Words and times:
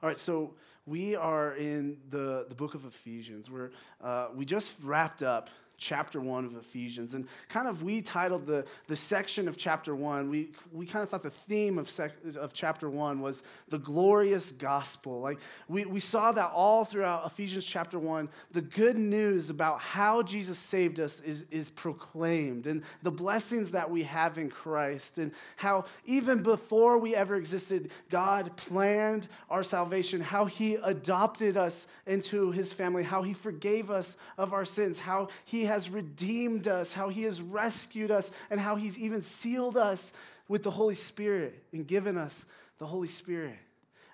All 0.00 0.08
right, 0.08 0.16
so 0.16 0.54
we 0.86 1.16
are 1.16 1.56
in 1.56 1.96
the, 2.08 2.46
the 2.48 2.54
book 2.54 2.74
of 2.74 2.84
Ephesians. 2.84 3.50
We're, 3.50 3.70
uh, 4.00 4.28
we 4.32 4.44
just 4.44 4.80
wrapped 4.80 5.24
up 5.24 5.50
chapter 5.78 6.20
one 6.20 6.44
of 6.44 6.56
Ephesians. 6.56 7.14
And 7.14 7.26
kind 7.48 7.68
of 7.68 7.82
we 7.82 8.02
titled 8.02 8.46
the, 8.46 8.66
the 8.88 8.96
section 8.96 9.48
of 9.48 9.56
chapter 9.56 9.94
one, 9.94 10.28
we, 10.28 10.50
we 10.72 10.84
kind 10.84 11.02
of 11.02 11.08
thought 11.08 11.22
the 11.22 11.30
theme 11.30 11.78
of, 11.78 11.88
sec, 11.88 12.12
of 12.36 12.52
chapter 12.52 12.90
one 12.90 13.20
was 13.20 13.42
the 13.68 13.78
glorious 13.78 14.50
gospel. 14.50 15.20
Like 15.20 15.38
we, 15.68 15.84
we 15.84 16.00
saw 16.00 16.32
that 16.32 16.50
all 16.52 16.84
throughout 16.84 17.24
Ephesians 17.24 17.64
chapter 17.64 17.98
one, 17.98 18.28
the 18.52 18.60
good 18.60 18.98
news 18.98 19.50
about 19.50 19.80
how 19.80 20.22
Jesus 20.22 20.58
saved 20.58 21.00
us 21.00 21.20
is, 21.20 21.44
is 21.50 21.70
proclaimed 21.70 22.66
and 22.66 22.82
the 23.02 23.10
blessings 23.10 23.70
that 23.70 23.88
we 23.90 24.02
have 24.02 24.36
in 24.36 24.50
Christ 24.50 25.18
and 25.18 25.32
how 25.56 25.84
even 26.04 26.42
before 26.42 26.98
we 26.98 27.14
ever 27.14 27.36
existed, 27.36 27.92
God 28.10 28.56
planned 28.56 29.28
our 29.48 29.62
salvation, 29.62 30.20
how 30.20 30.46
he 30.46 30.74
adopted 30.74 31.56
us 31.56 31.86
into 32.06 32.50
his 32.50 32.72
family, 32.72 33.04
how 33.04 33.22
he 33.22 33.32
forgave 33.32 33.90
us 33.90 34.16
of 34.36 34.52
our 34.52 34.64
sins, 34.64 34.98
how 34.98 35.28
he 35.44 35.67
has 35.68 35.88
redeemed 35.88 36.66
us, 36.66 36.92
how 36.92 37.08
he 37.08 37.22
has 37.22 37.40
rescued 37.40 38.10
us, 38.10 38.30
and 38.50 38.58
how 38.60 38.76
he's 38.76 38.98
even 38.98 39.22
sealed 39.22 39.76
us 39.76 40.12
with 40.48 40.64
the 40.64 40.70
Holy 40.70 40.94
Spirit 40.94 41.62
and 41.72 41.86
given 41.86 42.18
us 42.18 42.44
the 42.78 42.86
Holy 42.86 43.08
Spirit. 43.08 43.56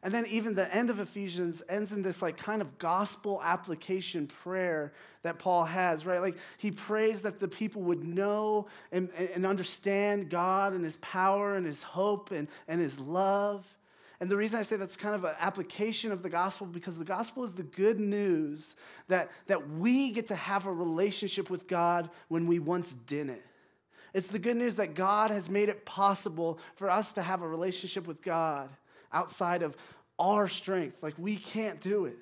And 0.05 0.13
then 0.13 0.27
even 0.27 0.55
the 0.55 0.73
end 0.73 0.91
of 0.91 1.01
Ephesians 1.01 1.63
ends 1.67 1.93
in 1.93 2.03
this 2.03 2.21
like 2.21 2.37
kind 2.37 2.61
of 2.61 2.79
gospel 2.79 3.41
application 3.43 4.27
prayer 4.27 4.93
that 5.23 5.39
Paul 5.39 5.65
has, 5.65 6.05
right? 6.05 6.21
Like 6.21 6.37
he 6.59 6.71
prays 6.71 7.23
that 7.23 7.41
the 7.41 7.49
people 7.49 7.81
would 7.83 8.05
know 8.05 8.67
and, 8.93 9.09
and 9.35 9.47
understand 9.47 10.29
God 10.29 10.75
and 10.75 10.85
his 10.85 10.99
power 10.99 11.55
and 11.55 11.65
his 11.65 11.83
hope 11.83 12.33
and, 12.33 12.49
and 12.69 12.83
his 12.83 13.01
love. 13.01 13.67
And 14.21 14.31
the 14.31 14.37
reason 14.37 14.61
I 14.61 14.63
say 14.63 14.77
that's 14.77 14.97
kind 14.97 15.15
of 15.15 15.25
an 15.25 15.35
application 15.41 16.13
of 16.13 16.23
the 16.23 16.31
gospel 16.31 16.67
because 16.67 16.99
the 16.99 17.05
gospel 17.05 17.45
is 17.45 17.55
the 17.55 17.65
good 17.65 17.99
news 17.99 18.77
that, 19.09 19.31
that 19.47 19.71
we 19.71 20.13
get 20.13 20.29
to 20.29 20.37
have 20.37 20.67
a 20.67 20.73
relationship 20.73 21.51
with 21.51 21.67
God 21.67 22.11
when 22.29 22.47
we 22.47 22.59
once 22.59 22.95
didn't. 22.95 23.43
It's 24.13 24.29
the 24.29 24.39
good 24.39 24.57
news 24.57 24.77
that 24.77 24.95
God 24.95 25.33
has 25.33 25.49
made 25.49 25.69
it 25.69 25.85
possible 25.85 26.61
for 26.77 26.89
us 26.89 27.13
to 27.15 27.23
have 27.23 27.43
a 27.43 27.49
relationship 27.49 28.07
with 28.07 28.23
God 28.23 28.71
outside 29.13 29.63
of 29.63 29.77
our 30.19 30.47
strength. 30.47 31.03
Like 31.03 31.15
we 31.19 31.37
can't 31.37 31.81
do 31.81 32.05
it. 32.07 32.17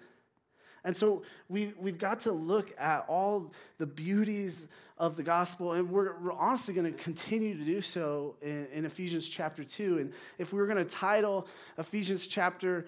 And 0.85 0.97
so 0.97 1.23
we, 1.48 1.73
we've 1.79 1.98
got 1.98 2.20
to 2.20 2.33
look 2.33 2.73
at 2.79 3.05
all 3.09 3.53
the 3.79 3.87
beauties 3.87 4.67
of 4.98 5.17
the 5.17 5.23
gospel, 5.23 5.73
and 5.73 5.91
we're, 5.91 6.17
we're 6.21 6.33
honestly 6.33 6.75
going 6.75 6.91
to 6.93 6.98
continue 6.98 7.57
to 7.57 7.65
do 7.65 7.81
so 7.81 8.37
in, 8.43 8.67
in 8.73 8.85
Ephesians 8.85 9.29
chapter 9.29 9.65
2. 9.65 9.98
And 9.98 10.12
if 10.39 10.53
we 10.53 10.59
were 10.59 10.67
going 10.67 10.85
to 10.85 10.91
title 10.91 11.47
Ephesians 11.79 12.27
chapter 12.27 12.87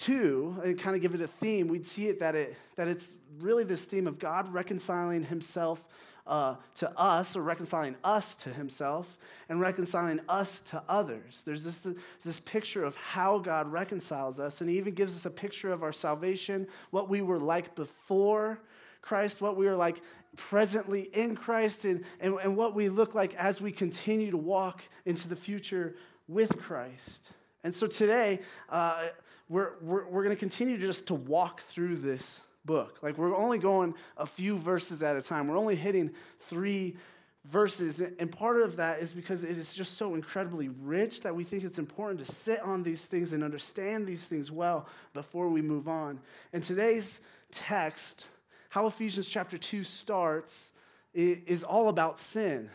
2 0.00 0.62
and 0.64 0.78
kind 0.78 0.94
of 0.94 1.02
give 1.02 1.14
it 1.14 1.20
a 1.20 1.26
theme, 1.26 1.68
we'd 1.68 1.86
see 1.86 2.08
it 2.08 2.20
that, 2.20 2.34
it 2.34 2.56
that 2.76 2.88
it's 2.88 3.14
really 3.40 3.64
this 3.64 3.84
theme 3.84 4.06
of 4.06 4.18
God 4.18 4.52
reconciling 4.52 5.24
himself 5.24 5.84
uh, 6.28 6.56
to 6.74 6.90
us, 6.98 7.34
or 7.34 7.42
reconciling 7.42 7.96
us 8.04 8.34
to 8.34 8.50
himself, 8.50 9.16
and 9.48 9.60
reconciling 9.60 10.20
us 10.28 10.60
to 10.60 10.82
others. 10.86 11.42
There's 11.44 11.64
this, 11.64 11.88
this 12.22 12.38
picture 12.38 12.84
of 12.84 12.96
how 12.96 13.38
God 13.38 13.72
reconciles 13.72 14.38
us, 14.38 14.60
and 14.60 14.68
he 14.68 14.76
even 14.76 14.92
gives 14.92 15.16
us 15.16 15.24
a 15.24 15.30
picture 15.30 15.72
of 15.72 15.82
our 15.82 15.92
salvation, 15.92 16.68
what 16.90 17.08
we 17.08 17.22
were 17.22 17.38
like 17.38 17.74
before 17.74 18.60
Christ, 19.00 19.40
what 19.40 19.56
we 19.56 19.68
are 19.68 19.76
like 19.76 20.02
presently 20.36 21.02
in 21.12 21.34
Christ, 21.34 21.84
and, 21.84 22.04
and, 22.20 22.36
and 22.42 22.56
what 22.56 22.74
we 22.74 22.88
look 22.88 23.14
like 23.14 23.34
as 23.34 23.60
we 23.60 23.72
continue 23.72 24.30
to 24.30 24.36
walk 24.36 24.82
into 25.04 25.28
the 25.28 25.36
future 25.36 25.96
with 26.28 26.58
Christ. 26.58 27.30
And 27.64 27.74
so 27.74 27.86
today, 27.86 28.40
uh, 28.68 29.08
we're, 29.48 29.72
we're, 29.80 30.06
we're 30.08 30.24
going 30.24 30.34
to 30.34 30.40
continue 30.40 30.78
just 30.78 31.08
to 31.08 31.14
walk 31.14 31.62
through 31.62 31.96
this 31.96 32.42
book. 32.64 32.98
Like, 33.02 33.18
we're 33.18 33.34
only 33.34 33.58
going 33.58 33.94
a 34.16 34.26
few 34.26 34.58
verses 34.58 35.02
at 35.02 35.16
a 35.16 35.22
time, 35.22 35.48
we're 35.48 35.58
only 35.58 35.76
hitting 35.76 36.12
three 36.38 36.96
verses. 37.44 38.00
And 38.00 38.30
part 38.30 38.60
of 38.60 38.76
that 38.76 39.00
is 39.00 39.12
because 39.12 39.42
it 39.42 39.56
is 39.56 39.72
just 39.72 39.96
so 39.96 40.14
incredibly 40.14 40.68
rich 40.68 41.22
that 41.22 41.34
we 41.34 41.44
think 41.44 41.64
it's 41.64 41.78
important 41.78 42.18
to 42.18 42.30
sit 42.30 42.60
on 42.60 42.82
these 42.82 43.06
things 43.06 43.32
and 43.32 43.42
understand 43.42 44.06
these 44.06 44.26
things 44.26 44.50
well 44.50 44.86
before 45.14 45.48
we 45.48 45.62
move 45.62 45.88
on. 45.88 46.20
And 46.52 46.62
today's 46.62 47.22
text, 47.50 48.26
how 48.68 48.86
Ephesians 48.86 49.28
chapter 49.28 49.58
2 49.58 49.82
starts, 49.82 50.72
is 51.14 51.64
all 51.64 51.88
about 51.88 52.18
sin. 52.18 52.70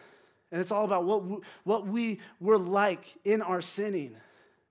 And 0.51 0.61
it's 0.61 0.71
all 0.71 0.85
about 0.85 1.05
what 1.05 1.23
we, 1.23 1.37
what 1.63 1.87
we 1.87 2.19
were 2.39 2.57
like 2.57 3.15
in 3.23 3.41
our 3.41 3.61
sinning. 3.61 4.15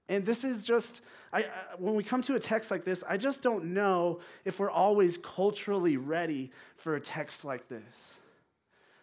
And 0.08 0.26
this 0.26 0.44
is 0.44 0.62
just, 0.62 1.00
I, 1.32 1.46
when 1.78 1.94
we 1.94 2.04
come 2.04 2.22
to 2.22 2.34
a 2.34 2.40
text 2.40 2.70
like 2.70 2.84
this, 2.84 3.02
I 3.08 3.16
just 3.16 3.42
don't 3.42 3.66
know 3.66 4.20
if 4.44 4.60
we're 4.60 4.70
always 4.70 5.16
culturally 5.16 5.96
ready 5.96 6.52
for 6.76 6.96
a 6.96 7.00
text 7.00 7.44
like 7.44 7.68
this. 7.68 8.16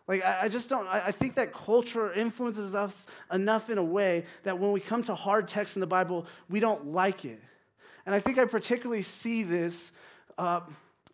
Like, 0.08 0.24
I, 0.24 0.44
I 0.44 0.48
just 0.48 0.70
don't, 0.70 0.88
I, 0.88 1.08
I 1.08 1.12
think 1.12 1.36
that 1.36 1.54
culture 1.54 2.14
influences 2.14 2.76
us 2.76 3.08
enough 3.32 3.70
in 3.70 3.78
a 3.78 3.84
way 3.84 4.26
that 4.44 4.58
when 4.58 4.72
we 4.72 4.80
come 4.80 5.04
to 5.04 5.16
hard 5.16 5.48
texts 5.48 5.76
in 5.76 5.82
the 5.82 5.88
Bible, 5.88 6.28
we 6.50 6.60
don't 6.60 6.94
like 6.94 7.26
it. 7.26 7.42
And 8.06 8.16
I 8.16 8.20
think 8.20 8.38
I 8.38 8.46
particularly 8.46 9.02
see 9.02 9.44
this. 9.44 9.92
Uh, 10.38 10.62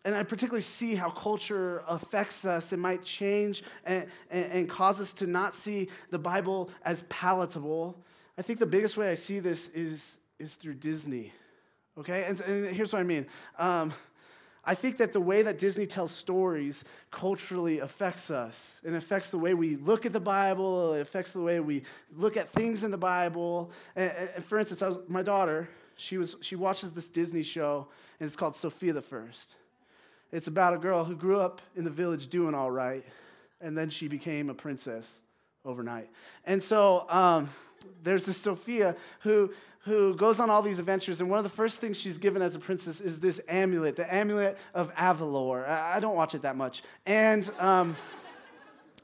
and 0.06 0.14
I 0.14 0.22
particularly 0.22 0.62
see 0.62 0.94
how 0.94 1.10
culture 1.10 1.82
affects 1.88 2.44
us. 2.44 2.72
It 2.72 2.78
might 2.78 3.02
change 3.02 3.64
and, 3.84 4.06
and, 4.30 4.52
and, 4.52 4.70
cause 4.70 5.00
us 5.00 5.12
to 5.14 5.26
not 5.26 5.52
see 5.52 5.88
the 6.10 6.18
Bible 6.18 6.70
as 6.84 7.02
palatable. 7.02 7.98
I 8.38 8.42
think 8.42 8.60
the 8.60 8.66
biggest 8.66 8.96
way 8.96 9.10
I 9.10 9.14
see 9.14 9.40
this 9.40 9.68
is, 9.70 10.18
is 10.38 10.54
through 10.54 10.74
Disney. 10.74 11.32
Okay? 11.98 12.22
And, 12.22 12.40
and 12.42 12.74
here's 12.74 12.92
what 12.92 13.00
I 13.00 13.02
mean. 13.02 13.26
Um, 13.58 13.92
I 14.64 14.76
think 14.76 14.98
that 14.98 15.12
the 15.12 15.20
way 15.20 15.42
that 15.42 15.58
Disney 15.58 15.86
tells 15.86 16.12
stories 16.12 16.84
culturally 17.10 17.80
affects 17.80 18.30
us. 18.30 18.80
It 18.84 18.94
affects 18.94 19.30
the 19.30 19.38
way 19.38 19.54
we 19.54 19.74
look 19.74 20.06
at 20.06 20.12
the 20.12 20.20
Bible, 20.20 20.94
it 20.94 21.00
affects 21.00 21.32
the 21.32 21.42
way 21.42 21.58
we 21.58 21.82
look 22.16 22.36
at 22.36 22.50
things 22.50 22.84
in 22.84 22.92
the 22.92 22.96
Bible. 22.96 23.72
And, 23.96 24.12
and 24.36 24.44
for 24.44 24.56
instance, 24.56 24.82
was, 24.82 24.98
my 25.08 25.22
daughter, 25.22 25.68
she, 25.96 26.16
was, 26.16 26.36
she 26.42 26.54
watches 26.54 26.92
this 26.92 27.08
Disney 27.08 27.42
show, 27.42 27.88
and 28.20 28.26
it's 28.28 28.36
called 28.36 28.54
Sofia 28.54 28.92
the 28.92 29.02
First. 29.02 29.56
It's 30.32 30.46
about 30.46 30.74
a 30.74 30.78
girl 30.78 31.04
who 31.04 31.16
grew 31.16 31.40
up 31.40 31.60
in 31.76 31.84
the 31.84 31.90
village 31.90 32.28
doing 32.28 32.54
all 32.54 32.70
right, 32.70 33.04
and 33.60 33.76
then 33.76 33.90
she 33.90 34.08
became 34.08 34.50
a 34.50 34.54
princess 34.54 35.20
overnight. 35.64 36.10
And 36.44 36.62
so 36.62 37.06
um, 37.08 37.48
there's 38.02 38.24
this 38.24 38.36
Sofia 38.36 38.96
who, 39.20 39.52
who 39.80 40.14
goes 40.14 40.40
on 40.40 40.50
all 40.50 40.62
these 40.62 40.78
adventures, 40.78 41.20
and 41.20 41.30
one 41.30 41.38
of 41.38 41.44
the 41.44 41.50
first 41.50 41.80
things 41.80 41.98
she's 41.98 42.18
given 42.18 42.42
as 42.42 42.54
a 42.54 42.58
princess 42.58 43.00
is 43.00 43.20
this 43.20 43.40
amulet, 43.48 43.96
the 43.96 44.12
amulet 44.12 44.58
of 44.74 44.94
Avalor. 44.94 45.68
I, 45.68 45.96
I 45.96 46.00
don't 46.00 46.16
watch 46.16 46.34
it 46.34 46.42
that 46.42 46.56
much. 46.56 46.82
And. 47.04 47.48
Um, 47.58 47.96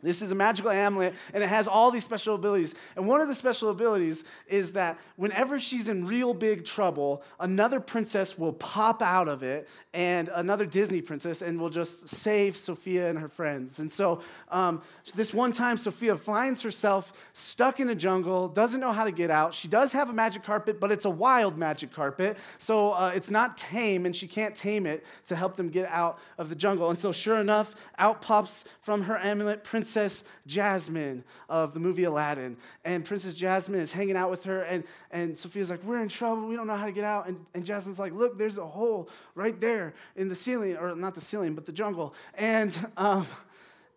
this 0.02 0.20
is 0.20 0.32
a 0.32 0.34
magical 0.34 0.70
amulet, 0.70 1.14
and 1.32 1.44
it 1.44 1.48
has 1.48 1.68
all 1.68 1.92
these 1.92 2.02
special 2.02 2.34
abilities. 2.34 2.74
And 2.96 3.06
one 3.06 3.20
of 3.20 3.28
the 3.28 3.34
special 3.36 3.70
abilities 3.70 4.24
is 4.48 4.72
that 4.72 4.98
whenever 5.14 5.60
she's 5.60 5.88
in 5.88 6.06
real 6.06 6.34
big 6.34 6.64
trouble, 6.64 7.22
another 7.38 7.78
princess 7.78 8.36
will 8.36 8.52
pop 8.52 9.00
out 9.00 9.28
of 9.28 9.44
it, 9.44 9.68
and 9.94 10.28
another 10.34 10.66
Disney 10.66 11.00
princess, 11.02 11.40
and 11.40 11.60
will 11.60 11.70
just 11.70 12.08
save 12.08 12.56
Sofia 12.56 13.10
and 13.10 13.18
her 13.20 13.28
friends. 13.28 13.78
And 13.78 13.92
so, 13.92 14.22
um, 14.50 14.82
this 15.14 15.32
one 15.32 15.52
time, 15.52 15.76
Sofia 15.76 16.16
finds 16.16 16.62
herself 16.62 17.12
stuck 17.32 17.78
in 17.78 17.88
a 17.88 17.94
jungle, 17.94 18.48
doesn't 18.48 18.80
know 18.80 18.92
how 18.92 19.04
to 19.04 19.12
get 19.12 19.30
out. 19.30 19.54
She 19.54 19.69
does 19.69 19.92
have 19.92 20.10
a 20.10 20.12
magic 20.12 20.42
carpet, 20.42 20.80
but 20.80 20.90
it's 20.90 21.04
a 21.04 21.10
wild 21.10 21.56
magic 21.56 21.92
carpet, 21.92 22.38
so 22.58 22.92
uh, 22.92 23.12
it's 23.14 23.30
not 23.30 23.56
tame, 23.56 24.04
and 24.04 24.16
she 24.16 24.26
can't 24.26 24.56
tame 24.56 24.84
it 24.84 25.06
to 25.26 25.36
help 25.36 25.56
them 25.56 25.69
get 25.69 25.88
out 25.88 26.19
of 26.38 26.48
the 26.48 26.56
jungle. 26.56 26.90
And 26.90 26.98
so, 26.98 27.12
sure 27.12 27.36
enough, 27.36 27.76
out 27.98 28.20
pops 28.20 28.64
from 28.80 29.02
her 29.02 29.16
amulet 29.16 29.62
Princess 29.62 29.91
Princess 29.92 30.25
Jasmine 30.47 31.22
of 31.50 31.75
the 31.75 31.80
movie 31.80 32.04
Aladdin. 32.04 32.56
And 32.82 33.04
Princess 33.04 33.34
Jasmine 33.34 33.78
is 33.80 33.92
hanging 33.92 34.16
out 34.16 34.30
with 34.30 34.44
her, 34.44 34.62
and, 34.62 34.84
and 35.10 35.36
Sofia's 35.36 35.69
like, 35.69 35.84
We're 35.84 36.00
in 36.00 36.08
trouble. 36.08 36.48
We 36.48 36.56
don't 36.56 36.66
know 36.66 36.76
how 36.76 36.86
to 36.86 36.92
get 36.92 37.04
out. 37.04 37.28
And, 37.28 37.44
and 37.53 37.62
Jasmine's 37.62 37.98
like, 37.98 38.14
Look, 38.14 38.38
there's 38.38 38.56
a 38.56 38.66
hole 38.66 39.11
right 39.34 39.61
there 39.61 39.93
in 40.17 40.31
the 40.31 40.34
ceiling, 40.34 40.78
or 40.78 40.96
not 40.96 41.14
the 41.14 41.20
ceiling, 41.20 41.55
but 41.55 41.67
the 41.67 41.72
jungle. 41.72 42.14
And, 42.38 42.75
um, 42.96 43.26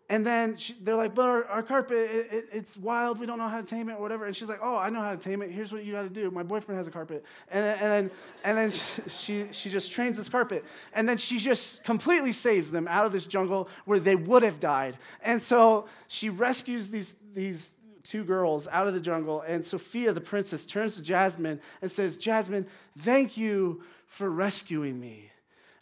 and 0.08 0.24
then 0.24 0.56
she, 0.56 0.74
they're 0.74 0.94
like, 0.94 1.16
but 1.16 1.24
our, 1.24 1.44
our 1.46 1.62
carpet, 1.64 1.98
it, 1.98 2.28
it, 2.30 2.44
it's 2.52 2.76
wild. 2.76 3.18
We 3.18 3.26
don't 3.26 3.38
know 3.38 3.48
how 3.48 3.60
to 3.60 3.66
tame 3.66 3.88
it 3.88 3.94
or 3.94 4.00
whatever. 4.00 4.26
And 4.26 4.36
she's 4.36 4.48
like, 4.48 4.60
oh, 4.62 4.76
I 4.76 4.88
know 4.88 5.00
how 5.00 5.10
to 5.10 5.16
tame 5.16 5.42
it. 5.42 5.50
Here's 5.50 5.72
what 5.72 5.84
you 5.84 5.92
got 5.92 6.02
to 6.02 6.08
do. 6.08 6.30
My 6.30 6.44
boyfriend 6.44 6.78
has 6.78 6.86
a 6.86 6.92
carpet. 6.92 7.24
And, 7.50 7.64
and 7.64 7.92
then, 7.92 8.10
and 8.44 8.58
then 8.58 8.70
she, 9.08 9.46
she 9.50 9.68
just 9.68 9.90
trains 9.90 10.16
this 10.16 10.28
carpet. 10.28 10.64
And 10.92 11.08
then 11.08 11.16
she 11.16 11.38
just 11.38 11.82
completely 11.82 12.32
saves 12.32 12.70
them 12.70 12.86
out 12.86 13.04
of 13.04 13.12
this 13.12 13.26
jungle 13.26 13.68
where 13.84 13.98
they 13.98 14.14
would 14.14 14.44
have 14.44 14.60
died. 14.60 14.96
And 15.24 15.42
so 15.42 15.86
she 16.06 16.28
rescues 16.28 16.88
these, 16.88 17.16
these 17.34 17.74
two 18.04 18.22
girls 18.22 18.68
out 18.68 18.86
of 18.86 18.94
the 18.94 19.00
jungle. 19.00 19.40
And 19.40 19.64
Sofia, 19.64 20.12
the 20.12 20.20
princess, 20.20 20.64
turns 20.64 20.94
to 20.96 21.02
Jasmine 21.02 21.60
and 21.82 21.90
says, 21.90 22.16
Jasmine, 22.16 22.66
thank 22.96 23.36
you 23.36 23.82
for 24.06 24.30
rescuing 24.30 25.00
me. 25.00 25.32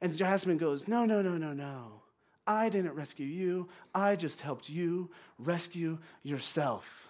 And 0.00 0.16
Jasmine 0.16 0.56
goes, 0.56 0.88
no, 0.88 1.04
no, 1.04 1.20
no, 1.20 1.36
no, 1.36 1.52
no. 1.52 2.03
I 2.46 2.68
didn't 2.68 2.94
rescue 2.94 3.26
you. 3.26 3.68
I 3.94 4.16
just 4.16 4.40
helped 4.40 4.68
you 4.68 5.10
rescue 5.38 5.98
yourself. 6.22 7.08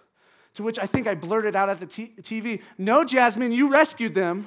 To 0.54 0.62
which 0.62 0.78
I 0.78 0.86
think 0.86 1.06
I 1.06 1.14
blurted 1.14 1.56
out 1.56 1.68
at 1.68 1.80
the 1.80 1.86
t- 1.86 2.12
TV, 2.20 2.62
No, 2.78 3.04
Jasmine, 3.04 3.50
you 3.52 3.70
rescued 3.70 4.14
them. 4.14 4.46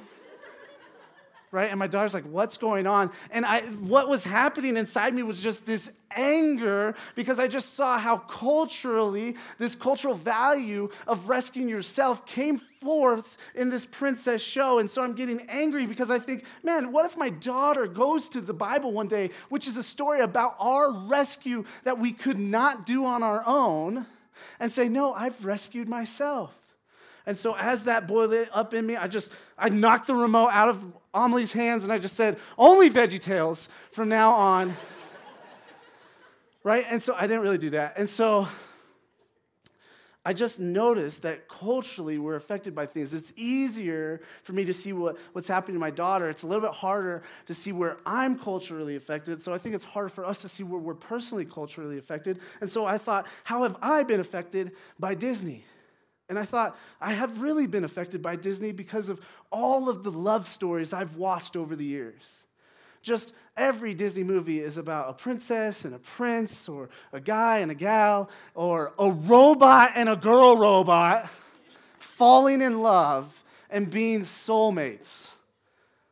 Right? 1.50 1.70
And 1.70 1.78
my 1.78 1.86
daughter's 1.86 2.14
like, 2.14 2.24
what's 2.24 2.56
going 2.56 2.86
on? 2.86 3.10
And 3.30 3.44
I, 3.44 3.60
what 3.60 4.08
was 4.08 4.24
happening 4.24 4.76
inside 4.76 5.14
me 5.14 5.22
was 5.22 5.40
just 5.40 5.66
this 5.66 5.92
anger 6.16 6.94
because 7.14 7.38
I 7.38 7.48
just 7.48 7.74
saw 7.74 7.98
how 7.98 8.18
culturally, 8.18 9.36
this 9.58 9.74
cultural 9.74 10.14
value 10.14 10.90
of 11.06 11.28
rescuing 11.28 11.68
yourself 11.68 12.26
came 12.26 12.58
forth 12.58 13.36
in 13.54 13.70
this 13.70 13.84
princess 13.84 14.42
show. 14.42 14.78
And 14.78 14.90
so 14.90 15.02
I'm 15.02 15.14
getting 15.14 15.42
angry 15.48 15.86
because 15.86 16.10
I 16.10 16.18
think, 16.18 16.44
man, 16.62 16.92
what 16.92 17.06
if 17.06 17.16
my 17.16 17.30
daughter 17.30 17.86
goes 17.86 18.28
to 18.30 18.40
the 18.40 18.54
Bible 18.54 18.92
one 18.92 19.08
day, 19.08 19.30
which 19.48 19.66
is 19.66 19.76
a 19.76 19.82
story 19.82 20.20
about 20.20 20.56
our 20.58 20.90
rescue 20.92 21.64
that 21.84 21.98
we 21.98 22.12
could 22.12 22.38
not 22.38 22.86
do 22.86 23.04
on 23.04 23.22
our 23.22 23.42
own, 23.46 24.06
and 24.60 24.70
say, 24.70 24.88
no, 24.88 25.12
I've 25.12 25.44
rescued 25.44 25.88
myself. 25.88 26.57
And 27.28 27.36
so 27.36 27.54
as 27.58 27.84
that 27.84 28.08
boiled 28.08 28.48
up 28.54 28.72
in 28.72 28.86
me, 28.86 28.96
I 28.96 29.06
just 29.06 29.34
I 29.58 29.68
knocked 29.68 30.06
the 30.06 30.14
remote 30.14 30.48
out 30.48 30.70
of 30.70 30.82
Amelie's 31.12 31.52
hands 31.52 31.84
and 31.84 31.92
I 31.92 31.98
just 31.98 32.16
said, 32.16 32.38
only 32.56 32.88
Veggie 32.88 33.20
Tales 33.20 33.68
from 33.90 34.08
now 34.08 34.32
on. 34.32 34.74
right? 36.64 36.86
And 36.88 37.02
so 37.02 37.14
I 37.14 37.26
didn't 37.26 37.42
really 37.42 37.58
do 37.58 37.68
that. 37.70 37.98
And 37.98 38.08
so 38.08 38.48
I 40.24 40.32
just 40.32 40.58
noticed 40.58 41.20
that 41.20 41.48
culturally 41.50 42.16
we're 42.16 42.36
affected 42.36 42.74
by 42.74 42.86
things. 42.86 43.12
It's 43.12 43.34
easier 43.36 44.22
for 44.42 44.54
me 44.54 44.64
to 44.64 44.72
see 44.72 44.94
what, 44.94 45.18
what's 45.34 45.48
happening 45.48 45.74
to 45.74 45.80
my 45.80 45.90
daughter. 45.90 46.30
It's 46.30 46.44
a 46.44 46.46
little 46.46 46.66
bit 46.66 46.76
harder 46.76 47.22
to 47.44 47.52
see 47.52 47.72
where 47.72 47.98
I'm 48.06 48.38
culturally 48.38 48.96
affected. 48.96 49.42
So 49.42 49.52
I 49.52 49.58
think 49.58 49.74
it's 49.74 49.84
harder 49.84 50.08
for 50.08 50.24
us 50.24 50.40
to 50.40 50.48
see 50.48 50.62
where 50.62 50.80
we're 50.80 50.94
personally 50.94 51.44
culturally 51.44 51.98
affected. 51.98 52.40
And 52.62 52.70
so 52.70 52.86
I 52.86 52.96
thought, 52.96 53.26
how 53.44 53.64
have 53.64 53.76
I 53.82 54.02
been 54.02 54.18
affected 54.18 54.72
by 54.98 55.14
Disney? 55.14 55.66
And 56.28 56.38
I 56.38 56.44
thought, 56.44 56.76
I 57.00 57.12
have 57.12 57.40
really 57.40 57.66
been 57.66 57.84
affected 57.84 58.20
by 58.20 58.36
Disney 58.36 58.72
because 58.72 59.08
of 59.08 59.20
all 59.50 59.88
of 59.88 60.02
the 60.02 60.10
love 60.10 60.46
stories 60.46 60.92
I've 60.92 61.16
watched 61.16 61.56
over 61.56 61.74
the 61.74 61.84
years. 61.84 62.44
Just 63.00 63.32
every 63.56 63.94
Disney 63.94 64.24
movie 64.24 64.60
is 64.60 64.76
about 64.76 65.08
a 65.08 65.12
princess 65.14 65.84
and 65.84 65.94
a 65.94 65.98
prince, 65.98 66.68
or 66.68 66.90
a 67.12 67.20
guy 67.20 67.58
and 67.58 67.70
a 67.70 67.74
gal, 67.74 68.28
or 68.54 68.92
a 68.98 69.10
robot 69.10 69.92
and 69.94 70.08
a 70.08 70.16
girl 70.16 70.56
robot 70.56 71.30
falling 71.98 72.60
in 72.60 72.82
love 72.82 73.42
and 73.70 73.90
being 73.90 74.20
soulmates. 74.20 75.30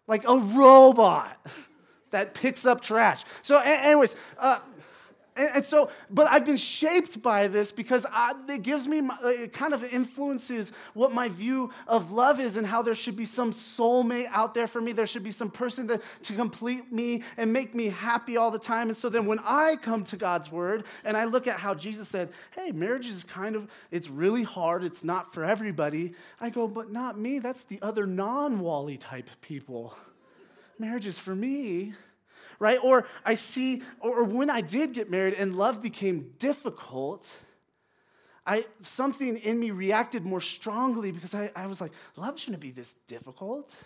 Like 0.07 0.27
a 0.27 0.39
robot 0.39 1.37
that 2.11 2.35
picks 2.35 2.65
up 2.65 2.81
trash. 2.81 3.25
So, 3.43 3.59
anyways, 3.59 4.17
uh, 4.39 4.61
and, 5.37 5.51
and, 5.57 5.65
so, 5.65 5.91
but 6.11 6.31
I've 6.31 6.47
been 6.47 6.57
shaped 6.57 7.21
by 7.23 7.49
this 7.49 7.71
because 7.71 8.07
I, 8.11 8.33
it 8.49 8.63
gives 8.63 8.87
me, 8.87 9.03
my, 9.03 9.17
it 9.25 9.53
kind 9.53 9.75
of 9.75 9.85
influences 9.85 10.73
what 10.95 11.13
my 11.13 11.29
view 11.29 11.73
of 11.87 12.13
love 12.13 12.41
is 12.41 12.57
and 12.57 12.67
how 12.67 12.83
there 12.83 12.95
should 12.95 13.17
be 13.17 13.25
some 13.25 13.53
soulmate 13.53 14.29
out 14.31 14.55
there 14.55 14.67
for 14.67 14.81
me. 14.81 14.93
There 14.93 15.07
should 15.07 15.23
be 15.23 15.31
some 15.31 15.51
person 15.51 15.89
to 15.89 16.33
complete 16.35 16.91
me 16.93 17.23
and 17.37 17.53
make 17.53 17.75
me 17.75 17.89
happy 17.89 18.37
all 18.37 18.51
the 18.51 18.59
time. 18.59 18.89
And 18.89 18.97
so 18.97 19.09
then 19.09 19.27
when 19.27 19.39
I 19.45 19.77
come 19.77 20.05
to 20.05 20.17
God's 20.17 20.51
word 20.51 20.85
and 21.05 21.17
I 21.17 21.25
look 21.25 21.47
at 21.47 21.59
how 21.59 21.75
Jesus 21.75 22.09
said, 22.09 22.31
hey, 22.55 22.73
marriage 22.73 23.07
is 23.07 23.23
kind 23.23 23.57
of, 23.57 23.69
it's 23.91 24.09
really 24.09 24.43
hard. 24.43 24.85
It's 24.85 25.05
not 25.05 25.35
for 25.35 25.45
everybody. 25.45 26.15
I 26.41 26.51
go, 26.51 26.67
but 26.67 26.91
not 26.91 27.19
me. 27.19 27.39
That's 27.39 27.63
the 27.63 27.79
other 27.83 28.07
non 28.07 28.61
WALL-E 28.61 28.97
type 28.97 29.29
people. 29.43 29.97
Marriage 30.79 31.07
is 31.07 31.19
for 31.19 31.35
me 31.35 31.95
right? 32.59 32.79
Or 32.83 33.07
I 33.25 33.35
see, 33.35 33.83
or 34.01 34.25
when 34.25 34.51
I 34.51 34.61
did 34.61 34.93
get 34.93 35.11
married 35.11 35.35
and 35.35 35.55
love 35.55 35.83
became 35.83 36.33
difficult, 36.39 37.37
I, 38.47 38.67
something 38.81 39.39
in 39.39 39.59
me 39.59 39.71
reacted 39.73 40.25
more 40.25 40.41
strongly 40.41 41.11
because 41.11 41.35
I, 41.35 41.51
I 41.57 41.67
was 41.67 41.81
like, 41.81 41.93
love 42.17 42.39
shouldn't 42.39 42.63
be 42.63 42.71
this 42.71 42.95
difficult. 43.09 43.77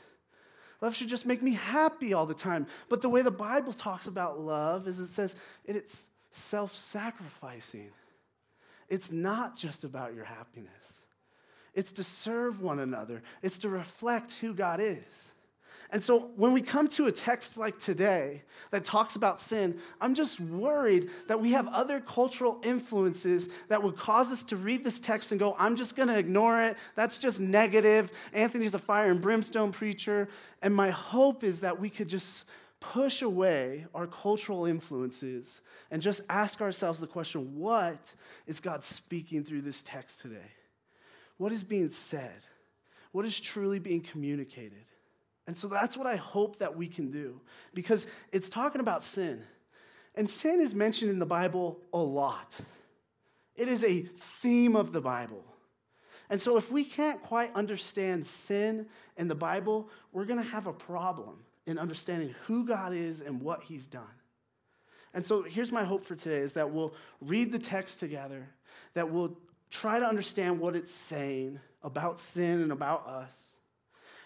Love 0.80 0.94
should 0.94 1.08
just 1.08 1.26
make 1.26 1.42
me 1.42 1.52
happy 1.52 2.14
all 2.14 2.26
the 2.26 2.34
time. 2.34 2.66
But 2.88 3.02
the 3.02 3.08
way 3.08 3.22
the 3.22 3.30
Bible 3.30 3.72
talks 3.72 4.06
about 4.06 4.40
love 4.40 4.86
is 4.86 4.98
it 4.98 5.08
says 5.08 5.34
it's 5.64 6.08
self 6.30 6.74
sacrificing. 6.74 7.90
It's 8.88 9.12
not 9.12 9.56
just 9.56 9.84
about 9.84 10.14
your 10.14 10.24
happiness, 10.24 11.04
it's 11.74 11.92
to 11.92 12.04
serve 12.04 12.60
one 12.60 12.80
another, 12.80 13.22
it's 13.42 13.58
to 13.58 13.68
reflect 13.68 14.32
who 14.32 14.52
God 14.52 14.80
is. 14.80 15.30
And 15.92 16.00
so 16.02 16.30
when 16.36 16.52
we 16.52 16.62
come 16.62 16.88
to 16.90 17.06
a 17.06 17.12
text 17.12 17.56
like 17.56 17.78
today 17.80 18.42
that 18.70 18.84
talks 18.84 19.16
about 19.16 19.40
sin, 19.40 19.78
I'm 20.00 20.14
just 20.14 20.38
worried 20.38 21.10
that 21.26 21.40
we 21.40 21.50
have 21.52 21.66
other 21.68 21.98
cultural 21.98 22.60
influences 22.62 23.48
that 23.68 23.82
would 23.82 23.96
cause 23.96 24.30
us 24.30 24.44
to 24.44 24.56
read 24.56 24.84
this 24.84 25.00
text 25.00 25.32
and 25.32 25.40
go, 25.40 25.56
I'm 25.58 25.74
just 25.74 25.96
going 25.96 26.08
to 26.08 26.16
ignore 26.16 26.62
it. 26.62 26.76
That's 26.94 27.18
just 27.18 27.40
negative. 27.40 28.12
Anthony's 28.32 28.74
a 28.74 28.78
fire 28.78 29.10
and 29.10 29.20
brimstone 29.20 29.72
preacher. 29.72 30.28
And 30.62 30.72
my 30.72 30.90
hope 30.90 31.42
is 31.42 31.60
that 31.60 31.80
we 31.80 31.90
could 31.90 32.08
just 32.08 32.44
push 32.78 33.20
away 33.20 33.86
our 33.94 34.06
cultural 34.06 34.66
influences 34.66 35.60
and 35.90 36.00
just 36.00 36.22
ask 36.30 36.60
ourselves 36.60 37.00
the 37.00 37.06
question 37.06 37.58
what 37.58 38.14
is 38.46 38.60
God 38.60 38.84
speaking 38.84 39.44
through 39.44 39.62
this 39.62 39.82
text 39.82 40.20
today? 40.20 40.52
What 41.36 41.50
is 41.50 41.64
being 41.64 41.90
said? 41.90 42.44
What 43.10 43.24
is 43.24 43.40
truly 43.40 43.80
being 43.80 44.02
communicated? 44.02 44.84
And 45.50 45.56
so 45.56 45.66
that's 45.66 45.96
what 45.96 46.06
I 46.06 46.14
hope 46.14 46.60
that 46.60 46.76
we 46.76 46.86
can 46.86 47.10
do 47.10 47.40
because 47.74 48.06
it's 48.30 48.48
talking 48.48 48.80
about 48.80 49.02
sin. 49.02 49.42
And 50.14 50.30
sin 50.30 50.60
is 50.60 50.76
mentioned 50.76 51.10
in 51.10 51.18
the 51.18 51.26
Bible 51.26 51.80
a 51.92 51.98
lot. 51.98 52.56
It 53.56 53.66
is 53.66 53.82
a 53.82 54.02
theme 54.16 54.76
of 54.76 54.92
the 54.92 55.00
Bible. 55.00 55.44
And 56.30 56.40
so 56.40 56.56
if 56.56 56.70
we 56.70 56.84
can't 56.84 57.20
quite 57.20 57.52
understand 57.56 58.24
sin 58.24 58.86
in 59.16 59.26
the 59.26 59.34
Bible, 59.34 59.88
we're 60.12 60.24
going 60.24 60.40
to 60.40 60.48
have 60.48 60.68
a 60.68 60.72
problem 60.72 61.40
in 61.66 61.78
understanding 61.78 62.32
who 62.46 62.64
God 62.64 62.94
is 62.94 63.20
and 63.20 63.42
what 63.42 63.64
he's 63.64 63.88
done. 63.88 64.04
And 65.14 65.26
so 65.26 65.42
here's 65.42 65.72
my 65.72 65.82
hope 65.82 66.04
for 66.04 66.14
today 66.14 66.42
is 66.42 66.52
that 66.52 66.70
we'll 66.70 66.94
read 67.20 67.50
the 67.50 67.58
text 67.58 67.98
together, 67.98 68.46
that 68.94 69.10
we'll 69.10 69.36
try 69.68 69.98
to 69.98 70.06
understand 70.06 70.60
what 70.60 70.76
it's 70.76 70.92
saying 70.92 71.58
about 71.82 72.20
sin 72.20 72.62
and 72.62 72.70
about 72.70 73.08
us 73.08 73.49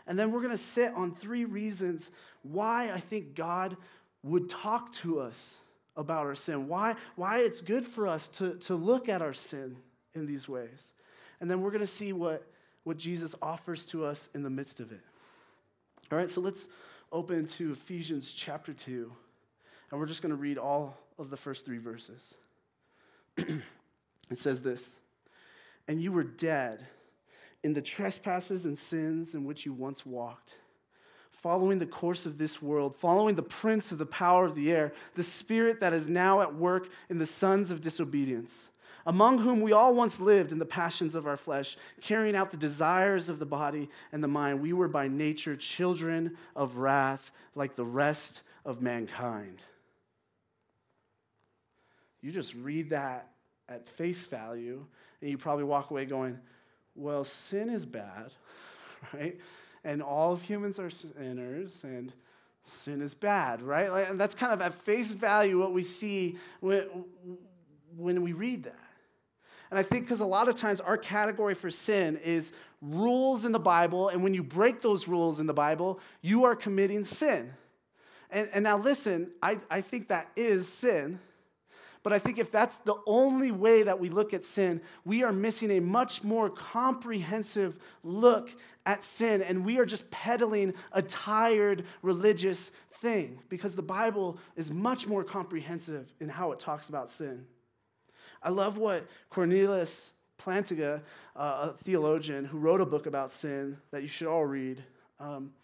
and 0.06 0.18
then 0.18 0.32
we're 0.32 0.40
going 0.40 0.50
to 0.50 0.58
sit 0.58 0.92
on 0.94 1.14
three 1.14 1.44
reasons 1.44 2.10
why 2.42 2.90
I 2.92 2.98
think 2.98 3.34
God 3.34 3.76
would 4.22 4.48
talk 4.48 4.92
to 4.94 5.20
us 5.20 5.56
about 5.96 6.26
our 6.26 6.34
sin, 6.34 6.68
why, 6.68 6.96
why 7.16 7.38
it's 7.40 7.60
good 7.60 7.86
for 7.86 8.06
us 8.06 8.28
to, 8.28 8.54
to 8.54 8.74
look 8.74 9.08
at 9.08 9.22
our 9.22 9.32
sin 9.32 9.76
in 10.14 10.26
these 10.26 10.48
ways. 10.48 10.92
And 11.40 11.50
then 11.50 11.60
we're 11.60 11.70
going 11.70 11.80
to 11.80 11.86
see 11.86 12.12
what, 12.12 12.46
what 12.84 12.96
Jesus 12.96 13.34
offers 13.40 13.84
to 13.86 14.04
us 14.04 14.28
in 14.34 14.42
the 14.42 14.50
midst 14.50 14.80
of 14.80 14.92
it. 14.92 15.00
All 16.10 16.18
right, 16.18 16.28
so 16.28 16.40
let's 16.40 16.68
open 17.12 17.46
to 17.46 17.72
Ephesians 17.72 18.32
chapter 18.32 18.72
2, 18.72 19.10
and 19.90 20.00
we're 20.00 20.06
just 20.06 20.22
going 20.22 20.34
to 20.34 20.40
read 20.40 20.58
all 20.58 20.98
of 21.18 21.30
the 21.30 21.36
first 21.36 21.64
three 21.64 21.78
verses. 21.78 22.34
it 23.36 23.62
says 24.34 24.62
this 24.62 24.98
And 25.88 26.02
you 26.02 26.12
were 26.12 26.24
dead 26.24 26.84
in 27.64 27.72
the 27.72 27.82
trespasses 27.82 28.66
and 28.66 28.78
sins 28.78 29.34
in 29.34 29.44
which 29.44 29.64
you 29.64 29.72
once 29.72 30.04
walked, 30.04 30.54
following 31.32 31.78
the 31.78 31.86
course 31.86 32.26
of 32.26 32.36
this 32.36 32.60
world, 32.60 32.94
following 32.94 33.34
the 33.34 33.42
prince 33.42 33.90
of 33.90 33.96
the 33.96 34.06
power 34.06 34.44
of 34.44 34.54
the 34.54 34.70
air, 34.70 34.92
the 35.14 35.22
spirit 35.22 35.80
that 35.80 35.94
is 35.94 36.06
now 36.06 36.42
at 36.42 36.54
work 36.54 36.88
in 37.08 37.18
the 37.18 37.26
sons 37.26 37.70
of 37.70 37.80
disobedience, 37.80 38.68
among 39.06 39.38
whom 39.38 39.62
we 39.62 39.72
all 39.72 39.94
once 39.94 40.20
lived 40.20 40.52
in 40.52 40.58
the 40.58 40.66
passions 40.66 41.14
of 41.14 41.26
our 41.26 41.38
flesh, 41.38 41.78
carrying 42.02 42.36
out 42.36 42.50
the 42.50 42.56
desires 42.58 43.30
of 43.30 43.38
the 43.38 43.46
body 43.46 43.88
and 44.12 44.22
the 44.22 44.28
mind. 44.28 44.60
We 44.60 44.74
were 44.74 44.88
by 44.88 45.08
nature 45.08 45.56
children 45.56 46.36
of 46.54 46.76
wrath, 46.76 47.32
like 47.54 47.76
the 47.76 47.84
rest 47.84 48.42
of 48.66 48.82
mankind. 48.82 49.62
You 52.20 52.30
just 52.30 52.54
read 52.54 52.90
that 52.90 53.28
at 53.70 53.88
face 53.88 54.26
value, 54.26 54.84
and 55.22 55.30
you 55.30 55.38
probably 55.38 55.64
walk 55.64 55.90
away 55.90 56.04
going, 56.04 56.38
well, 56.94 57.24
sin 57.24 57.70
is 57.70 57.86
bad, 57.86 58.32
right? 59.12 59.38
And 59.84 60.02
all 60.02 60.32
of 60.32 60.42
humans 60.42 60.78
are 60.78 60.90
sinners, 60.90 61.84
and 61.84 62.12
sin 62.62 63.02
is 63.02 63.14
bad, 63.14 63.62
right? 63.62 64.08
And 64.08 64.18
that's 64.18 64.34
kind 64.34 64.52
of 64.52 64.62
at 64.62 64.74
face 64.74 65.12
value 65.12 65.60
what 65.60 65.72
we 65.72 65.82
see 65.82 66.38
when, 66.60 66.86
when 67.96 68.22
we 68.22 68.32
read 68.32 68.64
that. 68.64 68.78
And 69.70 69.78
I 69.78 69.82
think 69.82 70.04
because 70.04 70.20
a 70.20 70.26
lot 70.26 70.48
of 70.48 70.56
times 70.56 70.80
our 70.80 70.96
category 70.96 71.54
for 71.54 71.70
sin 71.70 72.16
is 72.18 72.52
rules 72.80 73.44
in 73.44 73.52
the 73.52 73.58
Bible, 73.58 74.08
and 74.08 74.22
when 74.22 74.34
you 74.34 74.42
break 74.42 74.80
those 74.82 75.08
rules 75.08 75.40
in 75.40 75.46
the 75.46 75.54
Bible, 75.54 76.00
you 76.22 76.44
are 76.44 76.54
committing 76.54 77.04
sin. 77.04 77.52
And, 78.30 78.48
and 78.52 78.64
now 78.64 78.78
listen, 78.78 79.30
I, 79.42 79.58
I 79.70 79.80
think 79.80 80.08
that 80.08 80.28
is 80.36 80.68
sin. 80.68 81.18
But 82.04 82.12
I 82.12 82.18
think 82.18 82.38
if 82.38 82.52
that's 82.52 82.76
the 82.76 82.96
only 83.06 83.50
way 83.50 83.82
that 83.82 83.98
we 83.98 84.10
look 84.10 84.34
at 84.34 84.44
sin, 84.44 84.82
we 85.06 85.22
are 85.22 85.32
missing 85.32 85.70
a 85.70 85.80
much 85.80 86.22
more 86.22 86.50
comprehensive 86.50 87.78
look 88.04 88.54
at 88.84 89.02
sin. 89.02 89.40
And 89.40 89.64
we 89.64 89.78
are 89.78 89.86
just 89.86 90.10
peddling 90.10 90.74
a 90.92 91.00
tired 91.00 91.86
religious 92.02 92.72
thing 92.96 93.40
because 93.48 93.74
the 93.74 93.82
Bible 93.82 94.38
is 94.54 94.70
much 94.70 95.06
more 95.06 95.24
comprehensive 95.24 96.12
in 96.20 96.28
how 96.28 96.52
it 96.52 96.60
talks 96.60 96.90
about 96.90 97.08
sin. 97.08 97.46
I 98.42 98.50
love 98.50 98.76
what 98.76 99.06
Cornelius 99.30 100.12
Plantinga, 100.38 101.00
uh, 101.34 101.70
a 101.70 101.72
theologian 101.84 102.44
who 102.44 102.58
wrote 102.58 102.82
a 102.82 102.86
book 102.86 103.06
about 103.06 103.30
sin 103.30 103.78
that 103.92 104.02
you 104.02 104.08
should 104.08 104.28
all 104.28 104.44
read. 104.44 104.84
Um, 105.18 105.54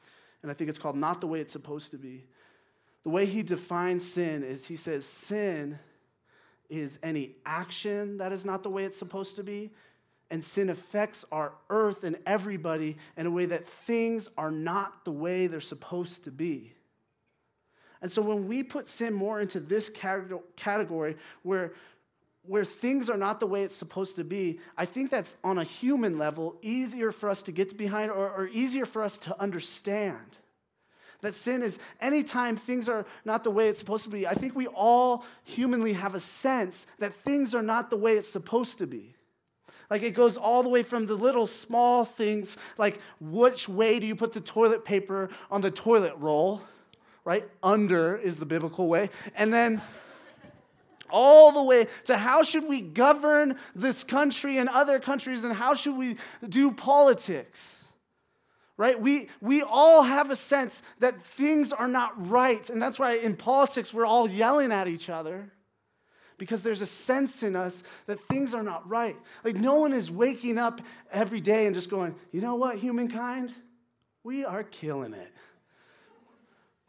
and 0.43 0.51
I 0.51 0.55
think 0.55 0.71
it's 0.71 0.79
called 0.79 0.97
Not 0.97 1.21
the 1.21 1.27
Way 1.27 1.41
It's 1.41 1.53
Supposed 1.53 1.91
to 1.91 1.99
Be. 1.99 2.25
The 3.03 3.11
way 3.11 3.27
he 3.27 3.43
defines 3.43 4.11
sin 4.11 4.43
is 4.43 4.67
he 4.67 4.77
says, 4.77 5.05
Sin 5.05 5.79
is 6.71 6.99
any 7.03 7.33
action 7.45 8.19
that 8.19 8.33
is 8.33 8.45
not 8.45 8.63
the 8.63 8.71
way 8.71 8.85
it's 8.85 8.97
supposed 8.97 9.37
to 9.37 9.43
be, 9.43 9.71
and 10.31 10.45
sin 10.45 10.71
affects 10.71 11.25
our 11.33 11.53
earth 11.69 12.05
and 12.05 12.17
everybody 12.25 12.97
in 13.17 13.27
a 13.27 13.31
way 13.31 13.47
that 13.47 13.69
things 13.69 14.29
are 14.39 14.51
not 14.51 15.05
the 15.05 15.11
way 15.11 15.47
they're 15.47 15.61
supposed 15.61 16.25
to 16.25 16.31
be. 16.31 16.73
And 18.01 18.11
so 18.11 18.23
when 18.23 18.49
we 18.49 18.63
put 18.63 18.89
sin 18.89 19.13
more 19.13 19.41
into 19.41 19.61
this 19.61 19.91
category 20.57 21.17
where, 21.43 21.73
where 22.47 22.65
things 22.65 23.11
are 23.11 23.19
not 23.19 23.41
the 23.41 23.47
way 23.47 23.63
it's 23.63 23.75
supposed 23.75 24.17
to 24.17 24.25
be, 24.25 24.61
I 24.79 24.87
think 24.87 25.11
that's 25.11 25.37
on 25.45 25.59
a 25.59 25.65
human 25.65 26.17
level 26.17 26.57
easier 26.63 27.13
for 27.13 27.29
us 27.29 27.43
to 27.43 27.53
get 27.53 27.77
behind 27.77 28.11
or, 28.11 28.31
or 28.31 28.49
easier 28.53 28.87
for 28.87 29.03
us 29.03 29.19
to 29.19 29.39
understand. 29.41 30.39
That 31.23 31.35
sin 31.35 31.63
is 31.63 31.79
anytime 32.01 32.57
things 32.57 32.89
are 32.89 33.05
not 33.25 33.45
the 33.45 33.51
way 33.51 33.69
it's 33.69 33.79
supposed 33.79 34.05
to 34.05 34.11
be, 34.11 34.27
I 34.27 34.35
think 34.35 34.55
we 34.55 34.67
all 34.69 35.25
humanly 35.45 35.93
have 35.93 36.15
a 36.15 36.21
sense 36.21 36.87
that 36.99 37.13
things 37.13 37.55
are 37.55 37.63
not 37.63 37.91
the 37.91 37.97
way 37.97 38.15
it's 38.15 38.29
supposed 38.29 38.79
to 38.79 38.87
be. 38.87 39.15
Like 39.91 40.03
it 40.03 40.15
goes 40.15 40.37
all 40.37 40.63
the 40.63 40.69
way 40.69 40.83
from 40.83 41.07
the 41.07 41.15
little 41.15 41.47
small 41.47 42.05
things, 42.05 42.57
like 42.79 43.01
which 43.21 43.69
way 43.69 43.99
do 43.99 44.07
you 44.07 44.15
put 44.15 44.33
the 44.33 44.41
toilet 44.41 44.85
paper 44.85 45.29
on 45.51 45.61
the 45.61 45.71
toilet 45.71 46.15
roll, 46.17 46.63
right? 47.25 47.45
Under 47.63 48.17
is 48.17 48.39
the 48.39 48.47
biblical 48.47 48.89
way. 48.89 49.11
And 49.35 49.53
then 49.53 49.83
all 51.11 51.53
the 51.53 51.63
way 51.63 51.89
to 52.05 52.17
how 52.17 52.43
should 52.43 52.69
we 52.69 52.81
govern 52.81 53.57
this 53.75 54.05
country 54.05 54.59
and 54.59 54.69
other 54.69 55.01
countries 55.01 55.45
and 55.45 55.53
how 55.53 55.75
should 55.75 55.97
we 55.97 56.17
do 56.49 56.71
politics 56.71 57.85
right 58.81 58.99
we, 58.99 59.29
we 59.43 59.63
all 59.63 60.03
have 60.03 60.31
a 60.31 60.37
sense 60.37 60.83
that 61.01 61.23
things 61.23 61.71
are 61.73 61.87
not 61.87 62.13
right 62.31 62.71
and 62.71 62.81
that's 62.81 62.99
why 62.99 63.17
in 63.17 63.37
politics 63.37 63.93
we're 63.93 64.07
all 64.07 64.29
yelling 64.29 64.73
at 64.73 64.89
each 64.89 65.11
other 65.11 65.53
because 66.41 66.63
there's 66.63 66.81
a 66.81 66.87
sense 66.87 67.43
in 67.43 67.55
us 67.55 67.85
that 68.07 68.19
things 68.19 68.55
are 68.55 68.63
not 68.63 68.89
right. 68.89 69.15
Like, 69.45 69.57
no 69.57 69.75
one 69.75 69.93
is 69.93 70.11
waking 70.11 70.57
up 70.57 70.81
every 71.13 71.39
day 71.39 71.67
and 71.67 71.75
just 71.75 71.91
going, 71.91 72.15
you 72.33 72.41
know 72.41 72.55
what, 72.55 72.79
humankind? 72.79 73.53
We 74.25 74.47
are 74.47 74.65
killing 74.65 75.13
it. 75.13 75.31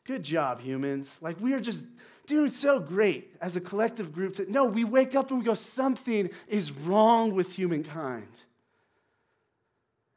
Good 0.06 0.24
job, 0.24 0.62
humans. 0.62 1.20
Like, 1.22 1.38
we 1.42 1.54
are 1.54 1.60
just 1.60 1.84
doing 2.28 2.50
so 2.50 2.80
great 2.80 3.36
as 3.42 3.58
a 3.58 3.62
collective 3.62 4.14
group. 4.14 4.36
To, 4.36 4.50
no, 4.50 4.68
we 4.68 4.86
wake 4.86 5.16
up 5.16 5.32
and 5.32 5.40
we 5.40 5.46
go, 5.46 5.54
something 5.54 6.30
is 6.48 6.72
wrong 6.72 7.36
with 7.36 7.54
humankind. 7.54 8.30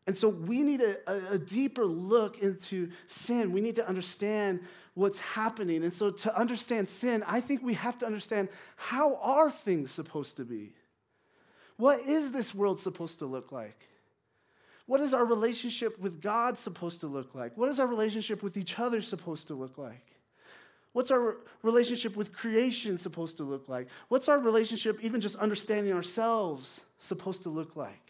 And 0.07 0.17
so 0.17 0.29
we 0.29 0.63
need 0.63 0.83
a, 0.83 1.33
a, 1.33 1.39
deeper 1.39 1.87
look 1.87 2.39
into 2.39 2.91
sin. 3.07 3.53
We 3.53 3.63
need 3.63 3.77
to 3.77 3.89
understand 3.89 4.61
what's 4.93 5.19
happening. 5.19 5.83
And 5.83 5.93
so 5.93 6.11
to 6.11 6.39
understand 6.39 6.89
sin, 6.89 7.25
I 7.27 7.41
think 7.41 7.63
we 7.63 7.75
have 7.75 7.99
to 8.01 8.07
understand 8.07 8.49
how 8.77 9.17
are 9.17 9.51
things 9.51 9.91
supposed 9.91 10.37
to 10.37 10.45
be? 10.45 10.73
What 11.77 12.01
is 12.01 12.33
this 12.33 12.55
world 12.55 12.79
supposed 12.79 13.19
to 13.21 13.27
look 13.27 13.51
like? 13.51 13.79
What 14.87 15.01
is 15.01 15.15
our 15.15 15.25
relationship 15.25 15.99
with 15.99 16.21
God 16.21 16.59
supposed 16.59 17.01
to 17.01 17.07
look 17.07 17.35
like? 17.35 17.57
What 17.57 17.71
is 17.71 17.81
our 17.81 17.87
relationship 17.87 18.43
with 18.43 18.57
each 18.59 18.79
other 18.79 19.01
supposed 19.01 19.47
to 19.47 19.55
look 19.55 19.79
like? 19.79 20.15
What's 20.93 21.11
our 21.11 21.39
relationship 21.63 22.15
with 22.17 22.33
creation 22.33 22.99
supposed 22.99 23.39
to 23.39 23.43
look 23.45 23.69
like? 23.69 23.89
What's 24.09 24.29
our 24.29 24.39
relationship, 24.39 25.03
even 25.03 25.21
just 25.21 25.37
understanding 25.37 25.93
ourselves, 25.93 26.83
supposed 27.01 27.43
to 27.45 27.49
look 27.49 27.75
like? 27.75 28.04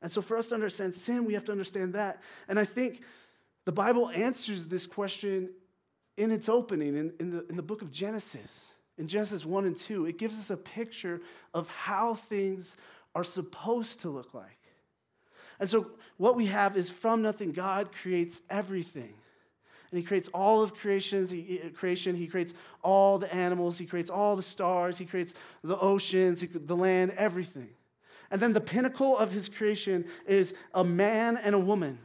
And 0.00 0.10
so, 0.10 0.20
for 0.20 0.36
us 0.36 0.48
to 0.48 0.54
understand 0.54 0.94
sin, 0.94 1.24
we 1.24 1.34
have 1.34 1.44
to 1.46 1.52
understand 1.52 1.94
that. 1.94 2.22
And 2.48 2.58
I 2.58 2.64
think 2.64 3.02
the 3.64 3.72
Bible 3.72 4.10
answers 4.10 4.68
this 4.68 4.86
question 4.86 5.50
in 6.16 6.30
its 6.30 6.48
opening 6.48 6.96
in, 6.96 7.12
in, 7.20 7.30
the, 7.30 7.46
in 7.48 7.56
the 7.56 7.62
book 7.62 7.82
of 7.82 7.90
Genesis. 7.90 8.70
In 8.96 9.06
Genesis 9.06 9.44
1 9.44 9.64
and 9.64 9.76
2, 9.76 10.06
it 10.06 10.18
gives 10.18 10.38
us 10.38 10.50
a 10.50 10.56
picture 10.56 11.20
of 11.54 11.68
how 11.68 12.14
things 12.14 12.76
are 13.14 13.22
supposed 13.22 14.00
to 14.00 14.08
look 14.08 14.34
like. 14.34 14.58
And 15.60 15.68
so, 15.68 15.90
what 16.16 16.36
we 16.36 16.46
have 16.46 16.76
is 16.76 16.90
from 16.90 17.22
nothing, 17.22 17.52
God 17.52 17.92
creates 17.92 18.40
everything. 18.50 19.14
And 19.90 19.98
He 19.98 20.04
creates 20.04 20.28
all 20.28 20.62
of 20.62 20.74
creations, 20.74 21.30
he, 21.30 21.58
creation. 21.74 22.14
He 22.14 22.26
creates 22.26 22.54
all 22.82 23.18
the 23.18 23.32
animals. 23.32 23.78
He 23.78 23.86
creates 23.86 24.10
all 24.10 24.36
the 24.36 24.42
stars. 24.42 24.98
He 24.98 25.06
creates 25.06 25.34
the 25.62 25.78
oceans, 25.78 26.44
the 26.48 26.76
land, 26.76 27.12
everything. 27.12 27.70
And 28.30 28.40
then 28.40 28.52
the 28.52 28.60
pinnacle 28.60 29.16
of 29.16 29.32
His 29.32 29.48
creation 29.48 30.06
is 30.26 30.54
a 30.74 30.84
man 30.84 31.36
and 31.36 31.54
a 31.54 31.58
woman. 31.58 31.98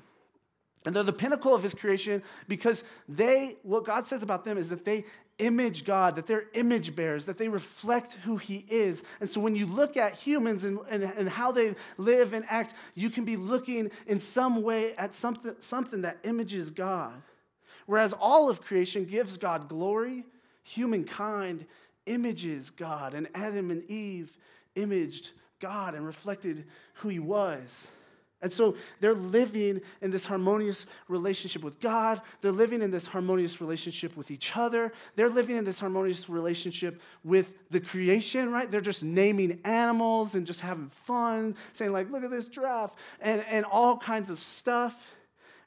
And 0.86 0.96
they're 0.96 1.04
the 1.04 1.14
pinnacle 1.14 1.56
of 1.56 1.64
his 1.64 1.74
creation 1.74 2.22
because 2.48 2.84
they, 3.08 3.58
what 3.64 3.86
God 3.86 4.06
says 4.06 4.24
about 4.24 4.44
them 4.44 4.58
is 4.58 4.70
that 4.70 4.86
they 4.86 5.06
image 5.40 5.86
God, 5.86 6.16
that 6.16 6.28
they're 6.28 6.46
image 6.54 6.96
bearers, 6.96 7.26
that 7.26 7.38
they 7.38 7.48
reflect 7.48 8.14
who 8.24 8.38
he 8.38 8.66
is. 8.70 9.04
And 9.20 9.30
so 9.30 9.42
when 9.42 9.56
you 9.56 9.66
look 9.66 9.98
at 9.98 10.16
humans 10.16 10.64
and, 10.64 10.80
and, 10.90 11.04
and 11.04 11.30
how 11.30 11.52
they 11.52 11.76
live 11.98 12.34
and 12.34 12.46
act, 12.50 12.74
you 12.96 13.10
can 13.10 13.26
be 13.26 13.38
looking 13.38 13.92
in 14.06 14.20
some 14.20 14.62
way 14.62 14.96
at 14.96 15.14
something, 15.14 15.56
something 15.60 16.02
that 16.02 16.18
images 16.24 16.70
God. 16.70 17.14
Whereas 17.86 18.14
all 18.14 18.50
of 18.50 18.62
creation 18.62 19.06
gives 19.06 19.38
God 19.38 19.68
glory, 19.68 20.24
humankind 20.64 21.66
images 22.06 22.70
God, 22.70 23.14
and 23.14 23.28
Adam 23.34 23.72
and 23.72 23.90
Eve 23.90 24.38
imaged 24.76 25.32
God 25.64 25.96
and 25.96 26.06
reflected 26.06 26.66
who 26.96 27.08
he 27.08 27.20
was. 27.20 27.88
And 28.42 28.52
so 28.52 28.76
they're 29.00 29.14
living 29.14 29.80
in 30.02 30.12
this 30.12 30.26
harmonious 30.26 30.88
relationship 31.08 31.64
with 31.64 31.80
God. 31.80 32.20
They're 32.42 32.52
living 32.52 32.82
in 32.82 32.92
this 32.92 33.08
harmonious 33.08 33.62
relationship 33.62 34.18
with 34.18 34.30
each 34.32 34.58
other. 34.58 34.92
They're 35.16 35.30
living 35.30 35.56
in 35.56 35.64
this 35.64 35.80
harmonious 35.80 36.28
relationship 36.28 37.02
with 37.24 37.56
the 37.70 37.80
creation, 37.80 38.52
right? 38.52 38.70
They're 38.70 38.82
just 38.82 39.02
naming 39.02 39.62
animals 39.64 40.36
and 40.36 40.46
just 40.46 40.60
having 40.60 40.90
fun, 40.90 41.56
saying, 41.72 41.94
like, 41.94 42.12
look 42.12 42.26
at 42.26 42.32
this 42.32 42.48
giraffe, 42.48 42.92
and, 43.22 43.46
and 43.50 43.66
all 43.66 43.98
kinds 43.98 44.30
of 44.30 44.40
stuff. 44.40 45.16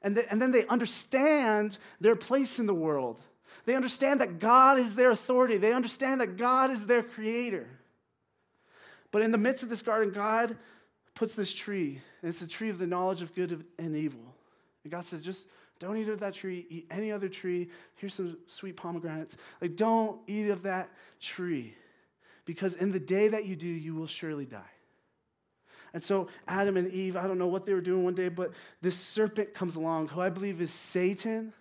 And, 0.02 0.18
and 0.30 0.40
then 0.40 0.52
they 0.52 0.66
understand 0.66 1.78
their 1.98 2.14
place 2.14 2.58
in 2.58 2.66
the 2.66 2.74
world. 2.74 3.22
They 3.64 3.74
understand 3.74 4.20
that 4.20 4.38
God 4.38 4.78
is 4.78 4.96
their 4.96 5.10
authority. 5.10 5.56
They 5.56 5.72
understand 5.72 6.20
that 6.20 6.36
God 6.36 6.70
is 6.70 6.84
their 6.84 7.02
creator. 7.02 7.66
But 9.10 9.22
in 9.22 9.30
the 9.30 9.38
midst 9.38 9.62
of 9.62 9.68
this 9.68 9.82
garden, 9.82 10.12
God 10.12 10.56
puts 11.14 11.34
this 11.34 11.52
tree, 11.52 12.00
and 12.20 12.28
it's 12.28 12.40
the 12.40 12.46
tree 12.46 12.68
of 12.68 12.78
the 12.78 12.86
knowledge 12.86 13.22
of 13.22 13.34
good 13.34 13.64
and 13.78 13.96
evil. 13.96 14.34
And 14.84 14.92
God 14.92 15.04
says, 15.04 15.22
just 15.22 15.48
don't 15.78 15.96
eat 15.96 16.08
of 16.08 16.20
that 16.20 16.34
tree, 16.34 16.66
eat 16.68 16.86
any 16.90 17.12
other 17.12 17.28
tree. 17.28 17.70
Here's 17.96 18.14
some 18.14 18.38
sweet 18.46 18.76
pomegranates. 18.76 19.36
Like, 19.60 19.76
don't 19.76 20.20
eat 20.26 20.48
of 20.48 20.62
that 20.64 20.90
tree, 21.20 21.74
because 22.44 22.74
in 22.74 22.92
the 22.92 23.00
day 23.00 23.28
that 23.28 23.46
you 23.46 23.56
do, 23.56 23.66
you 23.66 23.94
will 23.94 24.06
surely 24.06 24.44
die. 24.44 24.60
And 25.94 26.02
so, 26.02 26.28
Adam 26.46 26.76
and 26.76 26.90
Eve, 26.90 27.16
I 27.16 27.26
don't 27.26 27.38
know 27.38 27.46
what 27.46 27.64
they 27.64 27.72
were 27.72 27.80
doing 27.80 28.04
one 28.04 28.14
day, 28.14 28.28
but 28.28 28.52
this 28.82 28.96
serpent 28.96 29.54
comes 29.54 29.76
along, 29.76 30.08
who 30.08 30.20
I 30.20 30.28
believe 30.28 30.60
is 30.60 30.70
Satan 30.70 31.54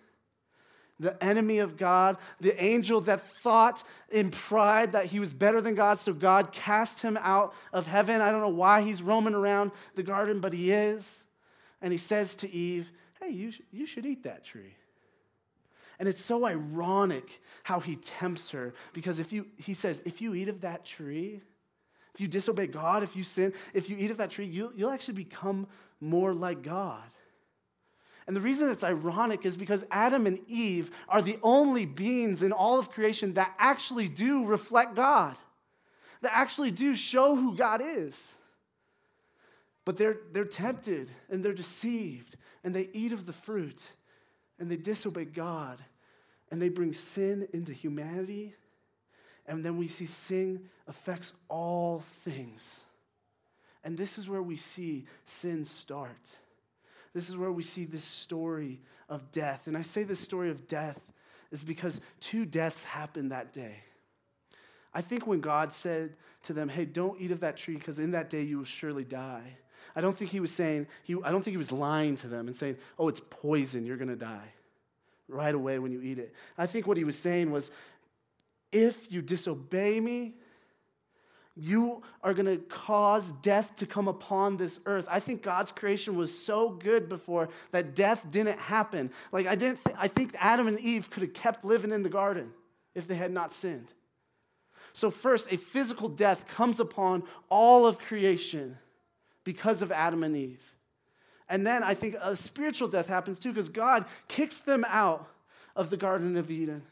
the 0.98 1.22
enemy 1.22 1.58
of 1.58 1.76
God, 1.76 2.16
the 2.40 2.62
angel 2.62 3.00
that 3.02 3.20
thought 3.20 3.82
in 4.10 4.30
pride 4.30 4.92
that 4.92 5.06
he 5.06 5.20
was 5.20 5.32
better 5.32 5.60
than 5.60 5.74
God, 5.74 5.98
so 5.98 6.12
God 6.12 6.52
cast 6.52 7.02
him 7.02 7.18
out 7.20 7.54
of 7.72 7.86
heaven. 7.86 8.20
I 8.20 8.30
don't 8.30 8.40
know 8.40 8.48
why 8.48 8.82
he's 8.82 9.02
roaming 9.02 9.34
around 9.34 9.72
the 9.94 10.02
garden, 10.02 10.40
but 10.40 10.52
he 10.52 10.72
is. 10.72 11.24
And 11.82 11.92
he 11.92 11.98
says 11.98 12.34
to 12.36 12.50
Eve, 12.50 12.90
Hey, 13.20 13.30
you, 13.30 13.52
you 13.72 13.86
should 13.86 14.06
eat 14.06 14.24
that 14.24 14.44
tree. 14.44 14.74
And 15.98 16.08
it's 16.08 16.22
so 16.22 16.46
ironic 16.46 17.40
how 17.62 17.80
he 17.80 17.96
tempts 17.96 18.50
her 18.50 18.74
because 18.92 19.18
if 19.18 19.32
you, 19.32 19.46
he 19.56 19.74
says, 19.74 20.02
if 20.04 20.20
you 20.20 20.34
eat 20.34 20.48
of 20.48 20.60
that 20.60 20.84
tree, 20.84 21.40
if 22.14 22.20
you 22.20 22.28
disobey 22.28 22.66
God, 22.66 23.02
if 23.02 23.16
you 23.16 23.22
sin, 23.22 23.52
if 23.74 23.88
you 23.88 23.96
eat 23.98 24.10
of 24.10 24.18
that 24.18 24.30
tree, 24.30 24.46
you, 24.46 24.72
you'll 24.76 24.90
actually 24.90 25.14
become 25.14 25.66
more 26.00 26.34
like 26.34 26.62
God. 26.62 27.02
And 28.26 28.34
the 28.34 28.40
reason 28.40 28.70
it's 28.70 28.82
ironic 28.82 29.46
is 29.46 29.56
because 29.56 29.84
Adam 29.90 30.26
and 30.26 30.40
Eve 30.48 30.90
are 31.08 31.22
the 31.22 31.38
only 31.42 31.86
beings 31.86 32.42
in 32.42 32.52
all 32.52 32.78
of 32.78 32.90
creation 32.90 33.34
that 33.34 33.54
actually 33.58 34.08
do 34.08 34.44
reflect 34.44 34.96
God, 34.96 35.36
that 36.22 36.32
actually 36.34 36.72
do 36.72 36.94
show 36.94 37.36
who 37.36 37.56
God 37.56 37.80
is. 37.84 38.32
But 39.84 39.96
they're, 39.96 40.16
they're 40.32 40.44
tempted 40.44 41.08
and 41.30 41.44
they're 41.44 41.52
deceived 41.52 42.36
and 42.64 42.74
they 42.74 42.88
eat 42.92 43.12
of 43.12 43.26
the 43.26 43.32
fruit 43.32 43.80
and 44.58 44.68
they 44.68 44.76
disobey 44.76 45.26
God 45.26 45.78
and 46.50 46.60
they 46.60 46.68
bring 46.68 46.92
sin 46.92 47.46
into 47.52 47.72
humanity. 47.72 48.54
And 49.46 49.64
then 49.64 49.78
we 49.78 49.86
see 49.86 50.06
sin 50.06 50.68
affects 50.88 51.32
all 51.48 52.02
things. 52.24 52.80
And 53.84 53.96
this 53.96 54.18
is 54.18 54.28
where 54.28 54.42
we 54.42 54.56
see 54.56 55.04
sin 55.24 55.64
start. 55.64 56.10
This 57.16 57.30
is 57.30 57.36
where 57.38 57.50
we 57.50 57.62
see 57.62 57.86
this 57.86 58.04
story 58.04 58.78
of 59.08 59.32
death. 59.32 59.68
And 59.68 59.74
I 59.74 59.80
say 59.80 60.02
this 60.02 60.20
story 60.20 60.50
of 60.50 60.68
death 60.68 61.00
is 61.50 61.62
because 61.62 62.02
two 62.20 62.44
deaths 62.44 62.84
happened 62.84 63.32
that 63.32 63.54
day. 63.54 63.76
I 64.92 65.00
think 65.00 65.26
when 65.26 65.40
God 65.40 65.72
said 65.72 66.12
to 66.42 66.52
them, 66.52 66.68
hey, 66.68 66.84
don't 66.84 67.18
eat 67.18 67.30
of 67.30 67.40
that 67.40 67.56
tree 67.56 67.76
because 67.76 67.98
in 67.98 68.10
that 68.10 68.28
day 68.28 68.42
you 68.42 68.58
will 68.58 68.66
surely 68.66 69.02
die. 69.02 69.56
I 69.96 70.02
don't 70.02 70.14
think 70.14 70.30
he 70.30 70.40
was 70.40 70.52
saying, 70.52 70.88
he, 71.04 71.16
I 71.24 71.30
don't 71.30 71.42
think 71.42 71.54
he 71.54 71.56
was 71.56 71.72
lying 71.72 72.16
to 72.16 72.28
them 72.28 72.48
and 72.48 72.54
saying, 72.54 72.76
oh, 72.98 73.08
it's 73.08 73.22
poison, 73.30 73.86
you're 73.86 73.96
going 73.96 74.08
to 74.08 74.14
die. 74.14 74.52
right 75.26 75.54
away 75.54 75.78
when 75.78 75.92
you 75.92 76.02
eat 76.02 76.18
it. 76.18 76.34
I 76.58 76.66
think 76.66 76.86
what 76.86 76.98
he 76.98 77.04
was 77.04 77.18
saying 77.18 77.50
was 77.50 77.70
if 78.72 79.10
you 79.10 79.22
disobey 79.22 80.00
me, 80.00 80.34
you 81.56 82.02
are 82.22 82.34
going 82.34 82.46
to 82.46 82.58
cause 82.64 83.32
death 83.32 83.76
to 83.76 83.86
come 83.86 84.08
upon 84.08 84.58
this 84.58 84.78
earth. 84.84 85.06
I 85.10 85.20
think 85.20 85.42
God's 85.42 85.72
creation 85.72 86.14
was 86.14 86.36
so 86.36 86.68
good 86.68 87.08
before 87.08 87.48
that 87.70 87.94
death 87.94 88.26
didn't 88.30 88.58
happen. 88.58 89.10
Like 89.32 89.46
I 89.46 89.54
didn't 89.54 89.82
th- 89.84 89.96
I 89.98 90.08
think 90.08 90.36
Adam 90.38 90.68
and 90.68 90.78
Eve 90.78 91.10
could 91.10 91.22
have 91.22 91.32
kept 91.32 91.64
living 91.64 91.92
in 91.92 92.02
the 92.02 92.10
garden 92.10 92.52
if 92.94 93.08
they 93.08 93.14
had 93.14 93.32
not 93.32 93.52
sinned. 93.52 93.88
So 94.92 95.10
first, 95.10 95.50
a 95.52 95.56
physical 95.56 96.08
death 96.08 96.46
comes 96.46 96.78
upon 96.78 97.22
all 97.48 97.86
of 97.86 97.98
creation 97.98 98.76
because 99.44 99.80
of 99.80 99.90
Adam 99.90 100.22
and 100.22 100.36
Eve. 100.36 100.74
And 101.48 101.66
then 101.66 101.82
I 101.82 101.94
think 101.94 102.16
a 102.20 102.36
spiritual 102.36 102.88
death 102.88 103.06
happens 103.06 103.38
too 103.38 103.50
because 103.50 103.68
God 103.68 104.04
kicks 104.28 104.58
them 104.58 104.84
out 104.88 105.26
of 105.74 105.90
the 105.90 105.96
Garden 105.96 106.36
of 106.36 106.50
Eden. 106.50 106.74
And 106.74 106.82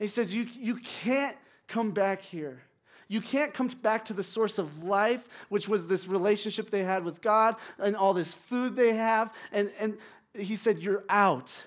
he 0.00 0.06
says, 0.06 0.34
you, 0.34 0.46
you 0.54 0.76
can't 0.76 1.36
come 1.68 1.92
back 1.92 2.22
here. 2.22 2.62
You 3.08 3.20
can't 3.20 3.54
come 3.54 3.68
back 3.68 4.04
to 4.06 4.12
the 4.12 4.22
source 4.22 4.58
of 4.58 4.82
life, 4.82 5.26
which 5.48 5.68
was 5.68 5.86
this 5.86 6.08
relationship 6.08 6.70
they 6.70 6.82
had 6.82 7.04
with 7.04 7.22
God 7.22 7.56
and 7.78 7.94
all 7.94 8.14
this 8.14 8.34
food 8.34 8.74
they 8.74 8.94
have. 8.94 9.32
And, 9.52 9.70
and 9.78 9.96
he 10.34 10.56
said, 10.56 10.80
You're 10.80 11.04
out. 11.08 11.62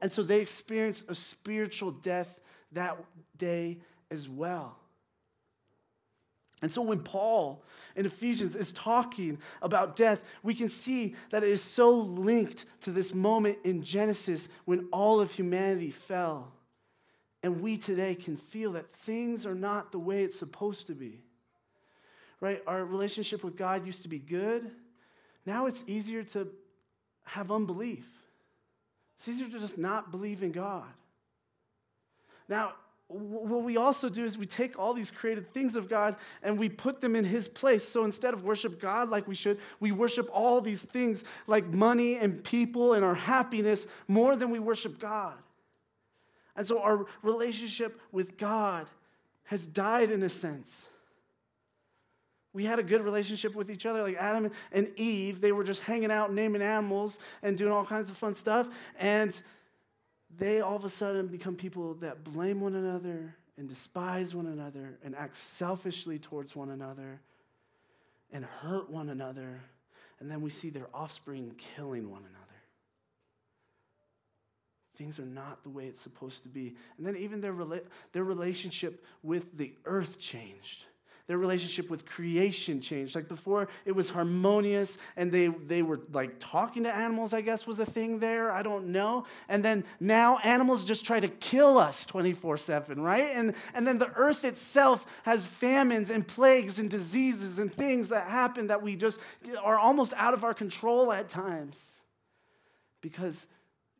And 0.00 0.12
so 0.12 0.22
they 0.22 0.40
experienced 0.40 1.10
a 1.10 1.14
spiritual 1.14 1.90
death 1.90 2.38
that 2.72 2.96
day 3.36 3.78
as 4.10 4.28
well. 4.28 4.76
And 6.62 6.72
so 6.72 6.82
when 6.82 7.00
Paul 7.00 7.62
in 7.94 8.06
Ephesians 8.06 8.56
is 8.56 8.72
talking 8.72 9.38
about 9.60 9.96
death, 9.96 10.22
we 10.42 10.54
can 10.54 10.68
see 10.68 11.14
that 11.30 11.42
it 11.42 11.50
is 11.50 11.62
so 11.62 11.90
linked 11.90 12.64
to 12.82 12.90
this 12.90 13.14
moment 13.14 13.58
in 13.64 13.82
Genesis 13.82 14.48
when 14.64 14.88
all 14.92 15.20
of 15.20 15.32
humanity 15.32 15.90
fell. 15.90 16.52
And 17.46 17.62
we 17.62 17.76
today 17.76 18.16
can 18.16 18.36
feel 18.36 18.72
that 18.72 18.90
things 18.90 19.46
are 19.46 19.54
not 19.54 19.92
the 19.92 20.00
way 20.00 20.24
it's 20.24 20.36
supposed 20.36 20.88
to 20.88 20.94
be. 20.94 21.20
Right? 22.40 22.60
Our 22.66 22.84
relationship 22.84 23.44
with 23.44 23.56
God 23.56 23.86
used 23.86 24.02
to 24.02 24.08
be 24.08 24.18
good. 24.18 24.68
Now 25.46 25.66
it's 25.66 25.84
easier 25.86 26.24
to 26.24 26.48
have 27.22 27.52
unbelief. 27.52 28.04
It's 29.14 29.28
easier 29.28 29.48
to 29.48 29.60
just 29.60 29.78
not 29.78 30.10
believe 30.10 30.42
in 30.42 30.50
God. 30.50 30.88
Now, 32.48 32.72
what 33.06 33.62
we 33.62 33.76
also 33.76 34.08
do 34.08 34.24
is 34.24 34.36
we 34.36 34.46
take 34.46 34.76
all 34.76 34.92
these 34.92 35.12
created 35.12 35.54
things 35.54 35.76
of 35.76 35.88
God 35.88 36.16
and 36.42 36.58
we 36.58 36.68
put 36.68 37.00
them 37.00 37.14
in 37.14 37.24
His 37.24 37.46
place. 37.46 37.88
So 37.88 38.04
instead 38.04 38.34
of 38.34 38.42
worship 38.42 38.80
God 38.80 39.08
like 39.08 39.28
we 39.28 39.36
should, 39.36 39.60
we 39.78 39.92
worship 39.92 40.28
all 40.32 40.60
these 40.60 40.82
things 40.82 41.22
like 41.46 41.64
money 41.66 42.16
and 42.16 42.42
people 42.42 42.94
and 42.94 43.04
our 43.04 43.14
happiness 43.14 43.86
more 44.08 44.34
than 44.34 44.50
we 44.50 44.58
worship 44.58 44.98
God. 44.98 45.34
And 46.56 46.66
so 46.66 46.80
our 46.80 47.06
relationship 47.22 48.00
with 48.12 48.36
God 48.38 48.86
has 49.44 49.66
died 49.66 50.10
in 50.10 50.22
a 50.22 50.28
sense. 50.28 50.88
We 52.52 52.64
had 52.64 52.78
a 52.78 52.82
good 52.82 53.02
relationship 53.02 53.54
with 53.54 53.70
each 53.70 53.84
other, 53.84 54.02
like 54.02 54.16
Adam 54.16 54.50
and 54.72 54.90
Eve. 54.96 55.42
They 55.42 55.52
were 55.52 55.64
just 55.64 55.82
hanging 55.82 56.10
out, 56.10 56.32
naming 56.32 56.62
animals, 56.62 57.18
and 57.42 57.56
doing 57.58 57.70
all 57.70 57.84
kinds 57.84 58.08
of 58.08 58.16
fun 58.16 58.34
stuff. 58.34 58.68
And 58.98 59.38
they 60.38 60.60
all 60.60 60.76
of 60.76 60.84
a 60.84 60.88
sudden 60.88 61.26
become 61.26 61.54
people 61.54 61.94
that 61.96 62.24
blame 62.24 62.60
one 62.60 62.74
another 62.74 63.36
and 63.58 63.68
despise 63.68 64.34
one 64.34 64.46
another 64.46 64.98
and 65.04 65.14
act 65.14 65.36
selfishly 65.36 66.18
towards 66.18 66.56
one 66.56 66.70
another 66.70 67.20
and 68.32 68.44
hurt 68.44 68.90
one 68.90 69.08
another. 69.08 69.60
And 70.20 70.30
then 70.30 70.40
we 70.40 70.50
see 70.50 70.70
their 70.70 70.86
offspring 70.94 71.54
killing 71.58 72.10
one 72.10 72.22
another. 72.22 72.45
Things 74.96 75.18
are 75.18 75.26
not 75.26 75.62
the 75.62 75.68
way 75.68 75.86
it's 75.86 76.00
supposed 76.00 76.42
to 76.42 76.48
be. 76.48 76.74
And 76.96 77.06
then 77.06 77.16
even 77.16 77.40
their, 77.40 77.52
rela- 77.52 77.84
their 78.12 78.24
relationship 78.24 79.04
with 79.22 79.56
the 79.56 79.72
earth 79.84 80.18
changed 80.18 80.84
their 81.26 81.38
relationship 81.38 81.90
with 81.90 82.06
creation 82.06 82.80
changed. 82.80 83.16
Like 83.16 83.26
before, 83.26 83.68
it 83.84 83.92
was 83.92 84.10
harmonious 84.10 84.98
and 85.16 85.32
they, 85.32 85.48
they 85.48 85.82
were 85.82 86.00
like 86.12 86.36
talking 86.38 86.84
to 86.84 86.94
animals, 86.94 87.34
I 87.34 87.40
guess 87.40 87.66
was 87.66 87.80
a 87.80 87.86
thing 87.86 88.20
there. 88.20 88.52
I 88.52 88.62
don't 88.62 88.88
know. 88.88 89.26
And 89.48 89.64
then 89.64 89.84
now 89.98 90.38
animals 90.44 90.84
just 90.84 91.04
try 91.04 91.18
to 91.18 91.28
kill 91.28 91.78
us 91.78 92.06
24 92.06 92.58
7, 92.58 93.00
right? 93.00 93.30
And, 93.34 93.54
and 93.74 93.86
then 93.86 93.98
the 93.98 94.12
earth 94.14 94.44
itself 94.44 95.04
has 95.24 95.46
famines 95.46 96.10
and 96.10 96.26
plagues 96.26 96.78
and 96.78 96.88
diseases 96.88 97.58
and 97.58 97.74
things 97.74 98.08
that 98.10 98.28
happen 98.28 98.68
that 98.68 98.82
we 98.82 98.94
just 98.94 99.18
are 99.62 99.78
almost 99.78 100.12
out 100.16 100.32
of 100.32 100.44
our 100.44 100.54
control 100.54 101.12
at 101.12 101.28
times 101.28 102.02
because 103.00 103.46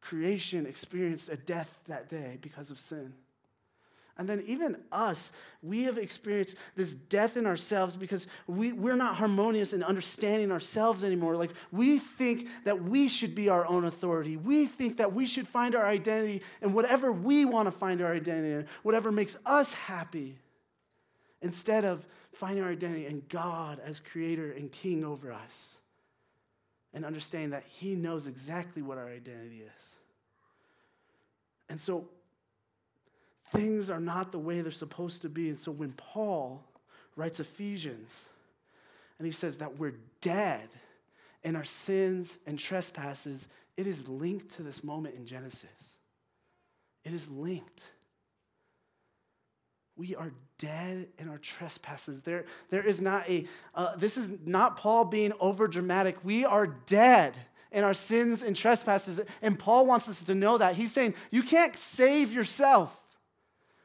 creation 0.08 0.66
experienced 0.66 1.28
a 1.28 1.36
death 1.36 1.78
that 1.86 2.08
day 2.08 2.38
because 2.40 2.70
of 2.70 2.78
sin. 2.78 3.12
And 4.18 4.26
then, 4.26 4.42
even 4.46 4.78
us, 4.90 5.32
we 5.62 5.82
have 5.82 5.98
experienced 5.98 6.56
this 6.74 6.94
death 6.94 7.36
in 7.36 7.44
ourselves 7.44 7.96
because 7.96 8.26
we, 8.46 8.72
we're 8.72 8.96
not 8.96 9.16
harmonious 9.16 9.74
in 9.74 9.82
understanding 9.82 10.50
ourselves 10.50 11.04
anymore. 11.04 11.36
Like, 11.36 11.50
we 11.70 11.98
think 11.98 12.48
that 12.64 12.82
we 12.82 13.08
should 13.08 13.34
be 13.34 13.50
our 13.50 13.66
own 13.66 13.84
authority. 13.84 14.38
We 14.38 14.64
think 14.64 14.96
that 14.96 15.12
we 15.12 15.26
should 15.26 15.46
find 15.46 15.74
our 15.74 15.84
identity 15.84 16.40
in 16.62 16.72
whatever 16.72 17.12
we 17.12 17.44
want 17.44 17.66
to 17.66 17.72
find 17.72 18.00
our 18.00 18.14
identity 18.14 18.52
in, 18.54 18.66
whatever 18.84 19.12
makes 19.12 19.36
us 19.44 19.74
happy, 19.74 20.38
instead 21.42 21.84
of 21.84 22.06
finding 22.32 22.64
our 22.64 22.70
identity 22.70 23.06
in 23.06 23.22
God 23.28 23.80
as 23.84 24.00
creator 24.00 24.50
and 24.52 24.72
king 24.72 25.04
over 25.04 25.30
us 25.30 25.76
and 26.96 27.04
understanding 27.04 27.50
that 27.50 27.62
He 27.68 27.94
knows 27.94 28.26
exactly 28.26 28.82
what 28.82 28.98
our 28.98 29.06
identity 29.06 29.62
is. 29.62 29.96
And 31.68 31.78
so, 31.78 32.08
things 33.52 33.90
are 33.90 34.00
not 34.00 34.32
the 34.32 34.38
way 34.38 34.60
they're 34.60 34.72
supposed 34.72 35.22
to 35.22 35.28
be. 35.28 35.48
And 35.48 35.58
so 35.58 35.70
when 35.70 35.92
Paul 35.92 36.64
writes 37.16 37.40
Ephesians 37.40 38.28
and 39.18 39.26
he 39.26 39.32
says 39.32 39.58
that 39.58 39.78
we're 39.78 39.94
dead 40.20 40.68
in 41.44 41.56
our 41.56 41.64
sins 41.64 42.38
and 42.46 42.58
trespasses, 42.58 43.48
it 43.76 43.86
is 43.86 44.08
linked 44.08 44.50
to 44.52 44.62
this 44.62 44.82
moment 44.82 45.14
in 45.14 45.26
Genesis. 45.26 45.96
It 47.04 47.12
is 47.12 47.30
linked. 47.30 47.84
We 49.96 50.14
are 50.14 50.30
dead 50.58 51.08
in 51.18 51.28
our 51.28 51.38
trespasses. 51.38 52.22
There, 52.22 52.44
there 52.70 52.86
is 52.86 53.00
not 53.00 53.28
a, 53.28 53.46
uh, 53.74 53.96
this 53.96 54.16
is 54.16 54.30
not 54.44 54.76
Paul 54.76 55.06
being 55.06 55.32
over 55.40 55.66
dramatic. 55.66 56.16
We 56.22 56.44
are 56.44 56.66
dead 56.66 57.36
in 57.72 57.82
our 57.84 57.94
sins 57.94 58.42
and 58.42 58.54
trespasses. 58.54 59.20
And 59.42 59.58
Paul 59.58 59.86
wants 59.86 60.08
us 60.08 60.22
to 60.24 60.34
know 60.34 60.58
that. 60.58 60.76
He's 60.76 60.92
saying, 60.92 61.14
you 61.30 61.42
can't 61.42 61.76
save 61.76 62.32
yourself. 62.32 62.98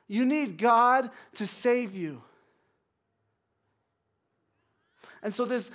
You 0.08 0.26
need 0.26 0.58
God 0.58 1.10
to 1.36 1.48
save 1.48 1.96
you. 1.96 2.22
And 5.24 5.34
so 5.34 5.46
this 5.46 5.72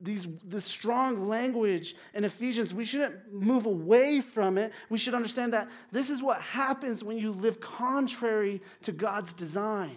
these 0.00 0.26
this 0.44 0.64
strong 0.64 1.28
language 1.28 1.94
in 2.14 2.24
Ephesians, 2.24 2.72
we 2.72 2.84
shouldn't 2.84 3.32
move 3.32 3.66
away 3.66 4.20
from 4.20 4.56
it. 4.56 4.72
We 4.88 4.98
should 4.98 5.14
understand 5.14 5.52
that 5.52 5.68
this 5.92 6.10
is 6.10 6.22
what 6.22 6.40
happens 6.40 7.04
when 7.04 7.18
you 7.18 7.32
live 7.32 7.60
contrary 7.60 8.62
to 8.82 8.92
God's 8.92 9.32
design. 9.32 9.96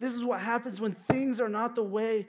This 0.00 0.14
is 0.14 0.24
what 0.24 0.40
happens 0.40 0.80
when 0.80 0.92
things 1.10 1.40
are 1.40 1.48
not 1.48 1.74
the 1.74 1.82
way 1.82 2.26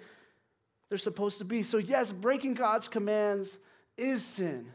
they're 0.89 0.97
supposed 0.97 1.39
to 1.39 1.45
be. 1.45 1.63
So 1.63 1.77
yes, 1.77 2.11
breaking 2.11 2.53
God's 2.53 2.87
commands 2.87 3.57
is 3.97 4.23
sin. 4.23 4.67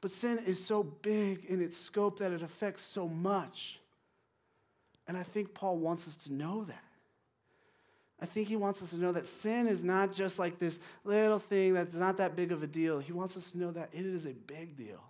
But 0.00 0.10
sin 0.10 0.38
is 0.46 0.64
so 0.64 0.82
big 0.82 1.44
in 1.44 1.60
its 1.62 1.76
scope 1.76 2.18
that 2.18 2.32
it 2.32 2.42
affects 2.42 2.82
so 2.82 3.08
much. 3.08 3.78
And 5.06 5.16
I 5.16 5.22
think 5.22 5.54
Paul 5.54 5.78
wants 5.78 6.08
us 6.08 6.16
to 6.24 6.32
know 6.32 6.64
that. 6.64 6.91
I 8.22 8.24
think 8.24 8.46
he 8.46 8.54
wants 8.54 8.80
us 8.80 8.90
to 8.90 8.98
know 8.98 9.10
that 9.10 9.26
sin 9.26 9.66
is 9.66 9.82
not 9.82 10.12
just 10.12 10.38
like 10.38 10.60
this 10.60 10.78
little 11.04 11.40
thing 11.40 11.74
that's 11.74 11.94
not 11.94 12.18
that 12.18 12.36
big 12.36 12.52
of 12.52 12.62
a 12.62 12.68
deal. 12.68 13.00
He 13.00 13.12
wants 13.12 13.36
us 13.36 13.50
to 13.50 13.58
know 13.58 13.72
that 13.72 13.88
it 13.92 14.06
is 14.06 14.26
a 14.26 14.32
big 14.32 14.76
deal. 14.76 15.02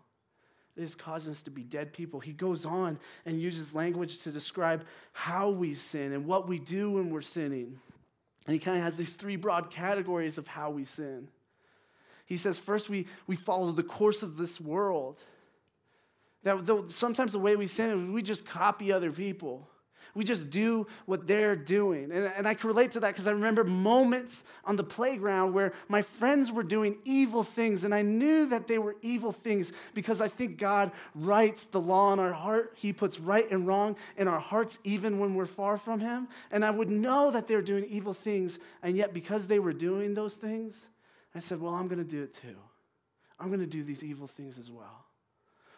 It 0.78 0.82
is 0.82 0.94
causing 0.94 1.32
us 1.32 1.42
to 1.42 1.50
be 1.50 1.62
dead 1.62 1.92
people. 1.92 2.20
He 2.20 2.32
goes 2.32 2.64
on 2.64 2.98
and 3.26 3.38
uses 3.38 3.74
language 3.74 4.20
to 4.20 4.30
describe 4.30 4.86
how 5.12 5.50
we 5.50 5.74
sin 5.74 6.14
and 6.14 6.24
what 6.24 6.48
we 6.48 6.58
do 6.58 6.92
when 6.92 7.10
we're 7.10 7.20
sinning. 7.20 7.78
And 8.46 8.54
he 8.54 8.58
kind 8.58 8.78
of 8.78 8.82
has 8.82 8.96
these 8.96 9.12
three 9.12 9.36
broad 9.36 9.70
categories 9.70 10.38
of 10.38 10.48
how 10.48 10.70
we 10.70 10.84
sin. 10.84 11.28
He 12.24 12.38
says, 12.38 12.58
first, 12.58 12.88
we, 12.88 13.06
we 13.26 13.36
follow 13.36 13.72
the 13.72 13.82
course 13.82 14.22
of 14.22 14.38
this 14.38 14.58
world. 14.58 15.20
That 16.44 16.64
though 16.64 16.86
sometimes 16.88 17.32
the 17.32 17.38
way 17.38 17.56
we 17.56 17.66
sin 17.66 17.90
is 17.90 18.10
we 18.10 18.22
just 18.22 18.46
copy 18.46 18.90
other 18.90 19.12
people. 19.12 19.68
We 20.14 20.24
just 20.24 20.50
do 20.50 20.86
what 21.06 21.26
they're 21.26 21.56
doing. 21.56 22.12
And, 22.12 22.30
and 22.36 22.46
I 22.46 22.54
can 22.54 22.68
relate 22.68 22.92
to 22.92 23.00
that 23.00 23.08
because 23.08 23.26
I 23.26 23.30
remember 23.30 23.64
moments 23.64 24.44
on 24.64 24.76
the 24.76 24.84
playground 24.84 25.54
where 25.54 25.72
my 25.88 26.02
friends 26.02 26.52
were 26.52 26.62
doing 26.62 26.98
evil 27.04 27.42
things, 27.42 27.84
and 27.84 27.94
I 27.94 28.02
knew 28.02 28.46
that 28.46 28.68
they 28.68 28.78
were 28.78 28.96
evil 29.00 29.32
things 29.32 29.72
because 29.94 30.20
I 30.20 30.28
think 30.28 30.58
God 30.58 30.92
writes 31.14 31.64
the 31.64 31.80
law 31.80 32.12
in 32.12 32.18
our 32.18 32.32
heart. 32.32 32.72
He 32.76 32.92
puts 32.92 33.18
right 33.18 33.50
and 33.50 33.66
wrong 33.66 33.96
in 34.16 34.28
our 34.28 34.40
hearts, 34.40 34.78
even 34.84 35.18
when 35.18 35.34
we're 35.34 35.46
far 35.46 35.78
from 35.78 36.00
Him. 36.00 36.28
And 36.50 36.64
I 36.64 36.70
would 36.70 36.90
know 36.90 37.30
that 37.30 37.48
they 37.48 37.54
were 37.54 37.62
doing 37.62 37.84
evil 37.86 38.14
things, 38.14 38.58
and 38.82 38.96
yet 38.96 39.14
because 39.14 39.48
they 39.48 39.58
were 39.58 39.72
doing 39.72 40.14
those 40.14 40.36
things, 40.36 40.88
I 41.34 41.38
said, 41.38 41.60
Well, 41.60 41.74
I'm 41.74 41.88
going 41.88 42.04
to 42.04 42.10
do 42.10 42.22
it 42.22 42.34
too. 42.34 42.56
I'm 43.40 43.48
going 43.48 43.60
to 43.60 43.66
do 43.66 43.82
these 43.82 44.04
evil 44.04 44.26
things 44.26 44.58
as 44.58 44.70
well. 44.70 45.04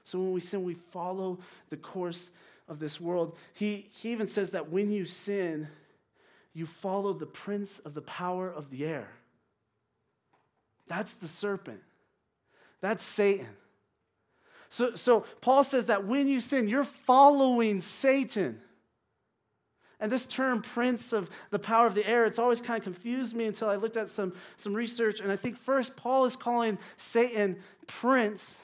So 0.05 0.19
when 0.19 0.33
we 0.33 0.41
sin, 0.41 0.65
we 0.65 0.75
follow 0.75 1.39
the 1.71 1.79
course 1.79 2.31
of 2.69 2.79
this 2.79 3.01
world. 3.01 3.37
He, 3.53 3.89
he 3.93 4.13
even 4.13 4.27
says 4.27 4.51
that 4.51 4.71
when 4.71 4.91
you 4.91 5.05
sin, 5.05 5.69
you 6.53 6.67
follow 6.67 7.13
the 7.13 7.27
prince 7.27 7.79
of 7.81 7.95
the 7.95 8.03
power 8.03 8.49
of 8.51 8.71
the 8.71 8.87
air. 8.87 9.09
That's 10.87 11.15
the 11.15 11.29
serpent. 11.29 11.81
That's 12.81 13.03
Satan. 13.03 13.49
So, 14.69 14.95
so 14.95 15.21
Paul 15.41 15.65
says 15.65 15.87
that 15.87 16.05
when 16.05 16.29
you 16.29 16.41
sin, 16.41 16.69
you're 16.69 16.85
following 16.85 17.81
Satan. 17.81 18.61
And 20.01 20.11
this 20.11 20.27
term, 20.27 20.61
prince 20.61 21.13
of 21.13 21.31
the 21.51 21.59
power 21.59 21.87
of 21.87 21.95
the 21.95 22.07
air, 22.07 22.27
it's 22.27 22.39
always 22.39 22.61
kind 22.61 22.79
of 22.79 22.85
confused 22.85 23.35
me 23.35 23.47
until 23.47 23.69
I 23.69 23.77
looked 23.77 23.97
at 23.97 24.09
some, 24.09 24.35
some 24.57 24.75
research. 24.75 25.21
And 25.21 25.31
I 25.31 25.37
think 25.37 25.57
first, 25.57 25.97
Paul 25.97 26.25
is 26.25 26.37
calling 26.37 26.79
Satan 26.97 27.57
prince 27.87 28.63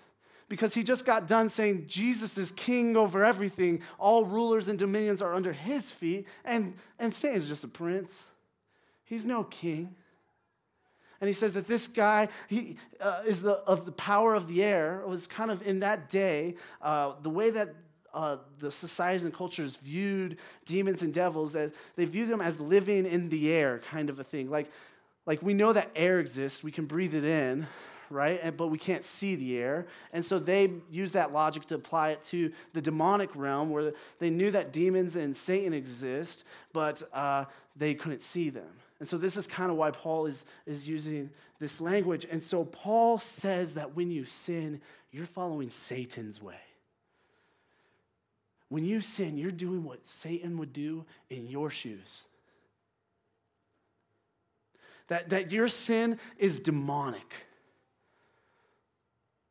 because 0.50 0.74
he 0.74 0.82
just 0.82 1.06
got 1.06 1.28
done 1.28 1.48
saying 1.48 1.84
Jesus 1.86 2.36
is 2.36 2.50
king 2.50 2.96
over 2.96 3.24
everything. 3.24 3.80
All 3.98 4.26
rulers 4.26 4.68
and 4.68 4.76
dominions 4.76 5.22
are 5.22 5.32
under 5.32 5.52
his 5.52 5.92
feet. 5.92 6.26
And, 6.44 6.74
and 6.98 7.14
Satan's 7.14 7.46
just 7.46 7.62
a 7.64 7.68
prince, 7.68 8.28
he's 9.04 9.24
no 9.24 9.44
king. 9.44 9.94
And 11.20 11.28
he 11.28 11.34
says 11.34 11.52
that 11.52 11.68
this 11.68 11.86
guy 11.86 12.28
he, 12.48 12.78
uh, 12.98 13.22
is 13.26 13.42
the, 13.42 13.52
of 13.52 13.84
the 13.86 13.92
power 13.92 14.34
of 14.34 14.48
the 14.48 14.64
air. 14.64 15.00
It 15.02 15.08
was 15.08 15.26
kind 15.26 15.50
of 15.50 15.64
in 15.66 15.80
that 15.80 16.08
day, 16.10 16.56
uh, 16.82 17.12
the 17.22 17.30
way 17.30 17.50
that 17.50 17.74
uh, 18.12 18.38
the 18.58 18.72
societies 18.72 19.24
and 19.24 19.32
cultures 19.32 19.76
viewed 19.76 20.38
demons 20.64 21.02
and 21.02 21.14
devils 21.14 21.54
as 21.54 21.72
they 21.94 22.06
viewed 22.06 22.28
them 22.28 22.40
as 22.40 22.58
living 22.58 23.06
in 23.06 23.28
the 23.28 23.52
air, 23.52 23.78
kind 23.78 24.10
of 24.10 24.18
a 24.18 24.24
thing. 24.24 24.50
Like, 24.50 24.68
like 25.26 25.42
we 25.42 25.54
know 25.54 25.72
that 25.72 25.90
air 25.94 26.18
exists, 26.18 26.64
we 26.64 26.72
can 26.72 26.86
breathe 26.86 27.14
it 27.14 27.24
in, 27.24 27.68
right? 28.10 28.40
And, 28.42 28.56
but 28.56 28.66
we 28.68 28.78
can't 28.78 29.04
see 29.04 29.36
the 29.36 29.56
air. 29.58 29.86
And 30.12 30.24
so 30.24 30.38
they 30.38 30.72
use 30.90 31.12
that 31.12 31.32
logic 31.32 31.66
to 31.66 31.76
apply 31.76 32.10
it 32.10 32.22
to 32.24 32.52
the 32.72 32.82
demonic 32.82 33.34
realm 33.36 33.70
where 33.70 33.92
they 34.18 34.30
knew 34.30 34.50
that 34.50 34.72
demons 34.72 35.16
and 35.16 35.34
Satan 35.34 35.72
exist, 35.72 36.44
but 36.72 37.02
uh, 37.12 37.44
they 37.76 37.94
couldn't 37.94 38.22
see 38.22 38.50
them. 38.50 38.68
And 38.98 39.08
so 39.08 39.16
this 39.16 39.36
is 39.36 39.46
kind 39.46 39.70
of 39.70 39.78
why 39.78 39.90
Paul 39.92 40.26
is, 40.26 40.44
is 40.66 40.88
using 40.88 41.30
this 41.58 41.80
language. 41.80 42.26
And 42.30 42.42
so 42.42 42.64
Paul 42.64 43.18
says 43.18 43.74
that 43.74 43.96
when 43.96 44.10
you 44.10 44.26
sin, 44.26 44.80
you're 45.10 45.26
following 45.26 45.70
Satan's 45.70 46.42
way. 46.42 46.60
When 48.68 48.84
you 48.84 49.00
sin, 49.00 49.38
you're 49.38 49.50
doing 49.50 49.84
what 49.84 50.06
Satan 50.06 50.58
would 50.58 50.72
do 50.72 51.04
in 51.28 51.48
your 51.48 51.70
shoes. 51.70 52.26
That, 55.08 55.30
that 55.30 55.50
your 55.50 55.66
sin 55.66 56.18
is 56.38 56.60
demonic. 56.60 57.34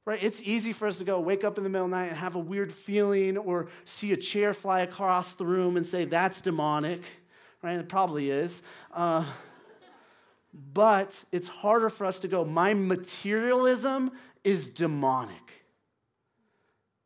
Right? 0.09 0.23
It's 0.23 0.41
easy 0.41 0.73
for 0.73 0.87
us 0.87 0.97
to 0.97 1.03
go 1.03 1.19
wake 1.19 1.43
up 1.43 1.59
in 1.59 1.63
the 1.63 1.69
middle 1.69 1.85
of 1.85 1.91
the 1.91 1.97
night 1.97 2.07
and 2.07 2.17
have 2.17 2.33
a 2.33 2.39
weird 2.39 2.73
feeling 2.73 3.37
or 3.37 3.67
see 3.85 4.11
a 4.11 4.17
chair 4.17 4.55
fly 4.55 4.79
across 4.79 5.35
the 5.35 5.45
room 5.45 5.77
and 5.77 5.85
say, 5.85 6.05
that's 6.05 6.41
demonic. 6.41 7.03
Right? 7.61 7.77
It 7.77 7.87
probably 7.87 8.31
is. 8.31 8.63
Uh, 8.91 9.23
but 10.73 11.23
it's 11.31 11.47
harder 11.47 11.91
for 11.91 12.07
us 12.07 12.17
to 12.21 12.27
go, 12.27 12.43
my 12.43 12.73
materialism 12.73 14.11
is 14.43 14.67
demonic. 14.69 15.53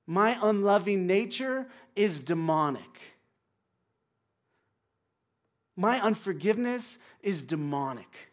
My 0.07 0.39
unloving 0.41 1.05
nature 1.05 1.67
is 1.97 2.21
demonic. 2.21 3.01
My 5.75 5.99
unforgiveness 5.99 6.99
is 7.21 7.43
demonic. 7.43 8.32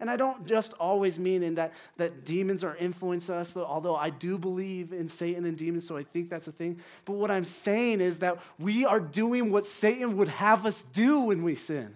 And 0.00 0.10
I 0.10 0.16
don't 0.16 0.46
just 0.46 0.72
always 0.80 1.18
mean 1.18 1.42
in 1.42 1.56
that, 1.56 1.72
that 1.98 2.24
demons 2.24 2.64
are 2.64 2.74
influencing 2.76 3.34
us, 3.34 3.56
although 3.56 3.94
I 3.94 4.10
do 4.10 4.38
believe 4.38 4.92
in 4.92 5.08
Satan 5.08 5.44
and 5.44 5.56
demons, 5.56 5.86
so 5.86 5.96
I 5.96 6.02
think 6.02 6.30
that's 6.30 6.48
a 6.48 6.52
thing. 6.52 6.80
But 7.04 7.12
what 7.12 7.30
I'm 7.30 7.44
saying 7.44 8.00
is 8.00 8.20
that 8.20 8.38
we 8.58 8.84
are 8.86 9.00
doing 9.00 9.52
what 9.52 9.66
Satan 9.66 10.16
would 10.16 10.28
have 10.28 10.64
us 10.64 10.82
do 10.82 11.20
when 11.20 11.42
we 11.42 11.54
sin. 11.54 11.94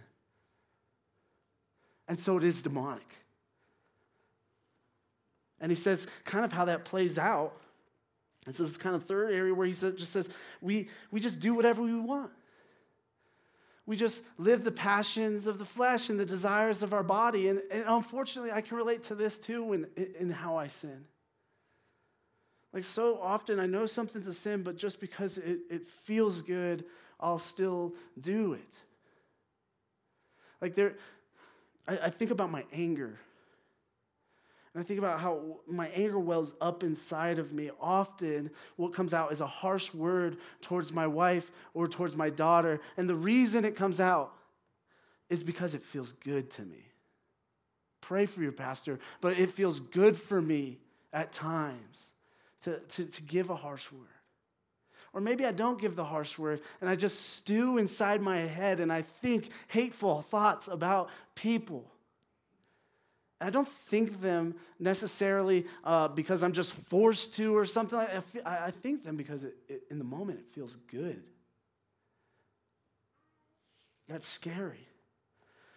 And 2.07 2.19
so 2.19 2.37
it 2.37 2.45
is 2.45 2.61
demonic. 2.61 3.09
And 5.59 5.73
he 5.73 5.77
says 5.77 6.07
kind 6.27 6.45
of 6.45 6.53
how 6.53 6.67
that 6.67 6.85
plays 6.85 7.19
out 7.19 7.55
this 8.45 8.61
is 8.61 8.77
kind 8.77 8.95
of 8.95 9.05
third 9.05 9.33
area 9.33 9.55
where 9.55 9.67
he 9.67 9.73
just 9.73 10.13
says, 10.13 10.29
we, 10.61 10.89
we 11.11 11.21
just 11.21 11.41
do 11.41 11.55
whatever 11.55 11.83
we 11.83 11.95
want. 11.95 12.31
We 13.87 13.97
just 13.97 14.23
live 14.39 14.65
the 14.65 14.73
passions 14.73 15.47
of 15.47 15.59
the 15.59 15.65
flesh 15.65 16.09
and 16.09 16.19
the 16.19 16.25
desires 16.25 16.83
of 16.83 16.95
our 16.95 17.03
body. 17.03 17.49
And, 17.49 17.61
and 17.71 17.85
unfortunately, 17.87 18.51
I 18.51 18.63
can 18.63 18.77
relate 18.77 19.05
to 19.05 19.15
this 19.15 19.39
too 19.39 19.73
in, 19.75 19.87
in 20.19 20.31
how 20.31 20.57
I 20.57 20.69
sin. 20.69 21.05
Like 22.73 22.85
so 22.85 23.21
often, 23.21 23.61
I 23.61 23.67
know 23.67 23.87
something's 23.87 24.27
a 24.27 24.35
sin, 24.35 24.63
but 24.63 24.77
just 24.77 25.01
because 25.01 25.39
it, 25.39 25.61
it 25.71 25.87
feels 25.87 26.41
good, 26.41 26.85
I'll 27.21 27.39
still 27.39 27.95
do 28.21 28.55
it. 28.55 28.75
Like 30.61 30.75
there, 30.75 30.95
I, 31.87 31.99
I 32.05 32.11
think 32.11 32.31
about 32.31 32.51
my 32.51 32.65
anger. 32.73 33.19
And 34.75 34.83
I 34.83 34.85
think 34.85 34.99
about 34.99 35.21
how 35.21 35.61
my 35.69 35.89
anger 35.89 36.19
wells 36.19 36.55
up 36.61 36.83
inside 36.83 37.39
of 37.39 37.53
me. 37.53 37.71
Often, 37.81 38.51
what 38.77 38.93
comes 38.93 39.15
out 39.15 39.31
is 39.31 39.41
a 39.41 39.47
harsh 39.47 39.95
word 39.95 40.39
towards 40.61 40.93
my 40.93 41.07
wife 41.07 41.53
or 41.75 41.87
towards 41.87 42.17
my 42.17 42.29
daughter. 42.29 42.81
And 42.97 43.09
the 43.09 43.15
reason 43.15 43.65
it 43.65 43.77
comes 43.77 44.01
out 44.01 44.33
is 45.31 45.45
because 45.45 45.75
it 45.75 45.83
feels 45.83 46.13
good 46.13 46.51
to 46.53 46.63
me. 46.63 46.89
Pray 48.01 48.27
for 48.27 48.43
your 48.43 48.53
pastor, 48.53 48.99
but 49.21 49.39
it 49.39 49.53
feels 49.53 49.79
good 49.79 50.17
for 50.17 50.43
me 50.43 50.79
at 51.13 51.33
times 51.33 52.13
to, 52.63 52.79
to, 52.81 53.05
to 53.05 53.23
give 53.23 53.51
a 53.51 53.57
harsh 53.57 53.91
word. 53.93 54.09
Or 55.13 55.21
maybe 55.21 55.47
I 55.47 55.53
don't 55.53 55.81
give 55.81 55.95
the 55.95 56.05
harsh 56.05 56.37
word 56.37 56.61
and 56.81 56.91
I 56.91 56.97
just 56.97 57.35
stew 57.37 57.79
inside 57.79 58.21
my 58.21 58.39
head 58.39 58.81
and 58.81 58.93
I 58.93 59.03
think 59.03 59.51
hateful 59.69 60.23
thoughts 60.23 60.67
about 60.67 61.09
people. 61.37 61.89
I 63.45 63.51
don't 63.51 63.69
think 63.69 64.23
them 64.23 64.55
necessarily 64.81 65.67
uh, 65.85 66.09
because 66.09 66.43
I'm 66.43 66.55
just 66.55 66.73
forced 66.73 67.35
to 67.35 67.55
or 67.55 67.67
something. 67.67 67.99
I, 67.99 68.23
I 68.47 68.71
think 68.71 69.05
them 69.05 69.17
because 69.17 69.45
it, 69.45 69.55
it, 69.69 69.83
in 69.91 69.99
the 69.99 70.05
moment 70.05 70.39
it 70.39 70.47
feels 70.55 70.77
good. 70.91 71.23
That's 74.09 74.27
scary 74.27 74.89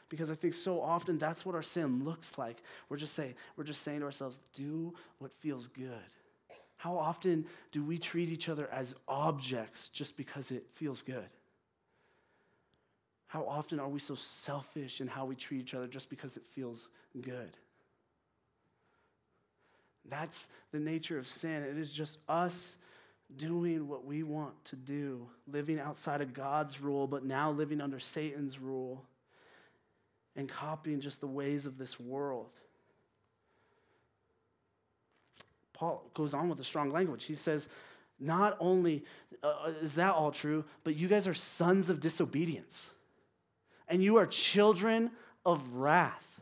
because 0.07 0.31
I 0.31 0.35
think 0.35 0.53
so 0.53 0.81
often 0.81 1.17
that's 1.17 1.45
what 1.45 1.55
our 1.55 1.63
sin 1.63 2.05
looks 2.05 2.37
like. 2.37 2.63
We're 2.87 2.97
just 2.97 3.13
saying, 3.13 3.35
we're 3.57 3.65
just 3.65 3.81
saying 3.81 3.99
to 3.99 4.05
ourselves, 4.05 4.41
do 4.55 4.93
what 5.19 5.33
feels 5.33 5.67
good. 5.67 5.91
How 6.77 6.97
often 6.97 7.45
do 7.73 7.83
we 7.83 7.97
treat 7.97 8.29
each 8.29 8.47
other 8.47 8.69
as 8.71 8.95
objects 9.09 9.89
just 9.89 10.15
because 10.15 10.51
it 10.51 10.65
feels 10.71 11.01
good? 11.01 11.27
How 13.27 13.43
often 13.45 13.79
are 13.79 13.89
we 13.89 13.99
so 13.99 14.15
selfish 14.15 15.01
in 15.01 15.07
how 15.07 15.25
we 15.25 15.35
treat 15.35 15.59
each 15.59 15.73
other 15.73 15.87
just 15.87 16.09
because 16.09 16.37
it 16.37 16.45
feels 16.45 16.87
good? 17.21 17.57
That's 20.09 20.47
the 20.71 20.79
nature 20.79 21.17
of 21.17 21.27
sin. 21.27 21.63
It 21.63 21.77
is 21.77 21.91
just 21.91 22.19
us 22.29 22.77
doing 23.35 23.87
what 23.87 24.05
we 24.05 24.23
want 24.23 24.53
to 24.65 24.75
do, 24.75 25.27
living 25.47 25.79
outside 25.79 26.21
of 26.21 26.33
God's 26.33 26.81
rule, 26.81 27.07
but 27.07 27.25
now 27.25 27.51
living 27.51 27.81
under 27.81 27.99
Satan's 27.99 28.57
rule 28.57 29.03
and 30.35 30.47
copying 30.47 31.01
just 31.01 31.19
the 31.19 31.27
ways 31.27 31.65
of 31.65 31.77
this 31.77 31.99
world. 31.99 32.49
Paul 35.73 36.09
goes 36.13 36.33
on 36.33 36.49
with 36.49 36.59
a 36.59 36.63
strong 36.63 36.91
language. 36.91 37.25
He 37.25 37.35
says, 37.35 37.69
Not 38.19 38.55
only 38.59 39.03
uh, 39.43 39.71
is 39.81 39.95
that 39.95 40.13
all 40.13 40.31
true, 40.31 40.63
but 40.83 40.95
you 40.95 41.07
guys 41.07 41.27
are 41.27 41.33
sons 41.33 41.89
of 41.89 41.99
disobedience 41.99 42.93
and 43.87 44.03
you 44.03 44.17
are 44.17 44.25
children 44.25 45.11
of 45.45 45.73
wrath. 45.73 46.36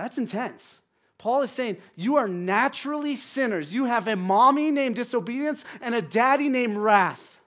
That's 0.00 0.16
intense. 0.16 0.80
Paul 1.18 1.42
is 1.42 1.50
saying, 1.50 1.76
You 1.94 2.16
are 2.16 2.26
naturally 2.26 3.16
sinners. 3.16 3.74
You 3.74 3.84
have 3.84 4.08
a 4.08 4.16
mommy 4.16 4.70
named 4.70 4.96
disobedience 4.96 5.62
and 5.82 5.94
a 5.94 6.00
daddy 6.00 6.48
named 6.48 6.78
wrath. 6.78 7.42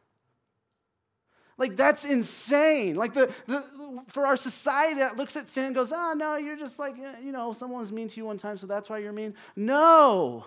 Like, 1.57 1.75
that's 1.75 2.05
insane. 2.05 2.95
Like, 2.95 3.15
the, 3.15 3.33
the, 3.47 3.65
for 4.07 4.27
our 4.27 4.37
society 4.37 4.99
that 4.99 5.17
looks 5.17 5.35
at 5.35 5.49
sin 5.49 5.65
and 5.65 5.75
goes, 5.75 5.91
Oh, 5.91 6.13
no, 6.15 6.35
you're 6.35 6.55
just 6.55 6.77
like, 6.77 6.93
eh, 6.99 7.15
you 7.23 7.31
know, 7.31 7.53
someone 7.53 7.79
was 7.79 7.91
mean 7.91 8.07
to 8.09 8.17
you 8.17 8.25
one 8.25 8.37
time, 8.37 8.57
so 8.57 8.67
that's 8.67 8.87
why 8.87 8.99
you're 8.99 9.11
mean. 9.11 9.33
No. 9.55 10.45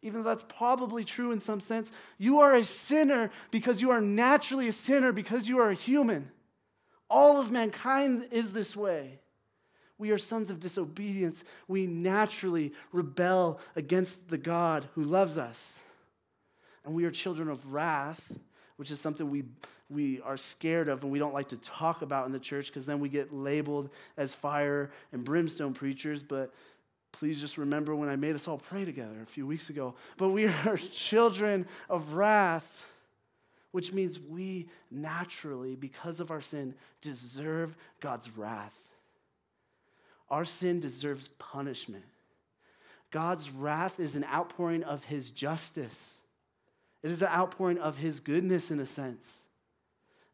Even 0.00 0.22
though 0.22 0.30
that's 0.30 0.44
probably 0.48 1.04
true 1.04 1.32
in 1.32 1.40
some 1.40 1.60
sense, 1.60 1.92
you 2.16 2.40
are 2.40 2.54
a 2.54 2.64
sinner 2.64 3.30
because 3.50 3.82
you 3.82 3.90
are 3.90 4.00
naturally 4.00 4.68
a 4.68 4.72
sinner 4.72 5.12
because 5.12 5.50
you 5.50 5.58
are 5.58 5.68
a 5.68 5.74
human. 5.74 6.30
All 7.10 7.38
of 7.38 7.50
mankind 7.50 8.28
is 8.30 8.54
this 8.54 8.74
way. 8.74 9.20
We 9.98 10.10
are 10.10 10.18
sons 10.18 10.50
of 10.50 10.60
disobedience. 10.60 11.44
We 11.68 11.86
naturally 11.86 12.72
rebel 12.92 13.60
against 13.74 14.28
the 14.28 14.38
God 14.38 14.88
who 14.94 15.02
loves 15.02 15.38
us. 15.38 15.80
And 16.84 16.94
we 16.94 17.04
are 17.04 17.10
children 17.10 17.48
of 17.48 17.72
wrath, 17.72 18.32
which 18.76 18.90
is 18.90 19.00
something 19.00 19.30
we, 19.30 19.44
we 19.88 20.20
are 20.20 20.36
scared 20.36 20.88
of 20.88 21.02
and 21.02 21.10
we 21.10 21.18
don't 21.18 21.34
like 21.34 21.48
to 21.48 21.56
talk 21.56 22.02
about 22.02 22.26
in 22.26 22.32
the 22.32 22.38
church 22.38 22.66
because 22.66 22.86
then 22.86 23.00
we 23.00 23.08
get 23.08 23.32
labeled 23.32 23.88
as 24.16 24.34
fire 24.34 24.90
and 25.12 25.24
brimstone 25.24 25.72
preachers. 25.72 26.22
But 26.22 26.52
please 27.12 27.40
just 27.40 27.56
remember 27.56 27.96
when 27.96 28.10
I 28.10 28.16
made 28.16 28.34
us 28.34 28.46
all 28.46 28.58
pray 28.58 28.84
together 28.84 29.16
a 29.22 29.26
few 29.26 29.46
weeks 29.46 29.70
ago. 29.70 29.94
But 30.18 30.28
we 30.28 30.46
are 30.66 30.76
children 30.76 31.66
of 31.88 32.14
wrath, 32.14 32.90
which 33.72 33.94
means 33.94 34.20
we 34.20 34.68
naturally, 34.90 35.74
because 35.74 36.20
of 36.20 36.30
our 36.30 36.42
sin, 36.42 36.74
deserve 37.00 37.74
God's 38.00 38.30
wrath. 38.36 38.85
Our 40.28 40.44
sin 40.44 40.80
deserves 40.80 41.28
punishment. 41.38 42.04
God's 43.10 43.50
wrath 43.50 44.00
is 44.00 44.16
an 44.16 44.24
outpouring 44.24 44.82
of 44.82 45.04
his 45.04 45.30
justice. 45.30 46.18
It 47.02 47.10
is 47.10 47.22
an 47.22 47.28
outpouring 47.28 47.78
of 47.78 47.96
his 47.96 48.20
goodness 48.20 48.70
in 48.70 48.80
a 48.80 48.86
sense. 48.86 49.42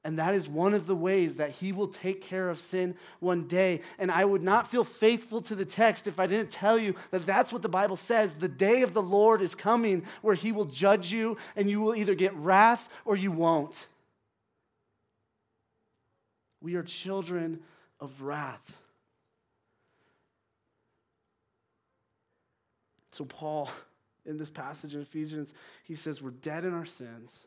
And 0.05 0.19
that 0.19 0.35
is 0.35 0.49
one 0.49 0.75
of 0.75 0.87
the 0.87 0.97
ways 0.97 1.37
that 1.37 1.51
he 1.51 1.71
will 1.71 1.87
take 1.87 2.23
care 2.23 2.51
of 2.51 2.59
sin 2.59 2.97
one 3.21 3.47
day. 3.47 3.83
And 4.01 4.11
I 4.11 4.25
would 4.25 4.43
not 4.43 4.67
feel 4.67 4.83
faithful 4.83 5.41
to 5.43 5.55
the 5.55 5.65
text 5.65 6.09
if 6.09 6.19
I 6.19 6.27
didn't 6.27 6.51
tell 6.51 6.77
you 6.77 6.97
that 7.13 7.25
that's 7.25 7.53
what 7.53 7.63
the 7.63 7.69
Bible 7.69 7.97
says. 7.97 8.35
The 8.35 8.49
day 8.49 8.83
of 8.83 8.95
the 8.95 9.03
Lord 9.03 9.43
is 9.43 9.55
coming 9.55 10.05
where 10.23 10.35
he 10.35 10.51
will 10.51 10.65
judge 10.65 11.13
you, 11.13 11.37
and 11.55 11.71
you 11.71 11.81
will 11.81 11.95
either 11.95 12.17
get 12.17 12.35
wrath 12.35 12.89
or 13.05 13.15
you 13.15 13.31
won't. 13.31 13.87
We 16.61 16.75
are 16.75 16.83
children 16.83 17.61
of 18.01 18.23
wrath. 18.23 18.77
So, 23.12 23.25
Paul, 23.25 23.70
in 24.27 24.37
this 24.37 24.51
passage 24.51 24.94
in 24.94 25.01
Ephesians, 25.01 25.55
he 25.85 25.94
says, 25.94 26.20
We're 26.20 26.31
dead 26.31 26.64
in 26.64 26.75
our 26.75 26.87
sins. 26.87 27.44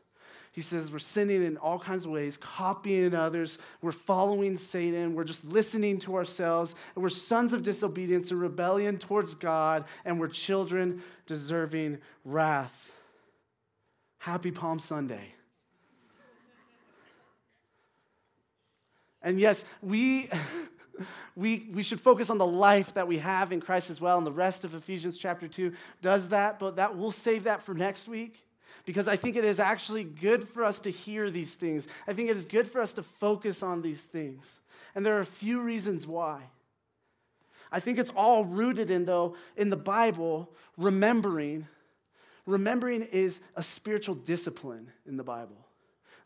He 0.56 0.62
says 0.62 0.90
we're 0.90 1.00
sinning 1.00 1.44
in 1.44 1.58
all 1.58 1.78
kinds 1.78 2.06
of 2.06 2.12
ways, 2.12 2.38
copying 2.38 3.14
others, 3.14 3.58
we're 3.82 3.92
following 3.92 4.56
Satan, 4.56 5.14
we're 5.14 5.24
just 5.24 5.44
listening 5.44 5.98
to 5.98 6.14
ourselves, 6.16 6.74
and 6.94 7.02
we're 7.02 7.10
sons 7.10 7.52
of 7.52 7.62
disobedience 7.62 8.30
and 8.30 8.40
rebellion 8.40 8.96
towards 8.96 9.34
God, 9.34 9.84
and 10.06 10.18
we're 10.18 10.28
children 10.28 11.02
deserving 11.26 11.98
wrath. 12.24 12.94
Happy 14.16 14.50
Palm 14.50 14.78
Sunday. 14.78 15.34
And 19.20 19.38
yes, 19.38 19.66
we. 19.82 20.30
we, 21.34 21.68
we 21.72 21.82
should 21.82 22.00
focus 22.00 22.30
on 22.30 22.38
the 22.38 22.46
life 22.46 22.94
that 22.94 23.08
we 23.08 23.18
have 23.18 23.52
in 23.52 23.60
Christ 23.60 23.90
as 23.90 24.00
well. 24.00 24.18
And 24.18 24.26
the 24.26 24.32
rest 24.32 24.64
of 24.64 24.74
Ephesians 24.74 25.18
chapter 25.18 25.48
2 25.48 25.72
does 26.02 26.28
that, 26.30 26.58
but 26.58 26.76
that 26.76 26.96
we'll 26.96 27.12
save 27.12 27.44
that 27.44 27.62
for 27.62 27.74
next 27.74 28.08
week 28.08 28.46
because 28.86 29.08
I 29.08 29.16
think 29.16 29.36
it 29.36 29.44
is 29.44 29.60
actually 29.60 30.04
good 30.04 30.48
for 30.48 30.64
us 30.64 30.78
to 30.80 30.90
hear 30.90 31.30
these 31.30 31.54
things. 31.54 31.88
I 32.06 32.12
think 32.12 32.30
it 32.30 32.36
is 32.36 32.44
good 32.44 32.70
for 32.70 32.80
us 32.80 32.92
to 32.94 33.02
focus 33.02 33.62
on 33.62 33.82
these 33.82 34.02
things. 34.02 34.60
And 34.94 35.04
there 35.04 35.16
are 35.18 35.20
a 35.20 35.26
few 35.26 35.60
reasons 35.60 36.06
why. 36.06 36.42
I 37.70 37.80
think 37.80 37.98
it's 37.98 38.12
all 38.16 38.44
rooted 38.44 38.90
in, 38.90 39.04
though, 39.04 39.36
in 39.56 39.70
the 39.70 39.76
Bible, 39.76 40.48
remembering. 40.78 41.66
Remembering 42.46 43.02
is 43.02 43.40
a 43.56 43.62
spiritual 43.62 44.14
discipline 44.14 44.92
in 45.04 45.16
the 45.16 45.24
Bible. 45.24 45.65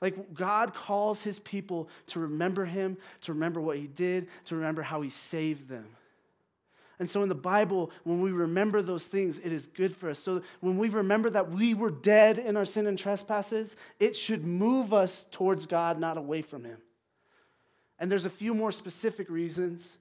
Like 0.01 0.35
God 0.35 0.75
calls 0.75 1.23
his 1.23 1.39
people 1.39 1.89
to 2.09 2.21
remember 2.21 2.65
him, 2.65 2.97
to 3.23 3.33
remember 3.33 3.61
what 3.61 3.77
he 3.77 3.87
did, 3.87 4.29
to 4.47 4.57
remember 4.57 4.83
how 4.83 5.03
he 5.03 5.11
saved 5.11 5.69
them. 5.69 5.87
And 6.99 7.09
so 7.09 7.23
in 7.23 7.31
the 7.31 7.35
Bible, 7.35 7.91
when 8.05 8.21
we 8.21 8.31
remember 8.31 8.83
those 8.83 9.07
things, 9.09 9.39
it 9.39 9.53
is 9.53 9.67
good 9.67 9.97
for 9.97 10.11
us. 10.11 10.19
So 10.19 10.43
when 10.61 10.77
we 10.77 10.91
remember 10.91 11.31
that 11.31 11.51
we 11.51 11.73
were 11.73 11.91
dead 11.91 12.39
in 12.39 12.59
our 12.59 12.67
sin 12.67 12.87
and 12.87 12.99
trespasses, 12.99 13.75
it 13.99 14.15
should 14.15 14.45
move 14.45 14.93
us 14.93 15.25
towards 15.31 15.65
God, 15.65 15.99
not 15.99 16.19
away 16.19 16.43
from 16.43 16.65
him. 16.65 16.77
And 17.99 18.11
there's 18.11 18.27
a 18.27 18.31
few 18.31 18.53
more 18.53 18.71
specific 18.71 19.31
reasons, 19.31 19.97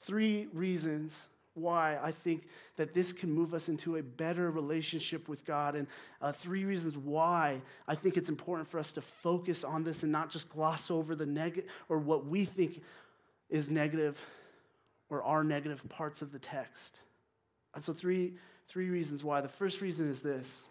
three 0.00 0.48
reasons 0.52 1.28
why 1.54 1.98
I 2.02 2.12
think 2.12 2.48
that 2.76 2.94
this 2.94 3.12
can 3.12 3.30
move 3.30 3.54
us 3.54 3.68
into 3.68 3.96
a 3.96 4.02
better 4.02 4.50
relationship 4.50 5.28
with 5.28 5.44
God, 5.44 5.74
and 5.74 5.86
uh, 6.20 6.32
three 6.32 6.64
reasons 6.64 6.96
why 6.96 7.60
I 7.86 7.94
think 7.94 8.16
it's 8.16 8.28
important 8.28 8.68
for 8.68 8.78
us 8.78 8.92
to 8.92 9.02
focus 9.02 9.64
on 9.64 9.84
this 9.84 10.02
and 10.02 10.10
not 10.10 10.30
just 10.30 10.50
gloss 10.50 10.90
over 10.90 11.14
the 11.14 11.26
negative 11.26 11.70
or 11.88 11.98
what 11.98 12.26
we 12.26 12.44
think 12.44 12.82
is 13.50 13.70
negative 13.70 14.22
or 15.10 15.22
are 15.22 15.44
negative 15.44 15.86
parts 15.88 16.22
of 16.22 16.32
the 16.32 16.38
text. 16.38 17.00
And 17.74 17.82
so, 17.84 17.92
three, 17.92 18.34
three 18.68 18.88
reasons 18.88 19.22
why. 19.22 19.40
The 19.40 19.48
first 19.48 19.80
reason 19.80 20.08
is 20.08 20.22
this 20.22 20.66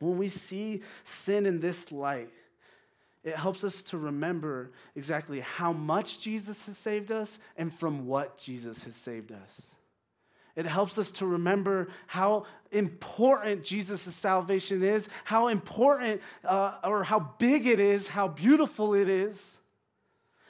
when 0.00 0.18
we 0.18 0.28
see 0.28 0.82
sin 1.04 1.46
in 1.46 1.60
this 1.60 1.90
light, 1.90 2.30
it 3.22 3.36
helps 3.36 3.64
us 3.64 3.80
to 3.82 3.96
remember 3.96 4.70
exactly 4.94 5.40
how 5.40 5.72
much 5.72 6.20
Jesus 6.20 6.66
has 6.66 6.76
saved 6.76 7.10
us 7.10 7.38
and 7.56 7.72
from 7.72 8.06
what 8.06 8.38
Jesus 8.38 8.84
has 8.84 8.94
saved 8.94 9.32
us. 9.32 9.73
It 10.56 10.66
helps 10.66 10.98
us 10.98 11.10
to 11.12 11.26
remember 11.26 11.88
how 12.06 12.46
important 12.70 13.64
Jesus' 13.64 14.02
salvation 14.14 14.82
is, 14.82 15.08
how 15.24 15.48
important 15.48 16.20
uh, 16.44 16.78
or 16.84 17.02
how 17.04 17.32
big 17.38 17.66
it 17.66 17.80
is, 17.80 18.08
how 18.08 18.28
beautiful 18.28 18.94
it 18.94 19.08
is. 19.08 19.58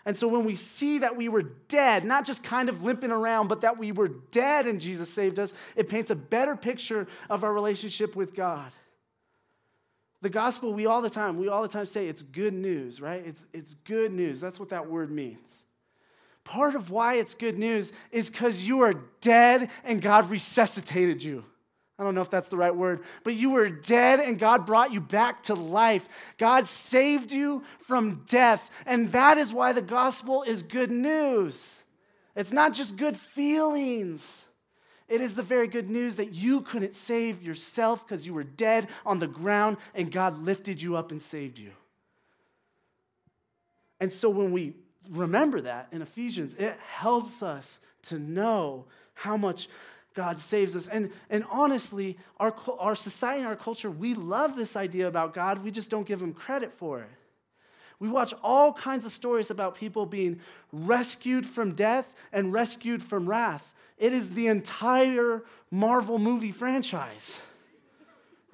And 0.07 0.15
so 0.15 0.29
when 0.29 0.45
we 0.45 0.55
see 0.55 0.99
that 0.99 1.17
we 1.17 1.31
were 1.31 1.43
dead, 1.43 2.05
not 2.05 2.27
just 2.27 2.45
kind 2.45 2.69
of 2.69 2.83
limping 2.83 3.11
around, 3.11 3.49
but 3.49 3.63
that 3.63 3.79
we 3.79 3.93
were 3.93 4.09
dead 4.09 4.67
and 4.67 4.81
Jesus 4.81 5.09
saved 5.09 5.39
us, 5.39 5.55
it 5.77 5.89
paints 5.89 6.11
a 6.11 6.15
better 6.17 6.57
picture 6.57 7.07
of 7.31 7.43
our 7.43 7.53
relationship 7.53 8.15
with 8.15 8.35
God. 8.35 8.71
The 10.21 10.29
gospel, 10.29 10.75
we 10.75 10.87
all 10.87 11.01
the 11.01 11.11
time, 11.11 11.39
we 11.39 11.49
all 11.49 11.63
the 11.63 11.69
time 11.69 11.87
say 11.87 12.09
it's 12.09 12.23
good 12.23 12.55
news, 12.55 13.01
right? 13.01 13.23
It's, 13.27 13.47
it's 13.55 13.75
good 13.85 14.13
news. 14.13 14.41
That's 14.41 14.61
what 14.61 14.71
that 14.71 14.89
word 14.91 15.11
means. 15.11 15.63
Part 16.45 16.75
of 16.75 16.91
why 16.91 17.15
it's 17.15 17.35
good 17.35 17.59
news 17.59 17.93
is 18.13 18.31
because 18.31 18.67
you 18.67 18.83
are 18.83 18.95
dead 19.21 19.71
and 19.83 20.03
God 20.03 20.31
resuscitated 20.31 21.23
you. 21.23 21.45
I 21.99 22.03
don't 22.03 22.15
know 22.15 22.23
if 22.23 22.31
that's 22.31 22.49
the 22.49 22.57
right 22.57 22.75
word, 22.75 23.05
but 23.23 23.35
you 23.35 23.53
were 23.53 23.71
dead 23.71 24.19
and 24.19 24.39
God 24.39 24.67
brought 24.67 24.93
you 24.93 25.01
back 25.01 25.45
to 25.45 25.55
life. 25.55 26.35
God 26.39 26.67
saved 26.67 27.31
you 27.31 27.63
from 27.81 28.25
death. 28.29 28.71
And 28.85 29.13
that 29.13 29.39
is 29.39 29.53
why 29.53 29.73
the 29.73 29.83
gospel 29.83 30.43
is 30.43 30.63
good 30.63 30.91
news. 30.91 31.83
It's 32.35 32.53
not 32.53 32.75
just 32.75 32.97
good 32.97 33.17
feelings. 33.17 34.45
It 35.09 35.21
is 35.21 35.37
the 35.37 35.43
very 35.43 35.69
good 35.69 35.89
news 35.89 36.17
that 36.17 36.35
you 36.35 36.63
couldn't 36.63 36.95
save 36.95 37.43
yourself 37.43 38.07
because 38.07 38.27
you 38.27 38.35
were 38.35 38.45
dead 38.45 38.89
on 39.07 39.21
the 39.21 39.29
ground 39.29 39.77
and 39.95 40.11
God 40.11 40.39
lifted 40.39 40.83
you 40.83 40.97
up 40.97 41.13
and 41.13 41.23
saved 41.23 41.59
you. 41.59 41.71
And 44.01 44.11
so 44.11 44.29
when 44.31 44.51
we 44.51 44.75
remember 45.11 45.61
that 45.63 45.89
in 45.93 46.03
Ephesians, 46.03 46.55
it 46.55 46.77
helps 46.95 47.43
us 47.43 47.81
to 48.05 48.19
know 48.19 48.85
how 49.15 49.37
much 49.37 49.69
God 50.15 50.39
saves 50.39 50.77
us. 50.77 50.87
And, 50.87 51.11
and 51.29 51.45
honestly, 51.51 52.19
our, 52.39 52.55
our 52.79 52.95
society 52.95 53.41
and 53.41 53.49
our 53.49 53.57
culture, 53.57 53.91
we 53.91 54.15
love 54.15 54.57
this 54.57 54.77
idea 54.77 55.09
about 55.09 55.35
God. 55.35 55.65
We 55.65 55.71
just 55.71 55.91
don't 55.91 56.07
give 56.07 56.23
him 56.23 56.33
credit 56.33 56.73
for 56.73 57.01
it. 57.01 57.11
We 57.99 58.09
watch 58.09 58.35
all 58.43 58.73
kinds 58.73 59.07
of 59.07 59.13
stories 59.13 59.51
about 59.51 59.77
people 59.77 60.07
being 60.07 60.41
rescued 60.73 61.47
from 61.47 61.75
death 61.75 62.15
and 62.33 62.53
rescued 62.53 63.03
from 63.03 63.29
wrath. 63.29 63.73
It 63.99 64.13
is 64.13 64.31
the 64.31 64.49
entire 64.49 65.43
Marvel 65.71 66.19
movie 66.19 66.53
franchise 66.53 67.41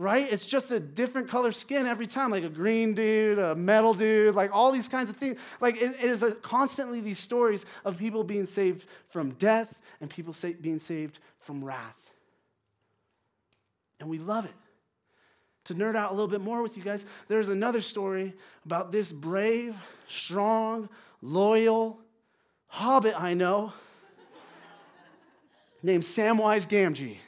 right? 0.01 0.33
It's 0.33 0.47
just 0.47 0.73
a 0.73 0.81
different 0.81 1.29
color 1.29 1.53
skin 1.53 1.87
every 1.87 2.07
time, 2.07 2.31
like 2.31 2.43
a 2.43 2.49
green 2.49 2.95
dude, 2.95 3.39
a 3.39 3.55
metal 3.55 3.93
dude, 3.93 4.35
like 4.35 4.51
all 4.51 4.73
these 4.73 4.89
kinds 4.89 5.11
of 5.11 5.17
things. 5.17 5.39
Like 5.61 5.77
it, 5.77 5.95
it 5.97 6.05
is 6.05 6.23
a, 6.23 6.33
constantly 6.33 7.03
these 7.03 7.19
stories 7.19 7.67
of 7.85 7.99
people 7.99 8.25
being 8.25 8.47
saved 8.47 8.87
from 9.11 9.33
death 9.33 9.79
and 10.01 10.09
people 10.09 10.33
sa- 10.33 10.53
being 10.59 10.79
saved 10.79 11.19
from 11.41 11.63
wrath. 11.63 12.13
And 14.01 14.09
we 14.09 14.19
love 14.19 14.47
it. 14.47 14.55
To 15.65 15.75
nerd 15.75 15.97
out 15.97 16.11
a 16.11 16.15
little 16.15 16.29
bit 16.29 16.41
more 16.41 16.63
with 16.63 16.79
you 16.79 16.83
guys, 16.83 17.05
there's 17.29 17.51
another 17.51 17.83
story 17.83 18.33
about 18.65 18.93
this 18.93 19.13
brave, 19.13 19.77
strong, 20.09 20.89
loyal 21.21 21.99
hobbit 22.69 23.21
I 23.21 23.35
know 23.35 23.75
named 25.83 26.05
Samwise 26.05 26.67
Gamgee 26.67 27.19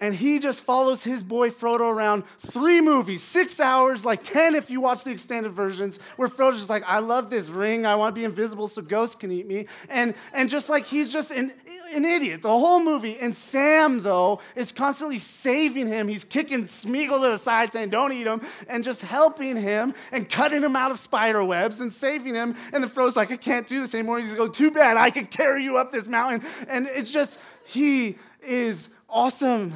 and 0.00 0.14
he 0.14 0.38
just 0.38 0.60
follows 0.60 1.02
his 1.02 1.22
boy 1.22 1.50
Frodo 1.50 1.80
around 1.80 2.24
three 2.38 2.80
movies, 2.80 3.22
six 3.22 3.58
hours, 3.58 4.04
like 4.04 4.22
10 4.22 4.54
if 4.54 4.70
you 4.70 4.80
watch 4.80 5.02
the 5.02 5.10
extended 5.10 5.52
versions, 5.52 5.98
where 6.16 6.28
Frodo's 6.28 6.58
just 6.58 6.70
like, 6.70 6.84
I 6.86 7.00
love 7.00 7.30
this 7.30 7.48
ring. 7.48 7.84
I 7.84 7.96
want 7.96 8.14
to 8.14 8.18
be 8.18 8.24
invisible 8.24 8.68
so 8.68 8.80
ghosts 8.80 9.16
can 9.16 9.32
eat 9.32 9.46
me. 9.46 9.66
And, 9.88 10.14
and 10.32 10.48
just 10.48 10.68
like 10.70 10.86
he's 10.86 11.12
just 11.12 11.32
an, 11.32 11.52
an 11.92 12.04
idiot 12.04 12.42
the 12.42 12.48
whole 12.48 12.82
movie. 12.82 13.18
And 13.18 13.36
Sam, 13.36 14.02
though, 14.02 14.40
is 14.54 14.70
constantly 14.70 15.18
saving 15.18 15.88
him. 15.88 16.06
He's 16.06 16.24
kicking 16.24 16.66
Smeagol 16.66 17.22
to 17.22 17.30
the 17.30 17.38
side 17.38 17.72
saying, 17.72 17.90
Don't 17.90 18.12
eat 18.12 18.26
him, 18.26 18.40
and 18.68 18.84
just 18.84 19.02
helping 19.02 19.56
him 19.56 19.94
and 20.12 20.28
cutting 20.28 20.62
him 20.62 20.76
out 20.76 20.92
of 20.92 21.00
spider 21.00 21.42
webs 21.42 21.80
and 21.80 21.92
saving 21.92 22.34
him. 22.34 22.54
And 22.72 22.84
the 22.84 22.88
Frodo's 22.88 23.16
like, 23.16 23.32
I 23.32 23.36
can't 23.36 23.66
do 23.66 23.80
this 23.80 23.94
anymore. 23.94 24.20
He's 24.20 24.30
like, 24.30 24.40
oh, 24.40 24.48
Too 24.48 24.70
bad. 24.70 24.96
I 24.96 25.10
can 25.10 25.26
carry 25.26 25.64
you 25.64 25.78
up 25.78 25.90
this 25.90 26.06
mountain. 26.06 26.48
And 26.68 26.86
it's 26.86 27.10
just, 27.10 27.40
he 27.64 28.16
is 28.42 28.88
awesome. 29.08 29.72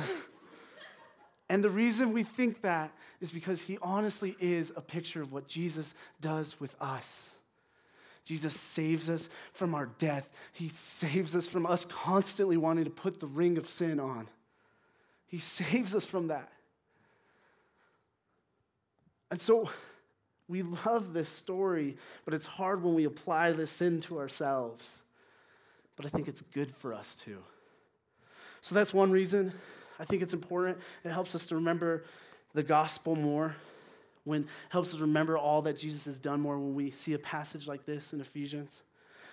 And 1.49 1.63
the 1.63 1.71
reason 1.71 2.13
we 2.13 2.23
think 2.23 2.63
that 2.63 2.91
is 3.21 3.31
because 3.31 3.63
he 3.63 3.79
honestly 3.83 4.37
is 4.41 4.73
a 4.75 4.81
picture 4.81 5.23
of 5.23 5.33
what 5.33 5.47
Jesus 5.47 5.95
does 6.21 6.59
with 6.59 6.75
us. 6.81 7.37
Jesus 8.25 8.55
saves 8.55 9.11
us 9.11 9.29
from 9.53 9.75
our 9.75 9.87
death. 9.99 10.31
He 10.53 10.69
saves 10.69 11.35
us 11.35 11.47
from 11.47 11.67
us 11.67 11.85
constantly 11.85 12.57
wanting 12.57 12.85
to 12.85 12.91
put 12.91 13.21
the 13.21 13.27
ring 13.27 13.59
of 13.59 13.69
sin 13.69 14.01
on. 14.01 14.29
He 15.27 15.39
saves 15.39 15.95
us 15.95 16.05
from 16.05 16.29
that. 16.29 16.51
And 19.31 19.41
so 19.41 19.71
we 20.49 20.63
love 20.63 21.15
this 21.15 21.29
story, 21.29 21.97
but 22.25 22.35
it's 22.35 22.47
hard 22.47 22.83
when 22.83 22.95
we 22.95 23.05
apply 23.05 23.53
this 23.53 23.71
sin 23.71 24.01
to 24.03 24.19
ourselves. 24.19 24.99
But 25.97 26.07
I 26.07 26.11
think 26.11 26.29
it's 26.29 26.43
good 26.43 26.75
for 26.75 26.93
us 26.93 27.17
too. 27.17 27.39
So 28.63 28.75
that's 28.75 28.95
one 28.95 29.11
reason 29.11 29.53
I 30.01 30.05
think 30.05 30.23
it's 30.23 30.35
important. 30.35 30.79
It 31.05 31.11
helps 31.11 31.35
us 31.35 31.47
to 31.49 31.57
remember 31.57 32.05
the 32.55 32.63
gospel 32.63 33.15
more 33.15 33.55
when 34.25 34.47
helps 34.69 34.95
us 34.95 35.01
remember 35.01 35.37
all 35.37 35.63
that 35.63 35.79
Jesus 35.79 36.05
has 36.07 36.19
done 36.19 36.41
more 36.41 36.59
when 36.59 36.75
we 36.75 36.91
see 36.91 37.15
a 37.15 37.19
passage 37.19 37.67
like 37.67 37.87
this 37.87 38.13
in 38.13 38.21
Ephesians. 38.21 38.83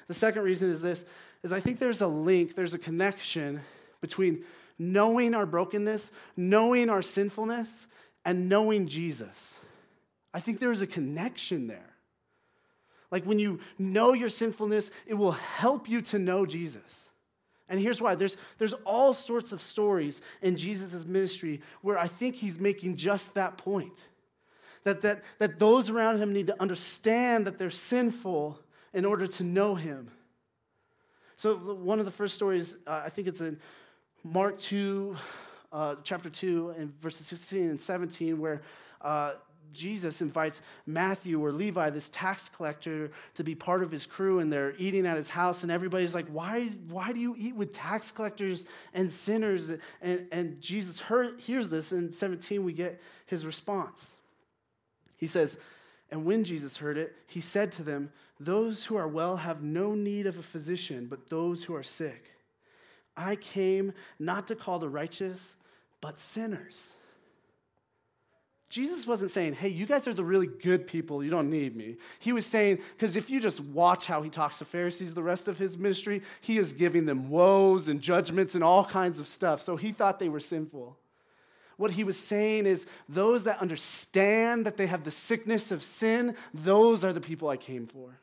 The 0.07 0.13
second 0.13 0.43
reason 0.43 0.69
is 0.69 0.81
this 0.81 1.05
is 1.43 1.53
I 1.53 1.59
think 1.59 1.79
there's 1.79 2.01
a 2.01 2.07
link, 2.07 2.55
there's 2.55 2.73
a 2.73 2.79
connection 2.79 3.61
between 4.01 4.43
knowing 4.77 5.35
our 5.35 5.45
brokenness, 5.45 6.11
knowing 6.35 6.89
our 6.89 7.01
sinfulness, 7.01 7.87
and 8.25 8.49
knowing 8.49 8.87
Jesus. 8.87 9.59
I 10.33 10.39
think 10.39 10.59
there's 10.59 10.81
a 10.81 10.87
connection 10.87 11.67
there. 11.67 11.95
Like 13.11 13.25
when 13.25 13.39
you 13.39 13.59
know 13.77 14.13
your 14.13 14.29
sinfulness, 14.29 14.91
it 15.07 15.15
will 15.15 15.31
help 15.31 15.89
you 15.89 16.01
to 16.03 16.19
know 16.19 16.45
Jesus. 16.45 17.08
And 17.69 17.79
here's 17.79 18.01
why 18.01 18.15
there's, 18.15 18.35
there's 18.57 18.73
all 18.73 19.13
sorts 19.13 19.51
of 19.51 19.61
stories 19.61 20.21
in 20.41 20.57
Jesus' 20.57 21.05
ministry 21.05 21.61
where 21.81 21.99
I 21.99 22.07
think 22.07 22.35
he's 22.35 22.59
making 22.59 22.97
just 22.97 23.35
that 23.35 23.57
point 23.57 24.05
that, 24.83 25.01
that, 25.01 25.21
that 25.37 25.59
those 25.59 25.89
around 25.89 26.17
him 26.17 26.33
need 26.33 26.47
to 26.47 26.61
understand 26.61 27.45
that 27.45 27.57
they're 27.57 27.69
sinful 27.69 28.59
in 28.93 29.05
order 29.05 29.27
to 29.27 29.43
know 29.43 29.75
him. 29.75 30.09
So, 31.35 31.55
one 31.55 31.99
of 31.99 32.05
the 32.05 32.11
first 32.11 32.35
stories, 32.35 32.77
uh, 32.85 33.03
I 33.05 33.09
think 33.09 33.27
it's 33.27 33.39
in 33.39 33.59
Mark 34.23 34.59
2, 34.59 35.15
uh, 35.71 35.95
chapter 36.03 36.29
2, 36.29 36.73
and 36.77 36.99
verses 36.99 37.27
16 37.27 37.69
and 37.69 37.81
17, 37.81 38.39
where 38.39 38.61
uh, 39.01 39.33
Jesus 39.73 40.21
invites 40.21 40.61
Matthew 40.85 41.43
or 41.43 41.51
Levi, 41.51 41.89
this 41.89 42.09
tax 42.09 42.49
collector, 42.49 43.11
to 43.35 43.43
be 43.43 43.55
part 43.55 43.83
of 43.83 43.91
his 43.91 44.05
crew, 44.05 44.39
and 44.39 44.51
they're 44.51 44.73
eating 44.77 45.05
at 45.05 45.17
his 45.17 45.29
house, 45.29 45.63
and 45.63 45.71
everybody's 45.71 46.15
like, 46.15 46.27
Why, 46.27 46.69
why 46.87 47.11
do 47.11 47.19
you 47.19 47.35
eat 47.37 47.55
with 47.55 47.73
tax 47.73 48.11
collectors 48.11 48.65
and 48.93 49.11
sinners? 49.11 49.71
And, 50.01 50.27
and 50.31 50.61
Jesus 50.61 50.99
heard, 50.99 51.39
hears 51.39 51.69
this, 51.69 51.91
and 51.91 52.13
17, 52.13 52.63
we 52.63 52.73
get 52.73 53.01
his 53.25 53.45
response. 53.45 54.15
He 55.17 55.27
says, 55.27 55.59
And 56.11 56.25
when 56.25 56.43
Jesus 56.43 56.77
heard 56.77 56.97
it, 56.97 57.15
he 57.27 57.41
said 57.41 57.71
to 57.73 57.83
them, 57.83 58.11
Those 58.39 58.85
who 58.85 58.95
are 58.95 59.07
well 59.07 59.37
have 59.37 59.61
no 59.61 59.93
need 59.93 60.25
of 60.27 60.37
a 60.37 60.43
physician, 60.43 61.07
but 61.07 61.29
those 61.29 61.63
who 61.65 61.75
are 61.75 61.83
sick. 61.83 62.31
I 63.15 63.35
came 63.35 63.93
not 64.17 64.47
to 64.47 64.55
call 64.55 64.79
the 64.79 64.89
righteous, 64.89 65.55
but 65.99 66.17
sinners. 66.17 66.93
Jesus 68.69 69.07
wasn't 69.07 69.31
saying, 69.31 69.55
hey, 69.55 69.69
you 69.69 69.87
guys 69.87 70.07
are 70.07 70.13
the 70.13 70.23
really 70.23 70.45
good 70.45 70.85
people, 70.85 71.23
you 71.23 71.31
don't 71.31 71.49
need 71.49 71.75
me. 71.75 71.97
He 72.19 72.31
was 72.31 72.45
saying, 72.45 72.79
because 72.95 73.17
if 73.17 73.27
you 73.27 73.39
just 73.39 73.59
watch 73.59 74.05
how 74.05 74.21
he 74.21 74.29
talks 74.29 74.59
to 74.59 74.65
Pharisees 74.65 75.15
the 75.15 75.23
rest 75.23 75.47
of 75.47 75.57
his 75.57 75.75
ministry, 75.75 76.21
he 76.41 76.59
is 76.59 76.71
giving 76.71 77.07
them 77.07 77.29
woes 77.29 77.87
and 77.87 77.99
judgments 77.99 78.53
and 78.53 78.63
all 78.63 78.85
kinds 78.85 79.19
of 79.19 79.25
stuff. 79.25 79.59
So 79.59 79.75
he 79.75 79.91
thought 79.91 80.19
they 80.19 80.29
were 80.29 80.39
sinful. 80.39 80.95
What 81.77 81.91
he 81.91 82.03
was 82.03 82.19
saying 82.19 82.67
is, 82.67 82.85
those 83.07 83.45
that 83.45 83.59
understand 83.59 84.65
that 84.65 84.77
they 84.77 84.85
have 84.85 85.03
the 85.03 85.11
sickness 85.11 85.71
of 85.71 85.81
sin, 85.81 86.35
those 86.53 87.03
are 87.03 87.13
the 87.13 87.21
people 87.21 87.49
I 87.49 87.57
came 87.57 87.87
for. 87.87 88.19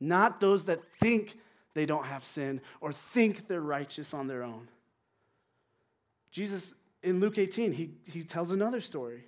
Not 0.00 0.40
those 0.40 0.64
that 0.66 0.80
think 0.98 1.36
they 1.74 1.84
don't 1.84 2.06
have 2.06 2.24
sin 2.24 2.62
or 2.80 2.92
think 2.92 3.48
they're 3.48 3.60
righteous 3.60 4.14
on 4.14 4.28
their 4.28 4.44
own. 4.44 4.68
Jesus, 6.30 6.72
in 7.02 7.20
Luke 7.20 7.36
18, 7.36 7.72
he, 7.72 7.90
he 8.04 8.22
tells 8.22 8.50
another 8.50 8.80
story. 8.80 9.24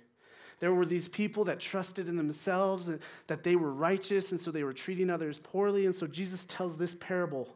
There 0.61 0.73
were 0.73 0.85
these 0.85 1.07
people 1.07 1.43
that 1.45 1.59
trusted 1.59 2.07
in 2.07 2.17
themselves 2.17 2.89
that 3.25 3.43
they 3.43 3.55
were 3.55 3.73
righteous, 3.73 4.31
and 4.31 4.39
so 4.39 4.51
they 4.51 4.63
were 4.63 4.73
treating 4.73 5.09
others 5.09 5.39
poorly. 5.39 5.87
And 5.87 5.93
so 5.93 6.05
Jesus 6.05 6.45
tells 6.45 6.77
this 6.77 6.93
parable 6.93 7.49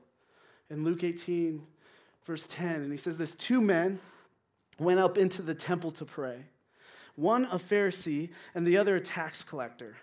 in 0.72 0.84
Luke 0.84 1.04
18, 1.04 1.62
verse 2.26 2.48
10. 2.48 2.82
And 2.82 2.92
he 2.92 2.98
says 2.98 3.20
this 3.20 3.36
two 3.36 3.62
men 3.62 4.00
went 4.80 5.00
up 5.00 5.20
into 5.20 5.44
the 5.44 5.54
temple 5.54 5.92
to 5.92 6.04
pray. 6.04 6.46
One 7.16 7.46
a 7.46 7.60
Pharisee 7.60 8.30
and 8.56 8.66
the 8.66 8.78
other 8.78 8.96
a 8.96 9.02
tax 9.02 9.44
collector. 9.44 9.98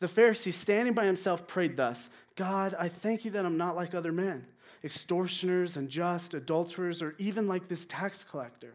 The 0.00 0.06
Pharisee, 0.06 0.52
standing 0.52 0.92
by 0.92 1.06
himself, 1.06 1.48
prayed 1.48 1.78
thus 1.78 2.10
God, 2.36 2.74
I 2.78 2.88
thank 2.88 3.24
you 3.24 3.30
that 3.32 3.46
I'm 3.46 3.56
not 3.56 3.74
like 3.74 3.94
other 3.94 4.12
men, 4.12 4.46
extortioners, 4.84 5.78
unjust, 5.78 6.34
adulterers, 6.34 7.00
or 7.00 7.14
even 7.18 7.48
like 7.48 7.68
this 7.68 7.86
tax 7.86 8.22
collector. 8.22 8.74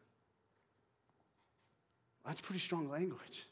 That's 2.25 2.41
pretty 2.41 2.59
strong 2.59 2.89
language. 2.89 3.47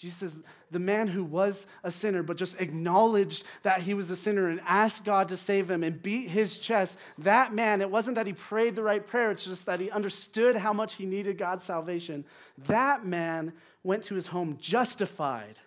Jesus 0.00 0.18
says, 0.18 0.36
the 0.70 0.78
man 0.78 1.08
who 1.08 1.22
was 1.22 1.66
a 1.84 1.90
sinner, 1.90 2.22
but 2.22 2.38
just 2.38 2.58
acknowledged 2.58 3.44
that 3.64 3.82
he 3.82 3.92
was 3.92 4.10
a 4.10 4.16
sinner 4.16 4.48
and 4.48 4.58
asked 4.66 5.04
God 5.04 5.28
to 5.28 5.36
save 5.36 5.70
him 5.70 5.82
and 5.82 6.02
beat 6.02 6.30
his 6.30 6.58
chest, 6.58 6.98
that 7.18 7.52
man, 7.52 7.82
it 7.82 7.90
wasn't 7.90 8.14
that 8.14 8.26
he 8.26 8.32
prayed 8.32 8.74
the 8.74 8.82
right 8.82 9.06
prayer, 9.06 9.30
it's 9.30 9.44
just 9.44 9.66
that 9.66 9.78
he 9.78 9.90
understood 9.90 10.56
how 10.56 10.72
much 10.72 10.94
he 10.94 11.04
needed 11.04 11.36
God's 11.36 11.64
salvation. 11.64 12.24
That 12.66 13.04
man 13.04 13.52
went 13.84 14.04
to 14.04 14.14
his 14.14 14.28
home 14.28 14.56
justified. 14.58 15.58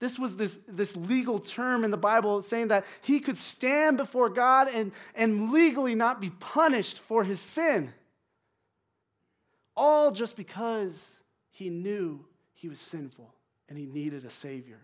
This 0.00 0.18
was 0.18 0.38
this, 0.38 0.58
this 0.66 0.96
legal 0.96 1.38
term 1.38 1.84
in 1.84 1.90
the 1.90 1.98
Bible 1.98 2.40
saying 2.40 2.68
that 2.68 2.86
he 3.02 3.20
could 3.20 3.36
stand 3.36 3.98
before 3.98 4.30
God 4.30 4.68
and, 4.72 4.90
and 5.14 5.52
legally 5.52 5.94
not 5.94 6.18
be 6.18 6.30
punished 6.30 6.98
for 6.98 7.24
his 7.24 7.40
sin. 7.40 7.92
All 9.84 10.12
just 10.12 10.36
because 10.36 11.18
he 11.50 11.68
knew 11.68 12.24
he 12.52 12.68
was 12.68 12.78
sinful 12.78 13.34
and 13.68 13.76
he 13.76 13.84
needed 13.84 14.24
a 14.24 14.30
Savior. 14.30 14.78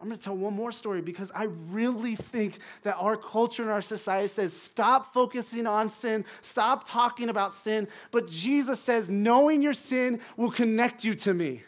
I'm 0.00 0.06
going 0.06 0.16
to 0.16 0.24
tell 0.24 0.34
one 0.34 0.54
more 0.54 0.72
story 0.72 1.02
because 1.02 1.30
I 1.34 1.44
really 1.68 2.16
think 2.16 2.56
that 2.84 2.96
our 2.96 3.18
culture 3.18 3.60
and 3.60 3.70
our 3.70 3.82
society 3.82 4.28
says 4.28 4.54
stop 4.54 5.12
focusing 5.12 5.66
on 5.66 5.90
sin, 5.90 6.24
stop 6.40 6.88
talking 6.88 7.28
about 7.28 7.52
sin. 7.52 7.86
But 8.12 8.30
Jesus 8.30 8.80
says 8.80 9.10
knowing 9.10 9.60
your 9.60 9.74
sin 9.74 10.20
will 10.38 10.50
connect 10.50 11.04
you 11.04 11.14
to 11.16 11.34
me. 11.34 11.62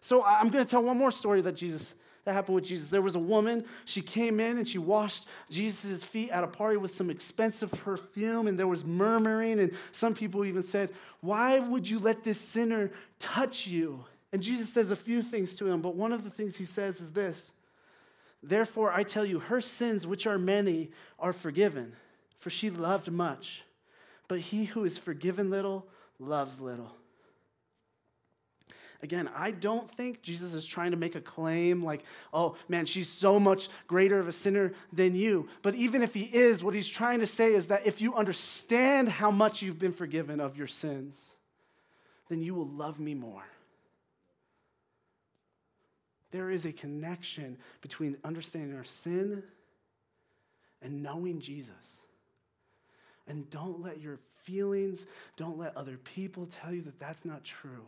So 0.00 0.24
I'm 0.24 0.48
going 0.48 0.64
to 0.64 0.70
tell 0.70 0.82
one 0.82 0.96
more 0.96 1.10
story 1.10 1.42
that 1.42 1.56
Jesus 1.56 1.94
that 2.28 2.34
happened 2.34 2.56
with 2.56 2.64
Jesus. 2.64 2.90
There 2.90 3.00
was 3.00 3.14
a 3.14 3.18
woman, 3.20 3.64
she 3.86 4.02
came 4.02 4.38
in 4.38 4.58
and 4.58 4.68
she 4.68 4.76
washed 4.76 5.26
Jesus' 5.48 6.04
feet 6.04 6.30
at 6.30 6.44
a 6.44 6.46
party 6.46 6.76
with 6.76 6.90
some 6.90 7.08
expensive 7.08 7.70
perfume, 7.72 8.46
and 8.46 8.58
there 8.58 8.66
was 8.66 8.84
murmuring, 8.84 9.60
and 9.60 9.72
some 9.92 10.14
people 10.14 10.44
even 10.44 10.62
said, 10.62 10.90
Why 11.22 11.58
would 11.58 11.88
you 11.88 11.98
let 11.98 12.24
this 12.24 12.38
sinner 12.38 12.90
touch 13.18 13.66
you? 13.66 14.04
And 14.30 14.42
Jesus 14.42 14.68
says 14.68 14.90
a 14.90 14.96
few 14.96 15.22
things 15.22 15.56
to 15.56 15.66
him, 15.66 15.80
but 15.80 15.94
one 15.96 16.12
of 16.12 16.22
the 16.22 16.28
things 16.28 16.56
he 16.56 16.66
says 16.66 17.00
is 17.00 17.12
this 17.12 17.52
Therefore, 18.42 18.92
I 18.92 19.04
tell 19.04 19.24
you, 19.24 19.38
her 19.38 19.62
sins, 19.62 20.06
which 20.06 20.26
are 20.26 20.38
many, 20.38 20.90
are 21.18 21.32
forgiven, 21.32 21.94
for 22.38 22.50
she 22.50 22.68
loved 22.68 23.10
much. 23.10 23.62
But 24.28 24.40
he 24.40 24.66
who 24.66 24.84
is 24.84 24.98
forgiven 24.98 25.48
little 25.48 25.86
loves 26.18 26.60
little. 26.60 26.97
Again, 29.00 29.30
I 29.34 29.52
don't 29.52 29.88
think 29.88 30.22
Jesus 30.22 30.54
is 30.54 30.66
trying 30.66 30.90
to 30.90 30.96
make 30.96 31.14
a 31.14 31.20
claim 31.20 31.84
like, 31.84 32.02
oh 32.32 32.56
man, 32.68 32.84
she's 32.84 33.08
so 33.08 33.38
much 33.38 33.68
greater 33.86 34.18
of 34.18 34.26
a 34.26 34.32
sinner 34.32 34.72
than 34.92 35.14
you. 35.14 35.48
But 35.62 35.76
even 35.76 36.02
if 36.02 36.14
he 36.14 36.24
is, 36.24 36.64
what 36.64 36.74
he's 36.74 36.88
trying 36.88 37.20
to 37.20 37.26
say 37.26 37.54
is 37.54 37.68
that 37.68 37.86
if 37.86 38.00
you 38.00 38.14
understand 38.14 39.08
how 39.08 39.30
much 39.30 39.62
you've 39.62 39.78
been 39.78 39.92
forgiven 39.92 40.40
of 40.40 40.56
your 40.56 40.66
sins, 40.66 41.30
then 42.28 42.42
you 42.42 42.54
will 42.54 42.66
love 42.66 42.98
me 42.98 43.14
more. 43.14 43.44
There 46.32 46.50
is 46.50 46.66
a 46.66 46.72
connection 46.72 47.56
between 47.80 48.16
understanding 48.24 48.76
our 48.76 48.84
sin 48.84 49.44
and 50.82 51.02
knowing 51.04 51.40
Jesus. 51.40 52.02
And 53.28 53.48
don't 53.48 53.80
let 53.80 54.00
your 54.00 54.18
feelings, 54.42 55.06
don't 55.36 55.58
let 55.58 55.76
other 55.76 55.98
people 55.98 56.46
tell 56.46 56.72
you 56.72 56.82
that 56.82 56.98
that's 56.98 57.24
not 57.24 57.44
true. 57.44 57.86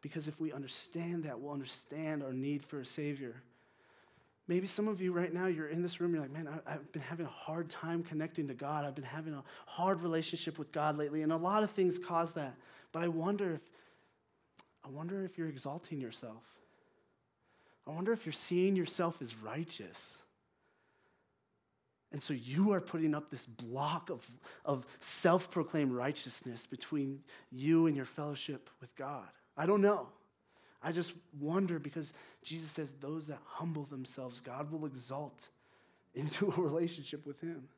Because 0.00 0.28
if 0.28 0.40
we 0.40 0.52
understand 0.52 1.24
that, 1.24 1.40
we'll 1.40 1.52
understand 1.52 2.22
our 2.22 2.32
need 2.32 2.64
for 2.64 2.80
a 2.80 2.86
Savior. 2.86 3.42
Maybe 4.46 4.66
some 4.66 4.88
of 4.88 5.02
you 5.02 5.12
right 5.12 5.32
now, 5.32 5.46
you're 5.46 5.68
in 5.68 5.82
this 5.82 6.00
room, 6.00 6.14
you're 6.14 6.22
like, 6.22 6.32
man, 6.32 6.48
I, 6.66 6.72
have 6.72 6.92
been 6.92 7.02
having 7.02 7.26
a 7.26 7.30
hard 7.30 7.68
time 7.68 8.02
connecting 8.02 8.48
to 8.48 8.54
God. 8.54 8.84
I've 8.84 8.94
been 8.94 9.04
having 9.04 9.34
a 9.34 9.44
hard 9.66 10.00
relationship 10.00 10.58
with 10.58 10.72
God 10.72 10.96
lately, 10.96 11.22
and 11.22 11.32
a 11.32 11.36
lot 11.36 11.62
of 11.62 11.70
things 11.70 11.98
cause 11.98 12.32
that. 12.34 12.56
But 12.92 13.02
I 13.02 13.08
wonder 13.08 13.54
if 13.54 13.60
I 14.84 14.90
wonder 14.90 15.22
if 15.24 15.36
you're 15.36 15.48
exalting 15.48 16.00
yourself. 16.00 16.42
I 17.86 17.90
wonder 17.90 18.12
if 18.12 18.24
you're 18.24 18.32
seeing 18.32 18.74
yourself 18.74 19.20
as 19.20 19.36
righteous. 19.36 20.22
And 22.10 22.22
so 22.22 22.32
you 22.32 22.72
are 22.72 22.80
putting 22.80 23.14
up 23.14 23.30
this 23.30 23.44
block 23.44 24.08
of, 24.08 24.26
of 24.64 24.86
self 25.00 25.50
proclaimed 25.50 25.92
righteousness 25.92 26.66
between 26.66 27.20
you 27.50 27.86
and 27.86 27.94
your 27.94 28.06
fellowship 28.06 28.70
with 28.80 28.94
God. 28.96 29.28
I 29.58 29.66
don't 29.66 29.82
know. 29.82 30.06
I 30.82 30.92
just 30.92 31.12
wonder 31.38 31.80
because 31.80 32.12
Jesus 32.42 32.70
says, 32.70 32.94
those 32.94 33.26
that 33.26 33.40
humble 33.44 33.84
themselves, 33.84 34.40
God 34.40 34.70
will 34.70 34.86
exalt 34.86 35.48
into 36.14 36.46
a 36.56 36.60
relationship 36.60 37.26
with 37.26 37.40
Him. 37.40 37.68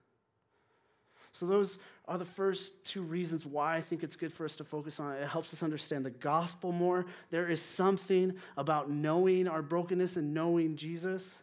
So, 1.32 1.46
those 1.46 1.78
are 2.08 2.18
the 2.18 2.24
first 2.24 2.84
two 2.84 3.02
reasons 3.02 3.46
why 3.46 3.76
I 3.76 3.80
think 3.80 4.02
it's 4.02 4.16
good 4.16 4.32
for 4.32 4.44
us 4.44 4.56
to 4.56 4.64
focus 4.64 4.98
on 4.98 5.14
it. 5.14 5.22
It 5.22 5.28
helps 5.28 5.54
us 5.54 5.62
understand 5.62 6.04
the 6.04 6.10
gospel 6.10 6.72
more. 6.72 7.06
There 7.30 7.48
is 7.48 7.62
something 7.62 8.34
about 8.56 8.90
knowing 8.90 9.46
our 9.46 9.62
brokenness 9.62 10.16
and 10.16 10.34
knowing 10.34 10.74
Jesus. 10.76 11.38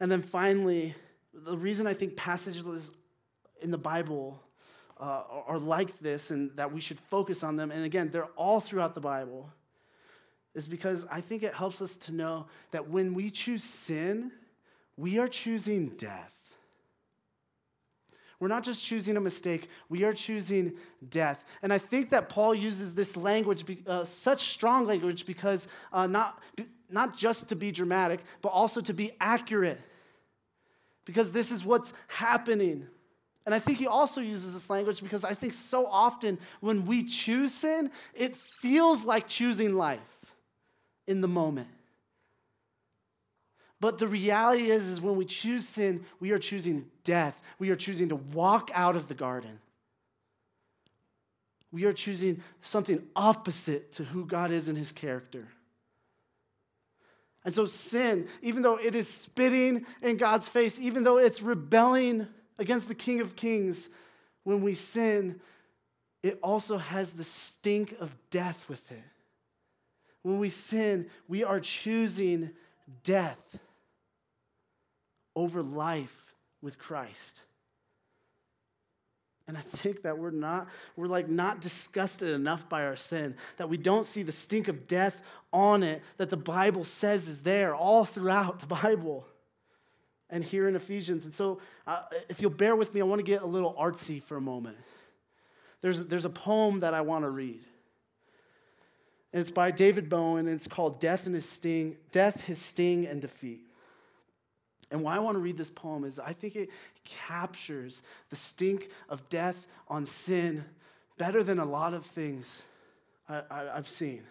And 0.00 0.10
then 0.10 0.22
finally, 0.22 0.94
the 1.34 1.58
reason 1.58 1.86
I 1.86 1.92
think 1.92 2.16
passages 2.16 2.90
in 3.60 3.70
the 3.70 3.78
Bible 3.78 4.40
uh, 4.98 5.22
are 5.46 5.58
like 5.58 5.98
this 6.00 6.30
and 6.30 6.50
that 6.56 6.72
we 6.72 6.80
should 6.80 6.98
focus 6.98 7.44
on 7.44 7.56
them, 7.56 7.70
and 7.70 7.84
again, 7.84 8.10
they're 8.10 8.30
all 8.36 8.60
throughout 8.60 8.94
the 8.94 9.00
Bible, 9.00 9.50
is 10.54 10.66
because 10.66 11.06
I 11.10 11.20
think 11.20 11.42
it 11.42 11.54
helps 11.54 11.80
us 11.82 11.96
to 11.96 12.12
know 12.12 12.46
that 12.70 12.88
when 12.88 13.14
we 13.14 13.30
choose 13.30 13.62
sin, 13.62 14.32
we 14.96 15.18
are 15.18 15.28
choosing 15.28 15.90
death. 15.90 16.32
We're 18.40 18.48
not 18.48 18.62
just 18.62 18.84
choosing 18.84 19.16
a 19.16 19.20
mistake, 19.20 19.68
we 19.88 20.04
are 20.04 20.12
choosing 20.12 20.74
death. 21.08 21.44
And 21.62 21.72
I 21.72 21.78
think 21.78 22.10
that 22.10 22.28
Paul 22.28 22.54
uses 22.54 22.94
this 22.94 23.16
language, 23.16 23.64
uh, 23.86 24.04
such 24.04 24.50
strong 24.50 24.86
language, 24.86 25.26
because 25.26 25.66
uh, 25.92 26.06
not, 26.06 26.40
not 26.88 27.16
just 27.16 27.48
to 27.48 27.56
be 27.56 27.72
dramatic, 27.72 28.20
but 28.40 28.50
also 28.50 28.80
to 28.80 28.94
be 28.94 29.10
accurate. 29.20 29.80
Because 31.04 31.32
this 31.32 31.50
is 31.50 31.64
what's 31.64 31.92
happening. 32.06 32.86
And 33.44 33.54
I 33.54 33.58
think 33.58 33.78
he 33.78 33.86
also 33.86 34.20
uses 34.20 34.52
this 34.52 34.68
language 34.68 35.02
because 35.02 35.24
I 35.24 35.32
think 35.32 35.54
so 35.54 35.86
often 35.86 36.38
when 36.60 36.84
we 36.84 37.02
choose 37.02 37.52
sin, 37.52 37.90
it 38.14 38.36
feels 38.36 39.04
like 39.04 39.26
choosing 39.26 39.74
life 39.74 40.17
in 41.08 41.20
the 41.22 41.26
moment. 41.26 41.66
But 43.80 43.98
the 43.98 44.06
reality 44.06 44.70
is, 44.70 44.86
is 44.86 45.00
when 45.00 45.16
we 45.16 45.24
choose 45.24 45.66
sin, 45.66 46.04
we 46.20 46.30
are 46.32 46.38
choosing 46.38 46.90
death. 47.02 47.40
We 47.58 47.70
are 47.70 47.76
choosing 47.76 48.10
to 48.10 48.16
walk 48.16 48.70
out 48.74 48.94
of 48.94 49.08
the 49.08 49.14
garden. 49.14 49.58
We 51.72 51.84
are 51.84 51.92
choosing 51.92 52.42
something 52.60 53.02
opposite 53.16 53.92
to 53.94 54.04
who 54.04 54.26
God 54.26 54.50
is 54.50 54.68
in 54.68 54.76
his 54.76 54.92
character. 54.92 55.48
And 57.44 57.54
so, 57.54 57.66
sin, 57.66 58.26
even 58.42 58.62
though 58.62 58.76
it 58.76 58.94
is 58.94 59.08
spitting 59.08 59.86
in 60.02 60.16
God's 60.16 60.48
face, 60.48 60.78
even 60.78 61.04
though 61.04 61.18
it's 61.18 61.40
rebelling 61.40 62.26
against 62.58 62.88
the 62.88 62.94
King 62.94 63.20
of 63.20 63.36
Kings, 63.36 63.88
when 64.42 64.60
we 64.60 64.74
sin, 64.74 65.40
it 66.22 66.38
also 66.42 66.78
has 66.78 67.12
the 67.12 67.24
stink 67.24 67.94
of 68.00 68.12
death 68.30 68.68
with 68.68 68.90
it. 68.90 69.02
When 70.28 70.40
we 70.40 70.50
sin, 70.50 71.06
we 71.26 71.42
are 71.42 71.58
choosing 71.58 72.50
death 73.02 73.58
over 75.34 75.62
life 75.62 76.34
with 76.60 76.78
Christ. 76.78 77.40
And 79.46 79.56
I 79.56 79.62
think 79.62 80.02
that 80.02 80.18
we're 80.18 80.30
not, 80.30 80.68
we're 80.96 81.06
like 81.06 81.30
not 81.30 81.62
disgusted 81.62 82.28
enough 82.34 82.68
by 82.68 82.84
our 82.84 82.94
sin, 82.94 83.36
that 83.56 83.70
we 83.70 83.78
don't 83.78 84.04
see 84.04 84.22
the 84.22 84.30
stink 84.30 84.68
of 84.68 84.86
death 84.86 85.22
on 85.50 85.82
it 85.82 86.02
that 86.18 86.28
the 86.28 86.36
Bible 86.36 86.84
says 86.84 87.26
is 87.26 87.40
there 87.40 87.74
all 87.74 88.04
throughout 88.04 88.60
the 88.60 88.66
Bible 88.66 89.26
and 90.28 90.44
here 90.44 90.68
in 90.68 90.76
Ephesians. 90.76 91.24
And 91.24 91.32
so, 91.32 91.58
uh, 91.86 92.02
if 92.28 92.42
you'll 92.42 92.50
bear 92.50 92.76
with 92.76 92.92
me, 92.92 93.00
I 93.00 93.04
want 93.04 93.20
to 93.20 93.22
get 93.22 93.40
a 93.40 93.46
little 93.46 93.74
artsy 93.80 94.22
for 94.22 94.36
a 94.36 94.42
moment. 94.42 94.76
There's, 95.80 96.04
there's 96.04 96.26
a 96.26 96.30
poem 96.30 96.80
that 96.80 96.92
I 96.92 97.00
want 97.00 97.24
to 97.24 97.30
read. 97.30 97.64
And 99.32 99.40
it's 99.40 99.50
by 99.50 99.70
David 99.70 100.08
Bowen, 100.08 100.46
and 100.46 100.56
it's 100.56 100.66
called 100.66 101.00
Death 101.00 101.26
and 101.26 101.34
His 101.34 101.48
Sting, 101.48 101.96
Death, 102.12 102.44
His 102.44 102.58
Sting, 102.58 103.06
and 103.06 103.20
Defeat. 103.20 103.60
And 104.90 105.02
why 105.02 105.16
I 105.16 105.18
want 105.18 105.34
to 105.34 105.40
read 105.40 105.58
this 105.58 105.70
poem 105.70 106.04
is 106.04 106.18
I 106.18 106.32
think 106.32 106.56
it 106.56 106.70
captures 107.04 108.02
the 108.30 108.36
stink 108.36 108.88
of 109.08 109.28
death 109.28 109.66
on 109.88 110.06
sin 110.06 110.64
better 111.18 111.42
than 111.42 111.58
a 111.58 111.64
lot 111.64 111.92
of 111.92 112.06
things 112.06 112.62
I, 113.28 113.64
have 113.74 113.88
seen. 113.88 114.22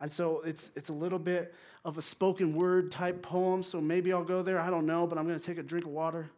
And 0.00 0.12
so 0.12 0.42
it's, 0.44 0.70
it's 0.76 0.90
a 0.90 0.92
little 0.92 1.18
bit 1.18 1.54
of 1.84 1.98
a 1.98 2.02
spoken 2.02 2.54
word 2.54 2.92
type 2.92 3.22
poem, 3.22 3.62
so 3.62 3.80
maybe 3.80 4.12
I'll 4.12 4.24
go 4.24 4.42
there. 4.42 4.60
I 4.60 4.70
don't 4.70 4.86
know, 4.86 5.06
but 5.06 5.18
I'm 5.18 5.26
going 5.26 5.38
to 5.38 5.44
take 5.44 5.58
a 5.58 5.62
drink 5.62 5.84
of 5.84 5.90
water. 5.90 6.30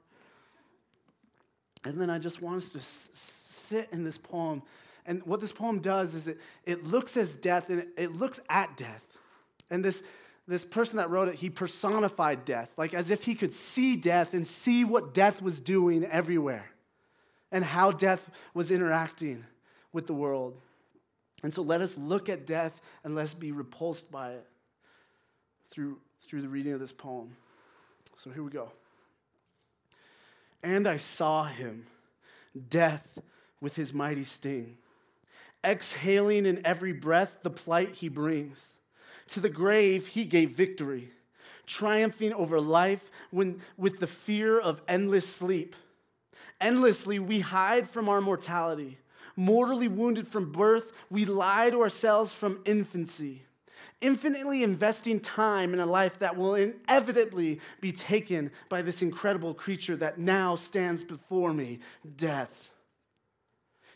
And 1.85 2.01
then 2.01 2.09
I 2.09 2.19
just 2.19 2.41
want 2.41 2.59
us 2.59 2.73
to 2.73 2.79
s- 2.79 3.11
sit 3.13 3.89
in 3.93 4.05
this 4.05 4.19
poem. 4.19 4.63
And 5.07 5.25
what 5.25 5.41
this 5.41 5.53
poem 5.53 5.79
does 5.79 6.15
is 6.15 6.29
it, 6.29 6.39
it 6.65 6.85
looks 6.85 7.17
as 7.17 7.35
death 7.37 7.71
and 7.71 7.81
it, 7.81 7.89
it 7.97 8.13
looks 8.13 8.41
at 8.49 8.77
death. 8.77 9.05
And 9.71 9.85
this, 9.85 10.03
this 10.49 10.65
person 10.65 10.97
that 10.97 11.11
wrote 11.11 11.29
it, 11.29 11.37
he 11.37 11.49
personified 11.49 12.45
death, 12.45 12.73
like 12.77 12.93
as 12.93 13.11
if 13.11 13.25
he 13.25 13.35
could 13.35 13.53
see 13.53 13.97
death 13.97 14.35
and 14.35 14.47
see 14.47 14.85
what 14.85 15.15
death 15.15 15.41
was 15.41 15.61
doing 15.61 16.05
everywhere 16.05 16.71
and 17.53 17.65
how 17.65 17.93
death 17.93 18.29
was 18.53 18.71
interacting 18.71 19.45
with 19.93 20.07
the 20.07 20.15
world. 20.15 20.57
And 21.43 21.55
so 21.55 21.63
let 21.63 21.81
us 21.81 21.97
look 21.97 22.29
at 22.29 22.47
death 22.47 22.81
and 23.05 23.15
let's 23.15 23.35
be 23.35 23.53
repulsed 23.53 24.11
by 24.11 24.33
it 24.33 24.47
through, 25.71 25.99
through 26.27 26.43
the 26.43 26.49
reading 26.49 26.73
of 26.73 26.81
this 26.81 26.93
poem. 26.93 27.37
So 28.17 28.31
here 28.31 28.43
we 28.43 28.51
go. 28.51 28.71
And 30.63 30.89
I 30.89 30.97
saw 30.97 31.45
him, 31.45 31.87
death 32.69 33.19
with 33.61 33.77
his 33.77 33.93
mighty 33.93 34.25
sting, 34.25 34.79
exhaling 35.67 36.47
in 36.47 36.65
every 36.65 36.93
breath 36.93 37.39
the 37.43 37.51
plight 37.51 37.97
he 37.97 38.09
brings. 38.09 38.79
To 39.29 39.41
the 39.41 39.49
grave, 39.49 40.07
he 40.09 40.25
gave 40.25 40.51
victory, 40.51 41.11
triumphing 41.67 42.33
over 42.33 42.61
life 42.61 43.11
when, 43.31 43.61
with 43.77 43.99
the 43.99 44.07
fear 44.07 44.59
of 44.59 44.81
endless 44.87 45.27
sleep. 45.27 45.75
Endlessly, 46.61 47.19
we 47.19 47.41
hide 47.41 47.89
from 47.89 48.09
our 48.09 48.21
mortality. 48.21 48.99
Mortally 49.35 49.89
wounded 49.89 50.27
from 50.29 50.53
birth, 50.53 50.93
we 51.11 51.25
lie 51.25 51.69
to 51.71 51.83
ourselves 51.83 52.33
from 52.33 52.61
infancy. 52.65 53.43
Infinitely 54.01 54.63
investing 54.63 55.21
time 55.21 55.75
in 55.75 55.81
a 55.81 55.87
life 55.87 56.19
that 56.21 56.37
will 56.37 56.55
inevitably 56.55 57.61
be 57.81 57.93
taken 57.93 58.51
by 58.69 58.83
this 58.83 59.03
incredible 59.03 59.55
creature 59.55 59.97
that 59.97 60.19
now 60.19 60.55
stands 60.55 61.03
before 61.03 61.53
me 61.53 61.81
death. 62.17 62.71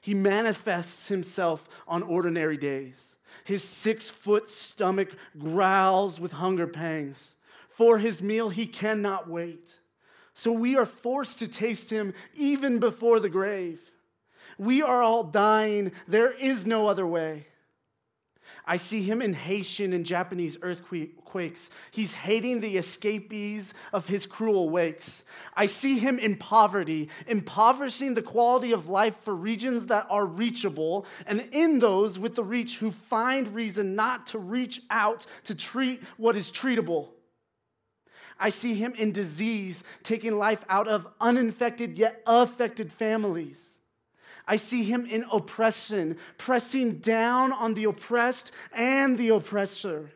He 0.00 0.14
manifests 0.14 1.08
himself 1.08 1.68
on 1.86 2.02
ordinary 2.02 2.56
days 2.56 3.16
his 3.44 3.64
six 3.64 4.10
foot 4.10 4.48
stomach 4.48 5.10
growls 5.38 6.20
with 6.20 6.32
hunger 6.32 6.66
pangs. 6.66 7.34
For 7.68 7.98
his 7.98 8.20
meal, 8.20 8.50
he 8.50 8.66
cannot 8.66 9.28
wait. 9.28 9.80
So 10.34 10.52
we 10.52 10.76
are 10.76 10.86
forced 10.86 11.38
to 11.40 11.48
taste 11.48 11.90
him 11.90 12.14
even 12.34 12.78
before 12.78 13.20
the 13.20 13.28
grave. 13.28 13.80
We 14.58 14.82
are 14.82 15.02
all 15.02 15.24
dying. 15.24 15.92
There 16.06 16.32
is 16.32 16.66
no 16.66 16.88
other 16.88 17.06
way. 17.06 17.46
I 18.66 18.76
see 18.76 19.02
him 19.02 19.20
in 19.22 19.32
Haitian 19.32 19.92
and 19.92 20.06
Japanese 20.06 20.56
earthquakes. 20.62 21.70
He's 21.90 22.14
hating 22.14 22.60
the 22.60 22.76
escapees 22.76 23.74
of 23.92 24.06
his 24.06 24.26
cruel 24.26 24.70
wakes. 24.70 25.24
I 25.56 25.66
see 25.66 25.98
him 25.98 26.18
in 26.18 26.36
poverty, 26.36 27.08
impoverishing 27.26 28.14
the 28.14 28.22
quality 28.22 28.72
of 28.72 28.88
life 28.88 29.16
for 29.16 29.34
regions 29.34 29.86
that 29.86 30.06
are 30.08 30.26
reachable, 30.26 31.06
and 31.26 31.48
in 31.52 31.78
those 31.78 32.18
with 32.18 32.34
the 32.34 32.44
reach 32.44 32.78
who 32.78 32.90
find 32.90 33.54
reason 33.54 33.94
not 33.94 34.26
to 34.28 34.38
reach 34.38 34.82
out 34.90 35.26
to 35.44 35.54
treat 35.54 36.02
what 36.16 36.36
is 36.36 36.50
treatable. 36.50 37.08
I 38.38 38.48
see 38.48 38.74
him 38.74 38.94
in 38.94 39.12
disease, 39.12 39.84
taking 40.02 40.38
life 40.38 40.64
out 40.68 40.88
of 40.88 41.06
uninfected 41.20 41.98
yet 41.98 42.22
affected 42.26 42.90
families. 42.90 43.79
I 44.50 44.56
see 44.56 44.82
him 44.82 45.06
in 45.06 45.24
oppression, 45.30 46.16
pressing 46.36 46.98
down 46.98 47.52
on 47.52 47.74
the 47.74 47.84
oppressed 47.84 48.50
and 48.72 49.16
the 49.16 49.28
oppressor. 49.28 50.10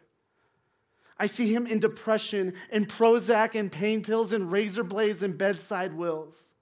I 1.16 1.26
see 1.26 1.54
him 1.54 1.68
in 1.68 1.78
depression, 1.78 2.54
in 2.72 2.86
Prozac 2.86 3.54
and 3.54 3.70
pain 3.70 4.02
pills 4.02 4.32
and 4.32 4.50
razor 4.50 4.82
blades 4.82 5.22
and 5.22 5.38
bedside 5.38 5.94
wills. 5.94 6.54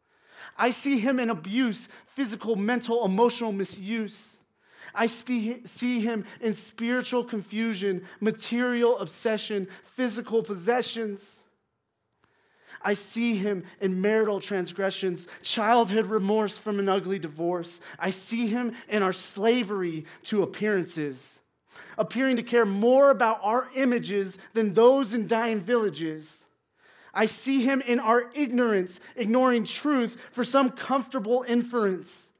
I 0.59 0.69
see 0.69 0.99
him 0.99 1.19
in 1.19 1.31
abuse, 1.31 1.89
physical, 2.09 2.57
mental, 2.57 3.07
emotional 3.07 3.53
misuse. 3.53 4.41
I 4.95 5.07
see 5.07 6.01
him 6.01 6.27
in 6.43 6.53
spiritual 6.53 7.25
confusion, 7.25 8.05
material 8.21 8.99
obsession, 8.99 9.67
physical 9.85 10.43
possessions. 10.43 11.42
I 12.85 12.95
see 12.95 13.37
him 13.37 13.65
in 13.81 14.01
marital 14.01 14.41
transgressions, 14.41 15.29
childhood 15.43 16.07
remorse 16.07 16.59
from 16.59 16.79
an 16.79 16.89
ugly 16.89 17.19
divorce. 17.19 17.81
I 17.99 18.11
see 18.11 18.47
him 18.49 18.75
in 18.89 19.03
our 19.03 19.13
slavery 19.13 20.07
to 20.25 20.43
appearances, 20.43 21.41
appearing 21.97 22.37
to 22.37 22.43
care 22.43 22.67
more 22.67 23.11
about 23.11 23.41
our 23.43 23.69
images 23.75 24.39
than 24.53 24.75
those 24.75 25.15
in 25.15 25.27
dying 25.27 25.61
villages. 25.61 26.45
I 27.15 27.27
see 27.27 27.63
him 27.63 27.83
in 27.83 28.01
our 28.01 28.31
ignorance, 28.35 29.01
ignoring 29.17 29.65
truth 29.65 30.19
for 30.33 30.45
some 30.45 30.71
comfortable 30.71 31.45
inference. 31.47 32.31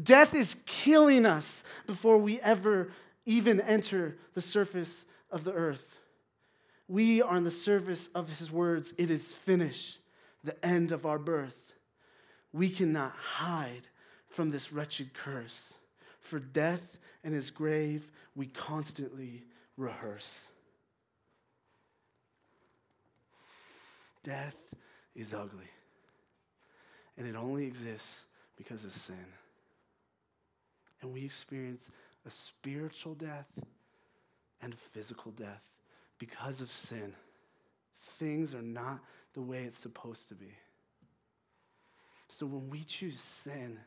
Death 0.00 0.34
is 0.34 0.62
killing 0.66 1.26
us 1.26 1.64
before 1.86 2.18
we 2.18 2.40
ever 2.40 2.90
even 3.26 3.60
enter 3.60 4.16
the 4.34 4.40
surface 4.40 5.04
of 5.30 5.44
the 5.44 5.52
earth. 5.52 5.93
We 6.88 7.22
are 7.22 7.36
in 7.36 7.44
the 7.44 7.50
service 7.50 8.08
of 8.14 8.28
his 8.28 8.52
words. 8.52 8.92
It 8.98 9.10
is 9.10 9.32
finished, 9.32 9.98
the 10.42 10.62
end 10.64 10.92
of 10.92 11.06
our 11.06 11.18
birth. 11.18 11.72
We 12.52 12.68
cannot 12.68 13.12
hide 13.12 13.88
from 14.28 14.50
this 14.50 14.72
wretched 14.72 15.14
curse. 15.14 15.74
For 16.20 16.38
death 16.38 16.98
and 17.22 17.32
his 17.32 17.50
grave, 17.50 18.10
we 18.36 18.46
constantly 18.46 19.44
rehearse. 19.76 20.48
Death 24.22 24.74
is 25.14 25.34
ugly, 25.34 25.70
and 27.18 27.26
it 27.26 27.36
only 27.36 27.66
exists 27.66 28.24
because 28.56 28.84
of 28.84 28.92
sin. 28.92 29.26
And 31.02 31.12
we 31.12 31.24
experience 31.24 31.90
a 32.26 32.30
spiritual 32.30 33.14
death 33.14 33.46
and 34.62 34.74
physical 34.74 35.30
death 35.32 35.62
because 36.18 36.60
of 36.60 36.70
sin. 36.70 37.14
Things 38.00 38.54
are 38.54 38.62
not 38.62 39.00
the 39.34 39.42
way 39.42 39.64
it's 39.64 39.78
supposed 39.78 40.28
to 40.28 40.34
be. 40.34 40.52
So 42.30 42.46
when 42.46 42.70
we 42.70 42.84
choose 42.84 43.20
sin, 43.20 43.78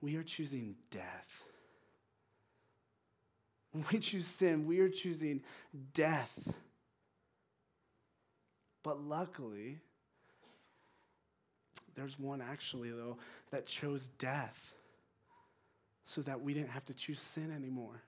we 0.00 0.16
are 0.16 0.22
choosing 0.22 0.76
death. 0.90 1.44
When 3.72 3.84
we 3.92 3.98
choose 3.98 4.26
sin, 4.26 4.66
we 4.66 4.80
are 4.80 4.88
choosing 4.88 5.42
death. 5.94 6.52
But 8.82 9.00
luckily, 9.00 9.78
there's 11.94 12.18
one 12.18 12.40
actually, 12.40 12.90
though, 12.90 13.18
that 13.50 13.66
chose 13.66 14.08
death 14.18 14.74
so 16.04 16.22
that 16.22 16.40
we 16.40 16.54
didn't 16.54 16.70
have 16.70 16.86
to 16.86 16.94
choose 16.94 17.20
sin 17.20 17.52
anymore. 17.54 18.02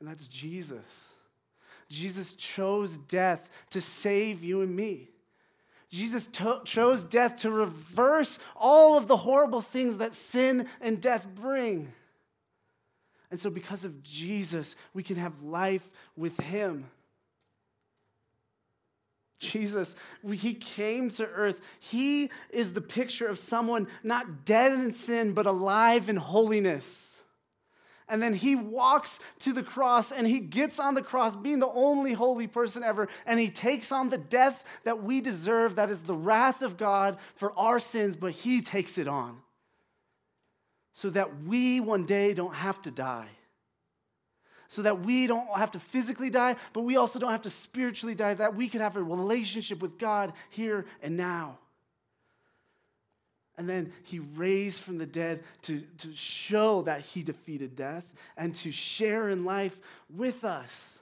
And 0.00 0.08
that's 0.08 0.26
Jesus. 0.28 1.12
Jesus 1.88 2.32
chose 2.34 2.96
death 2.96 3.50
to 3.70 3.80
save 3.80 4.42
you 4.42 4.62
and 4.62 4.74
me. 4.74 5.10
Jesus 5.90 6.26
to- 6.26 6.60
chose 6.64 7.02
death 7.02 7.36
to 7.38 7.50
reverse 7.50 8.38
all 8.56 8.96
of 8.96 9.06
the 9.06 9.18
horrible 9.18 9.60
things 9.60 9.98
that 9.98 10.12
sin 10.12 10.68
and 10.80 11.00
death 11.00 11.26
bring. 11.34 11.92
And 13.30 13.38
so, 13.38 13.50
because 13.50 13.84
of 13.84 14.02
Jesus, 14.02 14.76
we 14.92 15.02
can 15.02 15.16
have 15.16 15.42
life 15.42 15.88
with 16.16 16.38
Him. 16.40 16.90
Jesus, 19.38 19.94
he 20.32 20.54
came 20.54 21.10
to 21.10 21.26
earth. 21.26 21.60
He 21.78 22.30
is 22.50 22.72
the 22.72 22.80
picture 22.80 23.28
of 23.28 23.38
someone 23.38 23.88
not 24.02 24.44
dead 24.44 24.72
in 24.72 24.92
sin, 24.92 25.32
but 25.32 25.46
alive 25.46 26.08
in 26.08 26.16
holiness. 26.16 27.13
And 28.08 28.22
then 28.22 28.34
he 28.34 28.54
walks 28.54 29.18
to 29.40 29.52
the 29.52 29.62
cross 29.62 30.12
and 30.12 30.26
he 30.26 30.40
gets 30.40 30.78
on 30.78 30.94
the 30.94 31.02
cross, 31.02 31.34
being 31.34 31.58
the 31.58 31.68
only 31.68 32.12
holy 32.12 32.46
person 32.46 32.82
ever, 32.82 33.08
and 33.24 33.40
he 33.40 33.48
takes 33.48 33.90
on 33.92 34.10
the 34.10 34.18
death 34.18 34.80
that 34.84 35.02
we 35.02 35.20
deserve, 35.22 35.76
that 35.76 35.90
is 35.90 36.02
the 36.02 36.14
wrath 36.14 36.60
of 36.60 36.76
God 36.76 37.16
for 37.34 37.58
our 37.58 37.80
sins, 37.80 38.14
but 38.14 38.32
he 38.32 38.60
takes 38.60 38.98
it 38.98 39.08
on. 39.08 39.38
So 40.92 41.10
that 41.10 41.42
we 41.44 41.80
one 41.80 42.04
day 42.04 42.34
don't 42.34 42.54
have 42.54 42.80
to 42.82 42.90
die. 42.90 43.30
So 44.68 44.82
that 44.82 45.00
we 45.00 45.26
don't 45.26 45.56
have 45.56 45.70
to 45.72 45.80
physically 45.80 46.30
die, 46.30 46.56
but 46.72 46.82
we 46.82 46.96
also 46.96 47.18
don't 47.18 47.30
have 47.30 47.42
to 47.42 47.50
spiritually 47.50 48.14
die, 48.14 48.34
that 48.34 48.54
we 48.54 48.68
could 48.68 48.80
have 48.80 48.96
a 48.96 49.02
relationship 49.02 49.80
with 49.80 49.98
God 49.98 50.32
here 50.50 50.84
and 51.02 51.16
now. 51.16 51.58
And 53.56 53.68
then 53.68 53.92
he 54.02 54.18
raised 54.18 54.82
from 54.82 54.98
the 54.98 55.06
dead 55.06 55.42
to, 55.62 55.80
to 55.98 56.12
show 56.14 56.82
that 56.82 57.00
he 57.02 57.22
defeated 57.22 57.76
death 57.76 58.12
and 58.36 58.54
to 58.56 58.72
share 58.72 59.28
in 59.28 59.44
life 59.44 59.78
with 60.10 60.44
us. 60.44 60.98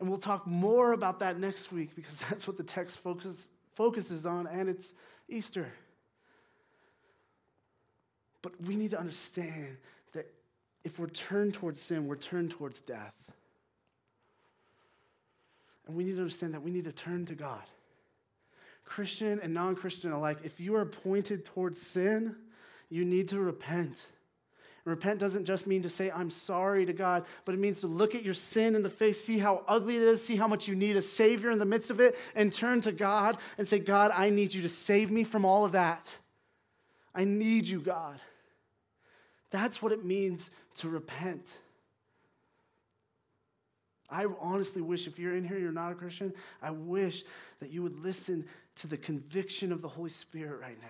And 0.00 0.08
we'll 0.08 0.18
talk 0.18 0.46
more 0.46 0.92
about 0.92 1.20
that 1.20 1.38
next 1.38 1.70
week 1.70 1.94
because 1.94 2.18
that's 2.28 2.46
what 2.46 2.56
the 2.56 2.64
text 2.64 2.98
focus, 2.98 3.48
focuses 3.74 4.26
on, 4.26 4.46
and 4.46 4.68
it's 4.68 4.92
Easter. 5.28 5.72
But 8.42 8.60
we 8.62 8.74
need 8.74 8.90
to 8.90 8.98
understand 8.98 9.76
that 10.12 10.26
if 10.82 10.98
we're 10.98 11.08
turned 11.08 11.54
towards 11.54 11.80
sin, 11.80 12.06
we're 12.06 12.16
turned 12.16 12.50
towards 12.50 12.80
death. 12.80 13.14
And 15.86 15.96
we 15.96 16.04
need 16.04 16.14
to 16.14 16.20
understand 16.20 16.54
that 16.54 16.62
we 16.62 16.70
need 16.70 16.84
to 16.84 16.92
turn 16.92 17.26
to 17.26 17.34
God. 17.34 17.62
Christian 18.90 19.38
and 19.40 19.54
non 19.54 19.76
Christian 19.76 20.10
alike, 20.10 20.38
if 20.42 20.58
you 20.58 20.74
are 20.74 20.84
pointed 20.84 21.44
towards 21.44 21.80
sin, 21.80 22.34
you 22.90 23.04
need 23.04 23.28
to 23.28 23.38
repent. 23.38 24.04
And 24.84 24.90
repent 24.90 25.20
doesn't 25.20 25.44
just 25.44 25.68
mean 25.68 25.82
to 25.82 25.88
say, 25.88 26.10
I'm 26.10 26.28
sorry 26.28 26.84
to 26.86 26.92
God, 26.92 27.24
but 27.44 27.54
it 27.54 27.58
means 27.58 27.82
to 27.82 27.86
look 27.86 28.16
at 28.16 28.24
your 28.24 28.34
sin 28.34 28.74
in 28.74 28.82
the 28.82 28.90
face, 28.90 29.22
see 29.24 29.38
how 29.38 29.64
ugly 29.68 29.94
it 29.94 30.02
is, 30.02 30.24
see 30.24 30.34
how 30.34 30.48
much 30.48 30.66
you 30.66 30.74
need 30.74 30.96
a 30.96 31.02
Savior 31.02 31.52
in 31.52 31.60
the 31.60 31.64
midst 31.64 31.92
of 31.92 32.00
it, 32.00 32.16
and 32.34 32.52
turn 32.52 32.80
to 32.80 32.90
God 32.90 33.38
and 33.58 33.68
say, 33.68 33.78
God, 33.78 34.10
I 34.12 34.28
need 34.28 34.52
you 34.52 34.62
to 34.62 34.68
save 34.68 35.08
me 35.08 35.22
from 35.22 35.44
all 35.44 35.64
of 35.64 35.72
that. 35.72 36.10
I 37.14 37.24
need 37.24 37.68
you, 37.68 37.78
God. 37.78 38.20
That's 39.52 39.80
what 39.80 39.92
it 39.92 40.04
means 40.04 40.50
to 40.78 40.88
repent. 40.88 41.58
I 44.10 44.26
honestly 44.40 44.82
wish, 44.82 45.06
if 45.06 45.18
you're 45.18 45.36
in 45.36 45.44
here, 45.44 45.58
you're 45.58 45.70
not 45.70 45.92
a 45.92 45.94
Christian, 45.94 46.34
I 46.60 46.72
wish 46.72 47.22
that 47.60 47.70
you 47.70 47.82
would 47.82 48.02
listen 48.02 48.44
to 48.80 48.86
the 48.86 48.96
conviction 48.96 49.72
of 49.72 49.82
the 49.82 49.88
Holy 49.88 50.10
Spirit 50.10 50.60
right 50.60 50.80
now. 50.80 50.88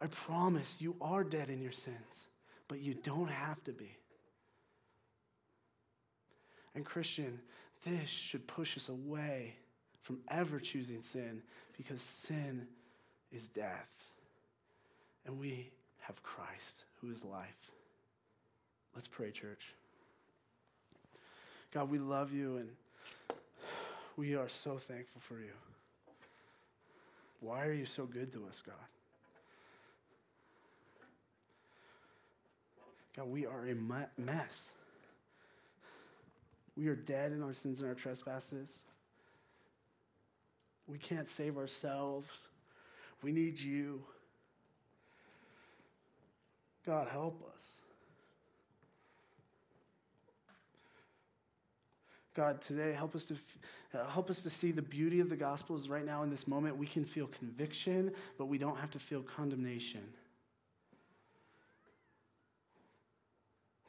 I 0.00 0.06
promise 0.06 0.76
you 0.80 0.94
are 1.00 1.24
dead 1.24 1.48
in 1.48 1.60
your 1.60 1.72
sins, 1.72 2.26
but 2.68 2.80
you 2.80 2.94
don't 2.94 3.30
have 3.30 3.62
to 3.64 3.72
be. 3.72 3.96
And, 6.74 6.84
Christian, 6.84 7.40
this 7.84 8.08
should 8.08 8.46
push 8.46 8.76
us 8.76 8.88
away 8.88 9.54
from 10.02 10.20
ever 10.28 10.58
choosing 10.60 11.02
sin 11.02 11.42
because 11.76 12.00
sin 12.00 12.66
is 13.32 13.48
death. 13.48 14.06
And 15.26 15.38
we 15.38 15.70
have 16.00 16.22
Christ, 16.22 16.84
who 17.00 17.10
is 17.10 17.24
life. 17.24 17.70
Let's 18.94 19.08
pray, 19.08 19.30
church. 19.30 19.74
God, 21.72 21.90
we 21.90 21.98
love 21.98 22.32
you 22.32 22.58
and 22.58 22.68
we 24.16 24.34
are 24.36 24.48
so 24.48 24.78
thankful 24.78 25.20
for 25.20 25.40
you. 25.40 25.52
Why 27.42 27.66
are 27.66 27.72
you 27.72 27.84
so 27.84 28.06
good 28.06 28.32
to 28.32 28.46
us, 28.46 28.62
God? 28.64 28.76
God, 33.16 33.28
we 33.28 33.44
are 33.46 33.66
a 33.66 33.74
mess. 34.16 34.70
We 36.76 36.86
are 36.86 36.94
dead 36.94 37.32
in 37.32 37.42
our 37.42 37.52
sins 37.52 37.80
and 37.80 37.88
our 37.88 37.96
trespasses. 37.96 38.84
We 40.86 40.98
can't 40.98 41.26
save 41.26 41.58
ourselves. 41.58 42.48
We 43.22 43.32
need 43.32 43.60
you. 43.60 44.04
God, 46.86 47.08
help 47.08 47.42
us. 47.54 47.81
God, 52.34 52.62
today 52.62 52.92
help 52.92 53.14
us 53.14 53.26
to 53.26 53.36
uh, 53.94 54.08
help 54.08 54.30
us 54.30 54.42
to 54.42 54.50
see 54.50 54.70
the 54.70 54.82
beauty 54.82 55.20
of 55.20 55.28
the 55.28 55.36
gospel 55.36 55.76
is 55.76 55.88
right 55.88 56.04
now 56.04 56.22
in 56.22 56.30
this 56.30 56.48
moment 56.48 56.76
we 56.76 56.86
can 56.86 57.04
feel 57.04 57.26
conviction, 57.26 58.10
but 58.38 58.46
we 58.46 58.56
don't 58.56 58.78
have 58.78 58.90
to 58.92 58.98
feel 58.98 59.20
condemnation. 59.20 60.02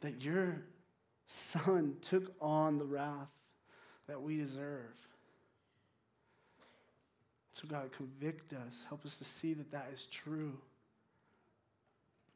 That 0.01 0.21
your 0.21 0.61
son 1.25 1.95
took 2.01 2.33
on 2.41 2.79
the 2.79 2.85
wrath 2.85 3.29
that 4.07 4.21
we 4.21 4.35
deserve. 4.35 4.93
So, 7.53 7.65
God, 7.69 7.91
convict 7.95 8.51
us. 8.51 8.83
Help 8.89 9.05
us 9.05 9.17
to 9.19 9.23
see 9.23 9.53
that 9.53 9.71
that 9.71 9.89
is 9.93 10.05
true. 10.11 10.57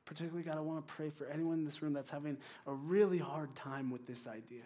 Particularly, 0.05 0.43
God, 0.43 0.55
I 0.55 0.61
want 0.61 0.87
to 0.87 0.93
pray 0.93 1.09
for 1.09 1.27
anyone 1.27 1.59
in 1.59 1.65
this 1.65 1.81
room 1.81 1.91
that's 1.91 2.09
having 2.09 2.37
a 2.65 2.71
really 2.71 3.17
hard 3.17 3.53
time 3.55 3.91
with 3.91 4.07
this 4.07 4.25
idea 4.25 4.63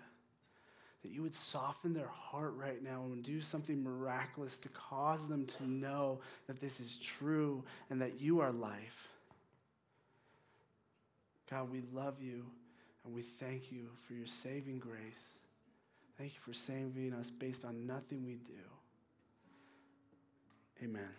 that 1.01 1.11
you 1.11 1.21
would 1.23 1.33
soften 1.33 1.93
their 1.93 2.07
heart 2.07 2.53
right 2.55 2.83
now 2.83 3.01
and 3.05 3.23
do 3.23 3.41
something 3.41 3.83
miraculous 3.83 4.57
to 4.59 4.69
cause 4.69 5.27
them 5.27 5.45
to 5.45 5.67
know 5.67 6.19
that 6.47 6.59
this 6.61 6.79
is 6.79 6.97
true 6.97 7.63
and 7.89 8.01
that 8.01 8.21
you 8.21 8.39
are 8.39 8.51
life. 8.51 9.07
God, 11.49 11.71
we 11.71 11.81
love 11.93 12.21
you 12.21 12.45
and 13.03 13.13
we 13.13 13.23
thank 13.23 13.71
you 13.71 13.87
for 14.07 14.13
your 14.13 14.27
saving 14.27 14.79
grace. 14.79 15.39
Thank 16.17 16.33
you 16.33 16.39
for 16.45 16.53
saving 16.53 17.13
us 17.13 17.31
based 17.31 17.65
on 17.65 17.87
nothing 17.87 18.25
we 18.25 18.35
do. 18.35 18.53
Amen. 20.83 21.09